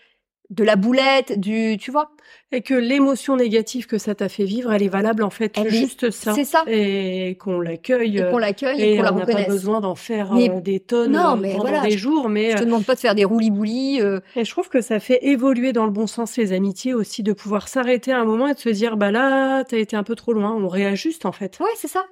de 0.51 0.63
la 0.63 0.77
boulette 0.77 1.41
du 1.41 1.77
tu 1.77 1.91
vois 1.91 2.13
Et 2.53 2.63
que 2.63 2.75
l'émotion 2.75 3.37
négative 3.37 3.87
que 3.87 3.99
ça 3.99 4.15
t'a 4.15 4.29
fait 4.29 4.45
vivre, 4.45 4.73
elle 4.73 4.83
est 4.85 4.89
valable 4.89 5.25
en 5.25 5.31
fait 5.31 5.53
Elle 5.59 5.67
est- 5.67 5.71
juste 5.71 6.11
ça. 6.13 6.35
c'est 6.35 6.45
ça 6.45 6.63
Et 6.69 7.37
qu'on 7.41 7.59
l'accueille. 7.61 8.19
et 8.19 8.21
qu'on 8.23 8.37
euh, 8.37 8.41
l'accueille 8.41 8.81
et, 8.81 8.93
Et 8.93 8.97
qu'on 8.97 9.03
la 9.03 9.13
on 9.13 9.17
n'a 9.19 9.27
pas 9.27 9.43
besoin 9.45 9.81
d'en 9.81 9.97
faire 9.97 10.33
Mais- 10.35 10.49
euh, 10.49 10.61
des 10.61 10.79
tonnes 10.79 11.13
Non, 11.13 11.33
euh, 11.33 11.37
mais 11.37 11.51
pendant 11.53 11.63
voilà, 11.65 11.81
des 11.83 11.91
je- 11.91 11.99
jours, 11.99 12.29
mais 12.29 12.53
je 12.53 12.57
te 12.59 12.63
euh, 12.63 12.67
demande 12.67 12.85
pas 12.85 12.95
de 12.95 13.01
faire 13.01 13.17
des 13.17 13.25
roulis-boulis 13.25 14.01
euh, 14.01 14.21
et 14.37 14.45
je 14.45 14.51
trouve 14.53 14.69
que 14.69 14.81
ça 14.81 15.01
fait 15.01 15.19
évoluer 15.27 15.73
dans 15.73 15.85
le 15.85 15.91
bon 15.91 16.07
sens 16.07 16.37
les 16.37 16.53
amitiés 16.53 16.95
aussi, 16.95 17.25
de 17.25 17.33
pouvoir 17.33 17.67
s'arrêter 17.67 18.13
à 18.13 18.21
un 18.21 18.25
moment 18.25 18.47
et 18.47 18.55
de 18.55 18.59
se 18.61 18.69
dire 18.69 18.97
bah 18.97 19.11
là 19.11 19.65
t'as 19.65 19.79
été 19.79 19.97
un 19.97 20.05
peu 20.05 20.15
trop 20.15 20.33
loin, 20.33 20.53
on 20.55 20.69
réajuste 20.69 21.27
en 21.27 21.33
fait. 21.33 21.59
Ouais, 21.59 21.67
c'est 21.77 21.89
ça. 21.89 22.05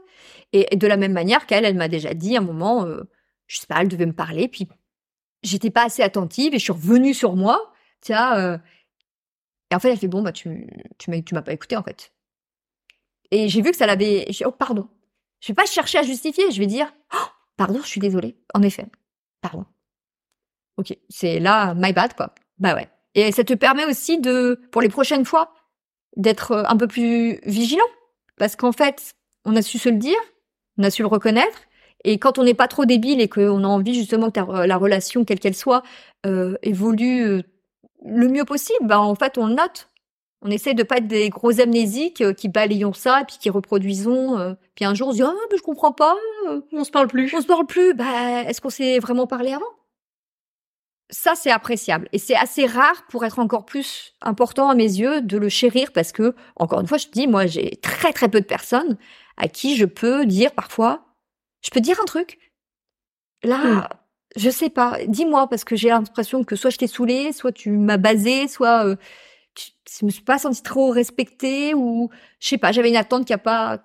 Et, 0.53 0.67
et 0.73 0.77
de 0.77 0.87
la 0.89 0.97
même 0.97 1.13
manière 1.13 1.47
qu'elle, 1.47 1.65
elle 1.65 1.77
m'a 1.77 1.89
déjà 1.89 2.15
dit 2.15 2.37
à 2.37 2.41
un 2.41 2.43
moment, 2.45 2.85
euh, 2.85 3.03
je 3.47 3.59
sais 3.61 3.67
pas, 3.69 3.77
elle 3.81 3.89
devait 3.89 4.07
me 4.07 4.13
parler, 4.13 4.49
puis 4.49 4.67
j'étais 5.45 5.71
pas 5.71 5.85
assez 5.85 6.03
attentive 6.03 6.55
et 6.55 6.59
je 6.59 6.65
suis 6.65 6.73
revenue 6.73 7.15
sur 7.15 7.37
moi, 7.37 7.71
tiens. 8.05 8.61
et 9.71 9.75
en 9.75 9.79
fait, 9.81 9.91
elle 9.91 9.99
fait 9.99 10.09
bon, 10.09 10.23
bah 10.23 10.33
tu 10.33 10.69
tu 10.99 11.11
m'as 11.11 11.43
pas 11.43 11.53
écouté 11.53 11.77
en 11.77 11.83
fait. 11.83 12.13
Et 13.31 13.49
j'ai 13.49 13.63
vu 13.63 13.71
que 13.71 13.77
ça 13.77 13.87
l'avait. 13.87 14.27
Oh 14.45 14.53
pardon. 14.53 14.89
Je 15.41 15.49
vais 15.49 15.55
pas 15.55 15.67
chercher 15.67 15.99
à 15.99 16.03
justifier. 16.03 16.51
Je 16.51 16.59
vais 16.59 16.67
dire 16.67 16.93
oh, 17.15 17.27
pardon, 17.57 17.81
je 17.83 17.89
suis 17.89 18.01
désolée. 18.01 18.37
En 18.55 18.63
effet, 18.63 18.87
pardon. 19.41 19.67
Ok, 20.77 20.97
c'est 21.09 21.39
là, 21.39 21.75
my 21.75 21.93
bad, 21.93 22.15
quoi. 22.15 22.35
Bah 22.59 22.75
ouais. 22.75 22.89
Et 23.15 23.31
ça 23.33 23.45
te 23.45 23.55
permet 23.55 23.85
aussi 23.85 24.21
de, 24.21 24.61
pour 24.73 24.83
les 24.83 24.89
prochaines 24.89 25.25
fois, 25.25 25.55
d'être 26.17 26.65
un 26.69 26.77
peu 26.77 26.89
plus 26.89 27.41
vigilant. 27.45 27.85
Parce 28.39 28.57
qu'en 28.57 28.73
fait, 28.73 29.15
on 29.45 29.55
a 29.55 29.63
su 29.63 29.79
se 29.79 29.89
le 29.89 29.99
dire, 29.99 30.19
on 30.79 30.83
a 30.83 30.91
su 30.91 31.03
le 31.03 31.09
reconnaître. 31.09 31.59
Et 32.03 32.19
quand 32.19 32.39
on 32.39 32.45
n'est 32.45 32.55
pas 32.55 32.69
trop 32.69 32.85
débile 32.85 33.21
et 33.21 33.29
qu'on 33.29 33.65
a 33.65 33.69
envie 33.69 33.95
justement 33.95 34.31
que 34.31 34.67
la 34.67 34.77
relation, 34.77 35.25
quelle 35.25 35.41
qu'elle 35.41 35.55
soit, 35.55 35.83
évolue 36.63 37.43
le 38.05 38.29
mieux 38.29 38.45
possible, 38.45 38.87
bah 38.87 39.01
en 39.01 39.15
fait, 39.15 39.39
on 39.39 39.47
le 39.47 39.55
note. 39.55 39.89
On 40.43 40.51
essaie 40.51 40.75
de 40.75 40.83
pas 40.83 40.99
être 40.99 41.09
des 41.09 41.31
gros 41.31 41.59
amnésiques 41.59 42.21
euh, 42.21 42.35
qui 42.35 42.49
balayons 42.49 42.93
ça 42.93 43.23
et 43.23 43.25
puis 43.25 43.39
qui 43.41 43.49
reproduisons. 43.49 44.39
Euh, 44.39 44.55
puis 44.75 44.85
un 44.85 44.95
jour, 44.95 45.09
on 45.09 45.13
se 45.13 45.17
dit 45.17 45.23
ah 45.23 45.33
mais 45.51 45.57
je 45.57 45.63
comprends 45.63 45.93
pas. 45.93 46.15
on 46.73 46.85
se 46.85 46.91
parle 46.91 47.09
plus. 47.09 47.33
On 47.35 47.41
se 47.41 47.47
parle 47.47 47.67
plus. 47.67 47.95
Bah 47.95 48.43
est-ce 48.47 48.61
qu'on 48.61 48.69
s'est 48.69 48.99
vraiment 48.99 49.27
parlé 49.27 49.55
avant? 49.55 49.65
Ça 51.11 51.35
c'est 51.35 51.51
appréciable 51.51 52.09
et 52.13 52.19
c'est 52.19 52.35
assez 52.35 52.67
rare 52.67 53.07
pour 53.09 53.25
être 53.25 53.39
encore 53.39 53.67
plus 53.67 54.15
important 54.23 54.71
à 54.71 54.75
mes 54.75 54.85
yeux 54.85 55.21
de 55.21 55.37
le 55.37 55.51
chérir 55.51 55.93
parce 55.93 56.13
que 56.13 56.35
encore 56.57 56.81
une 56.81 56.87
fois 56.87 56.97
je 56.97 57.07
te 57.07 57.13
dis 57.13 57.27
moi 57.27 57.45
j'ai 57.45 57.77
très 57.83 58.13
très 58.13 58.29
peu 58.29 58.41
de 58.41 58.47
personnes 58.47 58.97
à 59.37 59.47
qui 59.47 59.77
je 59.77 59.85
peux 59.85 60.25
dire 60.25 60.53
parfois 60.53 61.05
je 61.61 61.71
peux 61.71 61.81
dire 61.81 62.01
un 62.01 62.05
truc. 62.05 62.39
Là, 63.43 63.59
hmm. 63.59 63.89
Je 64.37 64.51
sais 64.51 64.71
pas. 64.71 64.99
Dis-moi 65.07 65.49
parce 65.49 65.65
que 65.65 65.77
j'ai 65.77 65.89
l'impression 65.89 66.45
que 66.45 66.57
soit 66.57 66.71
je 66.71 66.79
t'ai 66.79 66.87
saoulé, 66.87 67.33
soit 67.33 67.53
tu 67.53 67.71
m'as 67.71 67.97
basé, 67.97 68.49
soit 68.49 68.87
euh, 68.87 68.97
je 69.57 70.05
me 70.05 70.11
suis 70.11 70.23
pas 70.23 70.39
sentie 70.39 70.63
trop 70.63 70.91
respectée 70.91 71.75
ou 71.75 72.11
je 72.41 72.49
sais 72.49 72.59
pas. 72.59 72.73
J'avais 72.73 72.89
une 72.91 72.97
attente 72.97 73.27
qui 73.27 73.33
a 73.33 73.39
pas 73.39 73.85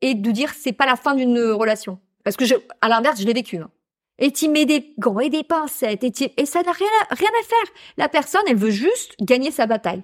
et 0.00 0.14
de 0.14 0.30
dire 0.30 0.52
c'est 0.54 0.72
pas 0.72 0.86
la 0.86 0.96
fin 0.96 1.14
d'une 1.14 1.38
relation 1.38 2.00
parce 2.24 2.36
que 2.36 2.44
je, 2.44 2.54
à 2.80 2.88
l'inverse, 2.88 3.20
je 3.20 3.26
l'ai 3.26 3.32
vécu. 3.32 3.58
Hein. 3.58 3.70
Et 4.18 4.32
tu 4.32 4.48
mets 4.48 4.64
des 4.64 4.94
gants 4.98 5.20
et 5.20 5.28
des 5.28 5.44
pincettes 5.44 6.02
et, 6.02 6.12
et 6.36 6.46
ça 6.46 6.62
n'a 6.62 6.72
rien 6.72 6.86
à, 7.08 7.14
rien 7.14 7.28
à 7.28 7.44
faire. 7.44 7.74
La 7.98 8.08
personne, 8.08 8.42
elle 8.48 8.56
veut 8.56 8.70
juste 8.70 9.14
gagner 9.20 9.50
sa 9.50 9.66
bataille. 9.66 10.02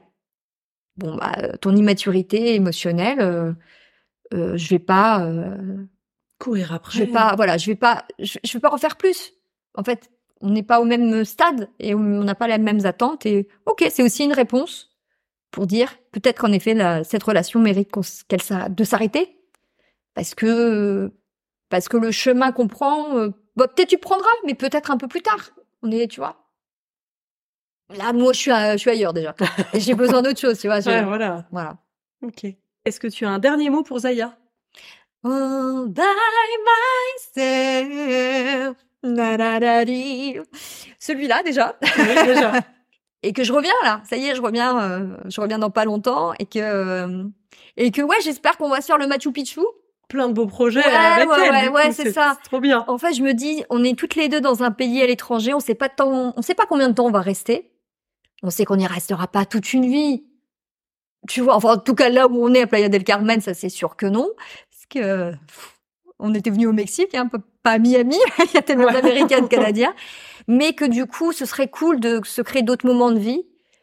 Bon, 0.98 1.16
bah, 1.16 1.56
ton 1.60 1.74
immaturité 1.74 2.54
émotionnelle, 2.54 3.20
euh, 3.20 3.52
euh, 4.34 4.56
je 4.56 4.68
vais 4.68 4.78
pas 4.78 5.24
euh, 5.24 5.86
courir 6.42 6.72
après. 6.72 6.98
Je 6.98 7.04
vais 7.04 7.10
pas, 7.10 7.34
voilà, 7.36 7.56
je 7.56 7.66
vais 7.66 7.76
pas, 7.76 8.04
je, 8.18 8.38
vais 8.52 8.60
pas 8.60 8.68
refaire 8.68 8.96
plus. 8.96 9.32
En 9.74 9.84
fait, 9.84 10.10
on 10.40 10.50
n'est 10.50 10.62
pas 10.62 10.80
au 10.80 10.84
même 10.84 11.24
stade 11.24 11.68
et 11.78 11.94
on 11.94 11.98
n'a 11.98 12.34
pas 12.34 12.48
les 12.48 12.58
mêmes 12.58 12.84
attentes. 12.84 13.24
Et 13.26 13.48
ok, 13.66 13.86
c'est 13.90 14.02
aussi 14.02 14.24
une 14.24 14.32
réponse 14.32 14.90
pour 15.50 15.66
dire 15.66 15.94
peut-être 16.10 16.40
qu'en 16.40 16.52
effet 16.52 16.74
cette 17.04 17.22
relation 17.22 17.60
mérite 17.60 17.90
qu'elle 18.26 18.40
de 18.70 18.84
s'arrêter 18.84 19.38
parce 20.14 20.34
que 20.34 21.12
parce 21.68 21.88
que 21.88 21.96
le 21.96 22.10
chemin 22.10 22.52
qu'on 22.52 22.68
prend, 22.68 23.16
euh, 23.16 23.30
bah, 23.56 23.66
peut-être 23.68 23.88
tu 23.88 23.98
prendras, 23.98 24.28
mais 24.44 24.54
peut-être 24.54 24.90
un 24.90 24.98
peu 24.98 25.08
plus 25.08 25.22
tard. 25.22 25.52
On 25.82 25.90
est, 25.90 26.06
tu 26.06 26.20
vois. 26.20 26.50
Là, 27.96 28.12
moi, 28.12 28.32
je 28.34 28.38
suis, 28.38 28.50
je 28.50 28.76
suis 28.76 28.90
ailleurs 28.90 29.14
déjà. 29.14 29.34
J'ai 29.74 29.94
besoin 29.94 30.20
d'autre 30.20 30.38
chose, 30.38 30.58
tu 30.58 30.66
vois. 30.66 30.80
Ouais, 30.80 31.02
voilà. 31.02 31.46
Voilà. 31.50 31.78
Ok. 32.22 32.44
Est-ce 32.84 33.00
que 33.00 33.06
tu 33.06 33.24
as 33.24 33.30
un 33.30 33.38
dernier 33.38 33.70
mot 33.70 33.82
pour 33.82 34.00
Zaya? 34.00 34.36
All 35.24 35.88
by 35.88 36.02
myself. 37.36 38.76
Celui-là 40.98 41.42
déjà. 41.44 41.76
Oui, 41.82 42.26
déjà. 42.26 42.52
et 43.22 43.32
que 43.32 43.44
je 43.44 43.52
reviens 43.52 43.72
là. 43.84 44.02
Ça 44.08 44.16
y 44.16 44.26
est, 44.26 44.34
je 44.34 44.42
reviens. 44.42 44.80
Euh, 44.80 45.16
je 45.26 45.40
reviens 45.40 45.58
dans 45.58 45.70
pas 45.70 45.84
longtemps 45.84 46.32
et 46.38 46.46
que 46.46 46.58
euh, 46.58 47.24
et 47.76 47.90
que 47.90 48.02
ouais, 48.02 48.16
j'espère 48.22 48.56
qu'on 48.56 48.68
va 48.68 48.80
se 48.80 48.86
faire 48.86 48.98
le 48.98 49.06
Machu 49.06 49.32
Picchu. 49.32 49.60
Plein 50.08 50.28
de 50.28 50.34
beaux 50.34 50.46
projets 50.46 50.84
ouais, 50.84 50.92
avec 50.92 51.28
ouais, 51.28 51.36
elle. 51.40 51.70
Ouais, 51.70 51.86
ouais, 51.86 51.92
c'est 51.92 52.12
ça. 52.12 52.36
Trop 52.44 52.60
bien. 52.60 52.84
En 52.86 52.98
fait, 52.98 53.14
je 53.14 53.22
me 53.22 53.32
dis, 53.32 53.64
on 53.70 53.82
est 53.82 53.98
toutes 53.98 54.14
les 54.14 54.28
deux 54.28 54.40
dans 54.42 54.62
un 54.62 54.70
pays 54.70 55.00
à 55.00 55.06
l'étranger. 55.06 55.54
On 55.54 55.60
sait 55.60 55.74
pas 55.74 55.88
temps, 55.88 56.34
on 56.36 56.42
sait 56.42 56.54
pas 56.54 56.66
combien 56.66 56.88
de 56.88 56.94
temps 56.94 57.06
on 57.06 57.10
va 57.10 57.22
rester. 57.22 57.70
On 58.42 58.50
sait 58.50 58.64
qu'on 58.64 58.76
n'y 58.76 58.86
restera 58.86 59.26
pas 59.26 59.46
toute 59.46 59.72
une 59.72 59.86
vie. 59.86 60.24
Tu 61.28 61.40
vois, 61.40 61.54
enfin, 61.54 61.74
en 61.74 61.78
tout 61.78 61.94
cas, 61.94 62.08
là 62.08 62.26
où 62.26 62.44
on 62.44 62.52
est 62.52 62.62
à 62.62 62.66
Playa 62.66 62.88
del 62.88 63.04
Carmen, 63.04 63.40
ça 63.40 63.54
c'est 63.54 63.68
sûr 63.68 63.96
que 63.96 64.06
non 64.06 64.28
on 66.18 66.34
était 66.34 66.50
venu 66.50 66.66
au 66.66 66.72
Mexique, 66.72 67.14
hein, 67.14 67.28
pas 67.62 67.72
à 67.72 67.78
Miami, 67.78 68.18
il 68.38 68.54
y 68.54 68.56
a 68.56 68.62
tellement 68.62 68.90
d'Américains, 68.90 69.40
de 69.40 69.46
Canadiens, 69.46 69.94
mais 70.48 70.72
que 70.72 70.84
du 70.84 71.06
coup, 71.06 71.32
ce 71.32 71.44
serait 71.44 71.68
cool 71.68 72.00
de 72.00 72.20
se 72.24 72.42
créer 72.42 72.62
d'autres 72.62 72.86
moments 72.86 73.10
de 73.10 73.18
vie 73.18 73.42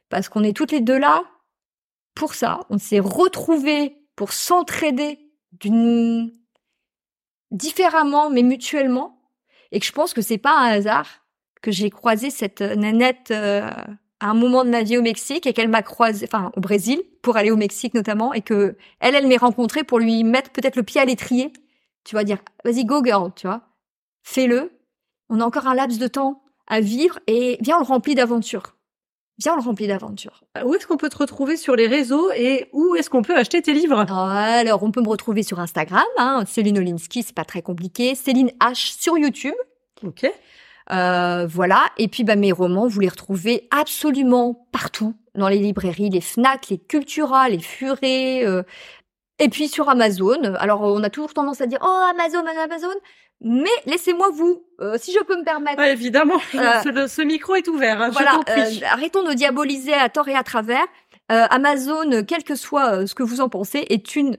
parce 0.10 0.30
qu'on 0.30 0.44
est 0.44 0.56
toutes 0.56 0.72
les 0.72 0.82
deux 0.82 0.98
là 0.98 1.24
pour 2.16 2.34
ça. 2.34 2.62
On 2.70 2.78
s'est 2.78 3.00
retrouvés 3.00 3.98
pour 4.16 4.34
s'entraider 4.34 5.20
d'une 5.54 6.32
différemment, 7.52 8.30
mais 8.30 8.44
mutuellement, 8.44 9.20
et 9.72 9.80
que 9.80 9.86
je 9.86 9.92
pense 9.92 10.14
que 10.14 10.22
c'est 10.22 10.38
pas 10.38 10.58
un 10.58 10.68
hasard 10.68 11.26
que 11.62 11.72
j'ai 11.72 11.90
croisé 11.90 12.30
cette 12.30 12.62
nanette 12.62 13.32
euh, 13.32 13.70
à 14.20 14.30
un 14.30 14.34
moment 14.34 14.64
de 14.64 14.70
ma 14.70 14.84
vie 14.84 14.98
au 14.98 15.02
Mexique 15.02 15.48
et 15.48 15.54
qu'elle 15.54 15.70
m'a 15.70 15.82
croisé, 15.82 16.26
enfin 16.30 16.52
au 16.56 16.60
Brésil, 16.60 17.02
pour 17.22 17.38
aller 17.38 17.52
au 17.52 17.58
Mexique 17.58 17.94
notamment, 17.94 18.34
et 18.34 18.42
que 18.42 18.76
elle, 19.00 19.16
elle 19.16 19.28
m'est 19.28 19.38
rencontrée 19.38 19.84
pour 19.84 20.00
lui 20.00 20.24
mettre 20.24 20.52
peut-être 20.52 20.76
le 20.76 20.84
pied 20.84 21.00
à 21.00 21.06
l'étrier. 21.06 21.54
Tu 22.04 22.16
vas 22.16 22.24
dire, 22.24 22.40
vas-y 22.66 22.86
go 22.86 23.04
girl, 23.04 23.32
tu 23.36 23.48
vois, 23.48 23.62
fais-le. 24.24 24.72
On 25.30 25.40
a 25.42 25.46
encore 25.46 25.68
un 25.68 25.76
laps 25.76 26.00
de 26.00 26.08
temps 26.08 26.44
à 26.68 26.82
vivre 26.82 27.20
et 27.28 27.58
viens 27.62 27.78
on 27.78 27.82
le 27.82 27.86
remplit 27.86 28.16
d'aventures. 28.16 28.76
Viens 29.38 29.54
on 29.54 29.58
le 29.58 29.62
remplit 29.62 29.88
d'aventures. 29.88 30.44
Euh, 30.58 30.64
où 30.64 30.76
est-ce 30.76 30.86
qu'on 30.86 30.98
peut 30.98 31.10
te 31.10 31.18
retrouver 31.18 31.56
sur 31.56 31.76
les 31.76 31.88
réseaux 31.88 32.30
et 32.32 32.68
où 32.74 32.96
est-ce 32.96 33.10
qu'on 33.10 33.22
peut 33.22 33.36
acheter 33.36 33.62
tes 33.62 33.74
livres? 33.74 34.00
Alors 34.12 34.84
on 34.84 34.92
peut 34.92 35.02
me 35.02 35.08
retrouver 35.08 35.44
sur 35.44 35.60
Instagram, 35.60 36.04
hein, 36.18 36.44
Céline 36.46 36.80
Olinsky, 36.80 37.24
c'est 37.24 37.36
pas 37.36 37.46
très 37.46 37.62
compliqué. 37.62 38.16
Céline 38.16 38.52
H 38.60 39.00
sur 39.00 39.18
YouTube. 39.18 39.56
Ok. 40.04 40.30
Euh, 40.92 41.46
voilà. 41.48 41.86
Et 41.98 42.08
puis, 42.08 42.24
bah, 42.24 42.36
mes 42.36 42.52
romans, 42.52 42.88
vous 42.88 43.00
les 43.00 43.10
retrouvez 43.10 43.68
absolument 43.72 44.68
partout, 44.72 45.14
dans 45.36 45.48
les 45.48 45.60
librairies, 45.60 46.10
les 46.10 46.22
Fnac, 46.22 46.70
les 46.70 46.78
Cultura, 46.78 47.50
les 47.50 47.60
Furets, 47.60 48.46
euh, 48.46 48.64
et 49.40 49.50
puis 49.50 49.68
sur 49.68 49.90
Amazon. 49.90 50.56
Alors, 50.56 50.82
on 50.82 51.04
a 51.04 51.10
toujours 51.10 51.34
tendance 51.34 51.62
à 51.62 51.68
dire, 51.68 51.80
oh, 51.82 52.04
Amazon, 52.12 52.44
Amazon. 52.64 52.88
Mais 53.42 53.70
laissez-moi 53.86 54.30
vous, 54.34 54.66
euh, 54.82 54.98
si 55.00 55.14
je 55.14 55.24
peux 55.24 55.38
me 55.38 55.46
permettre. 55.46 55.78
Ouais, 55.78 55.94
évidemment, 55.94 56.40
ce, 56.52 57.24
micro 57.24 57.56
est 57.56 57.68
ouvert. 57.70 58.02
Hein, 58.02 58.10
voilà, 58.10 58.42
arrêtons 58.92 59.24
de 59.24 59.34
diaboliser 59.34 59.94
à 59.94 60.10
tort 60.10 60.28
et 60.28 60.36
à 60.36 60.44
travers. 60.44 60.86
Amazon, 61.30 62.24
quel 62.28 62.44
que 62.44 62.56
soit 62.56 63.06
ce 63.06 63.14
que 63.14 63.22
vous 63.22 63.40
en 63.40 63.50
pensez, 63.50 63.86
est 63.90 64.16
une 64.16 64.36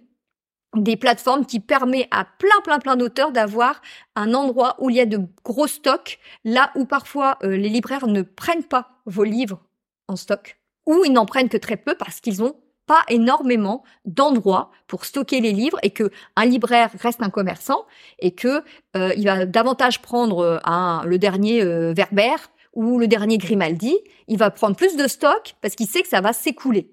des 0.76 0.96
plateformes 0.96 1.46
qui 1.46 1.60
permet 1.60 2.06
à 2.10 2.24
plein 2.24 2.60
plein 2.62 2.78
plein 2.78 2.96
d'auteurs 2.96 3.32
d'avoir 3.32 3.82
un 4.14 4.34
endroit 4.34 4.76
où 4.78 4.90
il 4.90 4.96
y 4.96 5.00
a 5.00 5.06
de 5.06 5.20
gros 5.44 5.66
stocks, 5.66 6.18
là 6.44 6.70
où 6.76 6.84
parfois 6.84 7.38
euh, 7.42 7.56
les 7.56 7.68
libraires 7.68 8.06
ne 8.06 8.22
prennent 8.22 8.64
pas 8.64 9.00
vos 9.06 9.24
livres 9.24 9.60
en 10.08 10.16
stock, 10.16 10.58
ou 10.86 11.04
ils 11.04 11.12
n'en 11.12 11.26
prennent 11.26 11.48
que 11.48 11.56
très 11.56 11.76
peu 11.76 11.94
parce 11.94 12.20
qu'ils 12.20 12.42
ont 12.42 12.56
pas 12.86 13.04
énormément 13.08 13.84
d'endroits 14.04 14.70
pour 14.88 15.04
stocker 15.04 15.40
les 15.40 15.52
livres 15.52 15.78
et 15.82 15.90
que 15.90 16.10
un 16.34 16.44
libraire 16.44 16.90
reste 17.00 17.22
un 17.22 17.30
commerçant 17.30 17.84
et 18.18 18.32
que 18.32 18.64
euh, 18.96 19.12
il 19.16 19.24
va 19.24 19.46
davantage 19.46 20.02
prendre 20.02 20.40
euh, 20.40 20.58
un, 20.64 21.02
le 21.04 21.18
dernier 21.18 21.64
Verber 21.94 22.36
ou 22.74 22.98
le 22.98 23.08
dernier 23.08 23.38
Grimaldi, 23.38 23.96
il 24.28 24.38
va 24.38 24.50
prendre 24.50 24.76
plus 24.76 24.96
de 24.96 25.08
stock 25.08 25.54
parce 25.60 25.74
qu'il 25.74 25.86
sait 25.86 26.02
que 26.02 26.08
ça 26.08 26.20
va 26.20 26.32
s'écouler. 26.32 26.90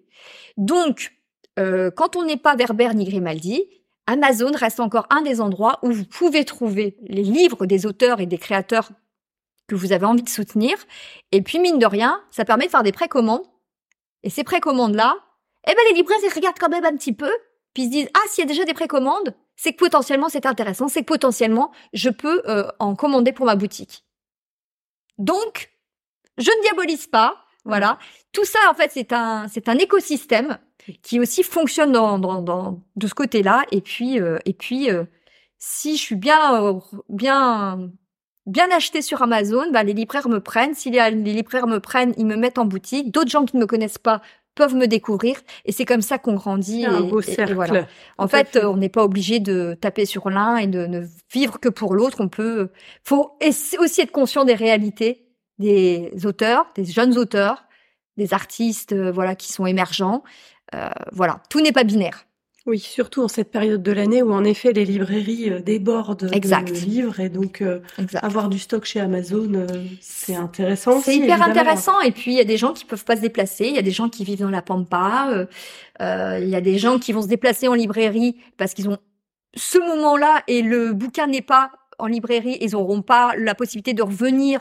Donc 0.57 1.16
euh, 1.57 1.91
quand 1.91 2.15
on 2.15 2.23
n'est 2.23 2.37
pas 2.37 2.55
Verber 2.55 2.93
ni 2.93 3.05
Grimaldi, 3.05 3.63
Amazon 4.05 4.51
reste 4.53 4.79
encore 4.79 5.07
un 5.09 5.21
des 5.21 5.41
endroits 5.41 5.79
où 5.83 5.91
vous 5.91 6.05
pouvez 6.05 6.45
trouver 6.45 6.97
les 7.01 7.23
livres 7.23 7.65
des 7.65 7.85
auteurs 7.85 8.21
et 8.21 8.25
des 8.25 8.37
créateurs 8.37 8.89
que 9.67 9.75
vous 9.75 9.91
avez 9.91 10.05
envie 10.05 10.23
de 10.23 10.29
soutenir. 10.29 10.77
Et 11.31 11.41
puis, 11.41 11.59
mine 11.59 11.77
de 11.77 11.85
rien, 11.85 12.21
ça 12.31 12.45
permet 12.45 12.65
de 12.65 12.71
faire 12.71 12.83
des 12.83 12.93
précommandes. 12.93 13.45
Et 14.23 14.29
ces 14.29 14.45
précommandes-là, 14.45 15.15
eh 15.67 15.73
ben, 15.73 15.81
les 15.89 15.95
libraires, 15.95 16.17
ils 16.23 16.33
regardent 16.33 16.59
quand 16.59 16.69
même 16.69 16.85
un 16.85 16.95
petit 16.95 17.13
peu, 17.13 17.31
puis 17.73 17.83
ils 17.83 17.85
se 17.87 17.91
disent, 17.91 18.09
ah, 18.13 18.27
s'il 18.29 18.43
y 18.43 18.45
a 18.45 18.47
déjà 18.47 18.63
des 18.63 18.73
précommandes, 18.73 19.35
c'est 19.57 19.73
que 19.73 19.77
potentiellement 19.77 20.29
c'est 20.29 20.45
intéressant, 20.45 20.87
c'est 20.87 21.01
que 21.01 21.07
potentiellement 21.07 21.71
je 21.91 22.09
peux 22.09 22.41
euh, 22.47 22.67
en 22.79 22.95
commander 22.95 23.33
pour 23.33 23.45
ma 23.45 23.55
boutique. 23.55 24.05
Donc, 25.17 25.71
je 26.37 26.49
ne 26.49 26.61
diabolise 26.61 27.07
pas, 27.07 27.43
voilà. 27.67 27.97
Tout 28.31 28.45
ça, 28.45 28.59
en 28.71 28.73
fait, 28.73 28.91
c'est 28.93 29.13
un, 29.13 29.47
c'est 29.47 29.69
un 29.69 29.77
écosystème 29.77 30.57
qui 31.01 31.19
aussi 31.19 31.43
fonctionne 31.43 31.91
dans, 31.91 32.17
dans, 32.19 32.41
dans 32.41 32.81
de 32.95 33.07
ce 33.07 33.13
côté-là. 33.13 33.63
Et 33.71 33.81
puis, 33.81 34.19
euh, 34.19 34.37
et 34.45 34.53
puis, 34.53 34.89
euh, 34.89 35.03
si 35.57 35.97
je 35.97 36.01
suis 36.01 36.15
bien, 36.15 36.63
euh, 36.63 36.79
bien, 37.09 37.89
bien 38.45 38.67
acheté 38.71 39.01
sur 39.01 39.21
Amazon, 39.21 39.71
bah, 39.71 39.83
les 39.83 39.93
libraires 39.93 40.29
me 40.29 40.39
prennent. 40.39 40.73
Si 40.73 40.89
les, 40.89 41.11
les 41.11 41.33
libraires 41.33 41.67
me 41.67 41.79
prennent, 41.79 42.13
ils 42.17 42.25
me 42.25 42.35
mettent 42.35 42.57
en 42.57 42.65
boutique. 42.65 43.11
D'autres 43.11 43.31
gens 43.31 43.45
qui 43.45 43.55
ne 43.55 43.61
me 43.61 43.67
connaissent 43.67 43.97
pas 43.97 44.21
peuvent 44.55 44.75
me 44.75 44.87
découvrir 44.87 45.37
et 45.65 45.71
c'est 45.71 45.85
comme 45.85 46.01
ça 46.01 46.17
qu'on 46.17 46.33
grandit. 46.33 46.83
Un 46.83 47.01
beau 47.01 47.21
cercle. 47.21 47.53
voilà. 47.53 47.85
En 48.17 48.27
fait, 48.27 48.59
on 48.63 48.75
n'est 48.75 48.89
pas 48.89 49.03
obligé 49.03 49.39
de 49.39 49.77
taper 49.79 50.05
sur 50.05 50.31
l'un 50.31 50.57
et 50.57 50.65
de 50.65 50.87
ne 50.87 51.03
vivre 51.31 51.59
que 51.59 51.69
pour 51.69 51.93
l'autre. 51.93 52.21
On 52.21 52.27
peut, 52.27 52.69
faut 53.03 53.37
aussi 53.79 54.01
être 54.01 54.11
conscient 54.11 54.45
des 54.45 54.55
réalités 54.55 55.26
des 55.59 56.11
auteurs, 56.25 56.65
des 56.75 56.85
jeunes 56.85 57.17
auteurs, 57.17 57.65
des 58.17 58.33
artistes, 58.33 58.95
voilà, 58.95 59.35
qui 59.35 59.51
sont 59.51 59.65
émergents. 59.65 60.23
Euh, 60.75 60.89
voilà, 61.11 61.41
tout 61.49 61.61
n'est 61.61 61.71
pas 61.71 61.83
binaire. 61.83 62.27
Oui, 62.67 62.79
surtout 62.79 63.23
en 63.23 63.29
cette 63.29 63.49
période 63.49 63.81
de 63.81 63.93
l'année 63.93 64.21
où 64.21 64.33
en 64.33 64.43
effet 64.43 64.73
les 64.73 64.83
librairies 64.83 65.49
euh, 65.49 65.61
débordent 65.61 66.29
exact. 66.33 66.67
de 66.67 66.73
livres 66.73 67.21
et 67.21 67.29
donc 67.29 67.61
euh, 67.61 67.79
avoir 68.15 68.49
du 68.49 68.59
stock 68.59 68.83
chez 68.83 68.99
Amazon, 68.99 69.53
euh, 69.53 69.65
c'est 70.01 70.35
intéressant. 70.35 70.99
C'est 70.99 71.15
hyper 71.15 71.41
intéressant 71.41 72.01
et 72.01 72.11
puis 72.11 72.31
il 72.31 72.37
y 72.37 72.41
a 72.41 72.43
des 72.43 72.57
gens 72.57 72.73
qui 72.73 72.83
peuvent 72.83 73.05
pas 73.05 73.15
se 73.15 73.21
déplacer, 73.21 73.67
il 73.67 73.75
y 73.75 73.77
a 73.77 73.81
des 73.81 73.91
gens 73.91 74.09
qui 74.09 74.25
vivent 74.25 74.41
dans 74.41 74.49
la 74.49 74.61
pampa, 74.61 75.47
il 76.01 76.49
y 76.49 76.55
a 76.55 76.61
des 76.61 76.77
gens 76.77 76.99
qui 76.99 77.13
vont 77.13 77.21
se 77.21 77.29
déplacer 77.29 77.69
en 77.69 77.73
librairie 77.73 78.35
parce 78.57 78.73
qu'ils 78.73 78.89
ont 78.89 78.97
ce 79.55 79.77
moment-là 79.79 80.43
et 80.47 80.61
le 80.61 80.91
bouquin 80.91 81.27
n'est 81.27 81.41
pas 81.41 81.71
en 81.99 82.07
librairie, 82.07 82.57
ils 82.59 82.71
n'auront 82.71 83.01
pas 83.01 83.33
la 83.37 83.55
possibilité 83.55 83.93
de 83.93 84.03
revenir 84.03 84.59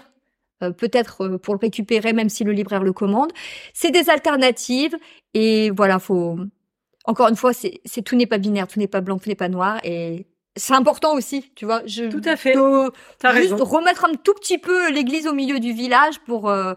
peut-être 0.59 1.29
pour 1.39 1.55
le 1.55 1.59
récupérer 1.59 2.13
même 2.13 2.29
si 2.29 2.45
le 2.45 2.53
libraire 2.53 2.83
le 2.83 2.93
commande. 2.93 3.33
C'est 3.75 3.91
des 3.91 4.11
alternatives 4.11 4.97
et 5.35 5.71
voilà, 5.71 5.99
faut 5.99 6.39
encore 7.07 7.29
une 7.29 7.37
fois, 7.37 7.53
c'est, 7.53 8.03
tout 8.05 8.17
n'est 8.17 8.27
pas 8.27 8.39
binaire, 8.39 8.67
tout 8.67 8.79
n'est 8.79 8.89
pas 8.89 9.01
blanc, 9.01 9.19
tout 9.19 9.29
n'est 9.29 9.37
pas 9.37 9.49
noir, 9.49 9.79
et 9.85 10.27
c'est 10.57 10.75
important 10.75 11.15
aussi, 11.15 11.53
tu 11.55 11.65
vois. 11.65 11.83
Je 11.87 12.05
tout 12.05 12.21
à 12.25 12.37
fait. 12.37 12.55
juste 13.37 13.61
remettre 13.61 14.05
un 14.05 14.15
tout 14.15 14.35
petit 14.35 14.59
peu 14.59 14.91
l'église 14.91 15.27
au 15.27 15.33
milieu 15.33 15.61
du 15.61 15.73
village 15.73 16.19
pour. 16.21 16.49
Euh, 16.49 16.75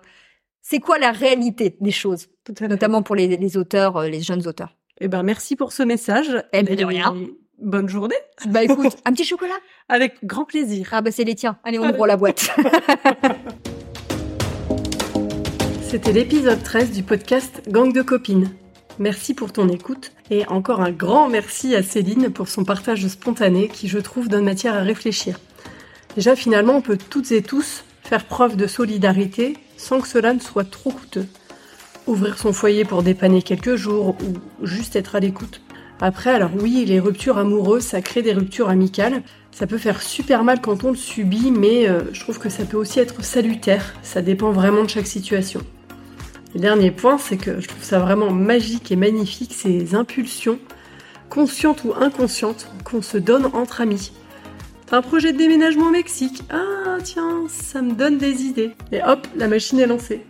c'est 0.62 0.80
quoi 0.80 1.00
la 1.00 1.12
réalité 1.12 1.76
des 1.80 1.92
choses, 1.92 2.28
notamment 2.62 3.02
pour 3.02 3.16
les, 3.16 3.58
auteurs, 3.58 3.98
euh, 3.98 4.08
les 4.08 4.22
jeunes 4.22 4.46
auteurs. 4.48 4.76
Eh 5.00 5.08
ben, 5.08 5.24
merci 5.24 5.56
pour 5.56 5.72
ce 5.72 5.82
message. 5.82 6.44
Eh 6.54 6.62
ben, 6.62 6.76
de 6.76 6.86
rien. 6.86 7.16
Bonne 7.58 7.90
journée. 7.90 8.16
Bah 8.48 8.64
écoute, 8.64 8.98
un 9.06 9.12
petit 9.12 9.26
chocolat 9.26 9.58
Avec 9.88 10.24
grand 10.24 10.46
plaisir. 10.46 10.90
Ah 10.92 11.02
bah 11.02 11.12
c'est 11.12 11.24
les 11.24 11.36
tiens. 11.36 11.58
Allez, 11.64 11.80
on 11.80 11.90
ouvre 11.90 12.06
la 12.06 12.18
boîte. 12.18 12.52
C'était 15.90 16.14
l'épisode 16.14 16.62
13 16.62 16.92
du 16.92 17.02
podcast 17.02 17.64
Gang 17.68 17.92
de 17.92 18.04
copines. 18.04 18.52
Merci 19.00 19.34
pour 19.34 19.52
ton 19.52 19.68
écoute 19.70 20.12
et 20.30 20.46
encore 20.46 20.82
un 20.82 20.92
grand 20.92 21.30
merci 21.30 21.74
à 21.74 21.82
Céline 21.82 22.30
pour 22.30 22.48
son 22.48 22.64
partage 22.64 23.08
spontané 23.08 23.70
qui 23.70 23.88
je 23.88 23.98
trouve 23.98 24.30
donne 24.30 24.46
matière 24.46 24.76
à 24.76 24.82
réfléchir. 24.82 25.40
Déjà 26.14 26.36
finalement 26.36 26.76
on 26.76 26.82
peut 26.84 27.00
toutes 27.10 27.32
et 27.32 27.42
tous 27.42 27.86
faire 28.04 28.26
preuve 28.26 28.56
de 28.56 28.68
solidarité 28.68 29.58
sans 29.78 30.00
que 30.00 30.08
cela 30.08 30.36
ne 30.36 30.40
soit 30.40 30.70
trop 30.70 30.92
coûteux. 30.92 31.26
Ouvrir 32.06 32.38
son 32.38 32.54
foyer 32.54 32.86
pour 32.86 33.02
dépanner 33.02 33.42
quelques 33.42 33.76
jours 33.76 34.10
ou 34.10 34.64
juste 34.64 34.96
être 34.96 35.16
à 35.16 35.20
l'écoute. 35.20 35.60
Après 36.02 36.30
alors 36.30 36.52
oui 36.62 36.86
les 36.86 37.00
ruptures 37.00 37.40
amoureuses 37.40 37.86
ça 37.86 38.04
crée 38.04 38.22
des 38.22 38.34
ruptures 38.34 38.70
amicales. 38.70 39.24
Ça 39.50 39.66
peut 39.66 39.80
faire 39.80 40.04
super 40.04 40.44
mal 40.44 40.62
quand 40.62 40.84
on 40.84 40.92
le 40.92 40.96
subit 40.96 41.50
mais 41.50 41.90
euh, 41.90 42.02
je 42.14 42.20
trouve 42.20 42.38
que 42.38 42.50
ça 42.50 42.66
peut 42.66 42.78
aussi 42.78 43.00
être 43.00 43.24
salutaire. 43.24 43.96
Ça 44.04 44.22
dépend 44.22 44.52
vraiment 44.52 44.84
de 44.84 44.90
chaque 44.90 45.08
situation. 45.08 45.62
Le 46.56 46.60
dernier 46.60 46.90
point, 46.90 47.18
c'est 47.18 47.38
que 47.38 47.62
je 47.62 47.68
trouve 47.68 47.84
ça 47.84 48.00
vraiment 48.00 48.32
magique 48.32 48.92
et 48.92 48.96
magnifique, 48.96 49.54
ces 49.54 49.94
impulsions, 49.94 50.60
conscientes 51.30 51.84
ou 51.84 51.94
inconscientes, 51.94 52.68
qu'on 52.84 53.04
se 53.04 53.18
donne 53.18 53.46
entre 53.54 53.82
amis. 53.82 54.12
T'as 54.88 54.98
un 54.98 55.02
projet 55.04 55.32
de 55.32 55.38
déménagement 55.38 55.88
au 55.88 55.92
Mexique 55.92 56.42
Ah 56.50 56.98
tiens, 57.04 57.44
ça 57.48 57.84
me 57.84 57.94
donne 57.94 58.18
des 58.18 58.44
idées. 58.44 58.72
Et 58.92 59.04
hop, 59.04 59.28
la 59.36 59.48
machine 59.48 59.80
est 59.80 59.86
lancée. 59.86 60.26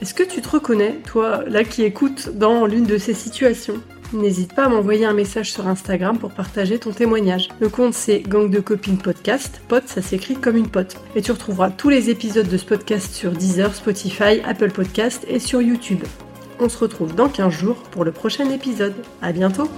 Est-ce 0.00 0.14
que 0.14 0.24
tu 0.24 0.42
te 0.42 0.48
reconnais, 0.48 1.00
toi, 1.06 1.44
là 1.46 1.62
qui 1.62 1.84
écoutes, 1.84 2.30
dans 2.36 2.66
l'une 2.66 2.84
de 2.84 2.98
ces 2.98 3.14
situations? 3.14 3.80
N'hésite 4.14 4.54
pas 4.54 4.66
à 4.66 4.68
m'envoyer 4.68 5.04
un 5.04 5.12
message 5.12 5.52
sur 5.52 5.66
Instagram 5.66 6.18
pour 6.18 6.30
partager 6.30 6.78
ton 6.78 6.92
témoignage. 6.92 7.48
Le 7.58 7.68
compte 7.68 7.94
c'est 7.94 8.20
Gang 8.20 8.48
de 8.48 8.60
Copines 8.60 8.98
Podcast. 8.98 9.60
Pote, 9.66 9.88
ça 9.88 10.02
s'écrit 10.02 10.36
comme 10.36 10.56
une 10.56 10.68
pote. 10.68 10.96
Et 11.16 11.22
tu 11.22 11.32
retrouveras 11.32 11.70
tous 11.70 11.88
les 11.88 12.10
épisodes 12.10 12.48
de 12.48 12.56
ce 12.56 12.64
podcast 12.64 13.12
sur 13.12 13.32
Deezer, 13.32 13.74
Spotify, 13.74 14.40
Apple 14.46 14.70
Podcast 14.70 15.26
et 15.28 15.40
sur 15.40 15.60
YouTube. 15.60 16.04
On 16.60 16.68
se 16.68 16.78
retrouve 16.78 17.14
dans 17.14 17.28
15 17.28 17.52
jours 17.52 17.82
pour 17.90 18.04
le 18.04 18.12
prochain 18.12 18.48
épisode. 18.50 18.94
À 19.20 19.32
bientôt! 19.32 19.68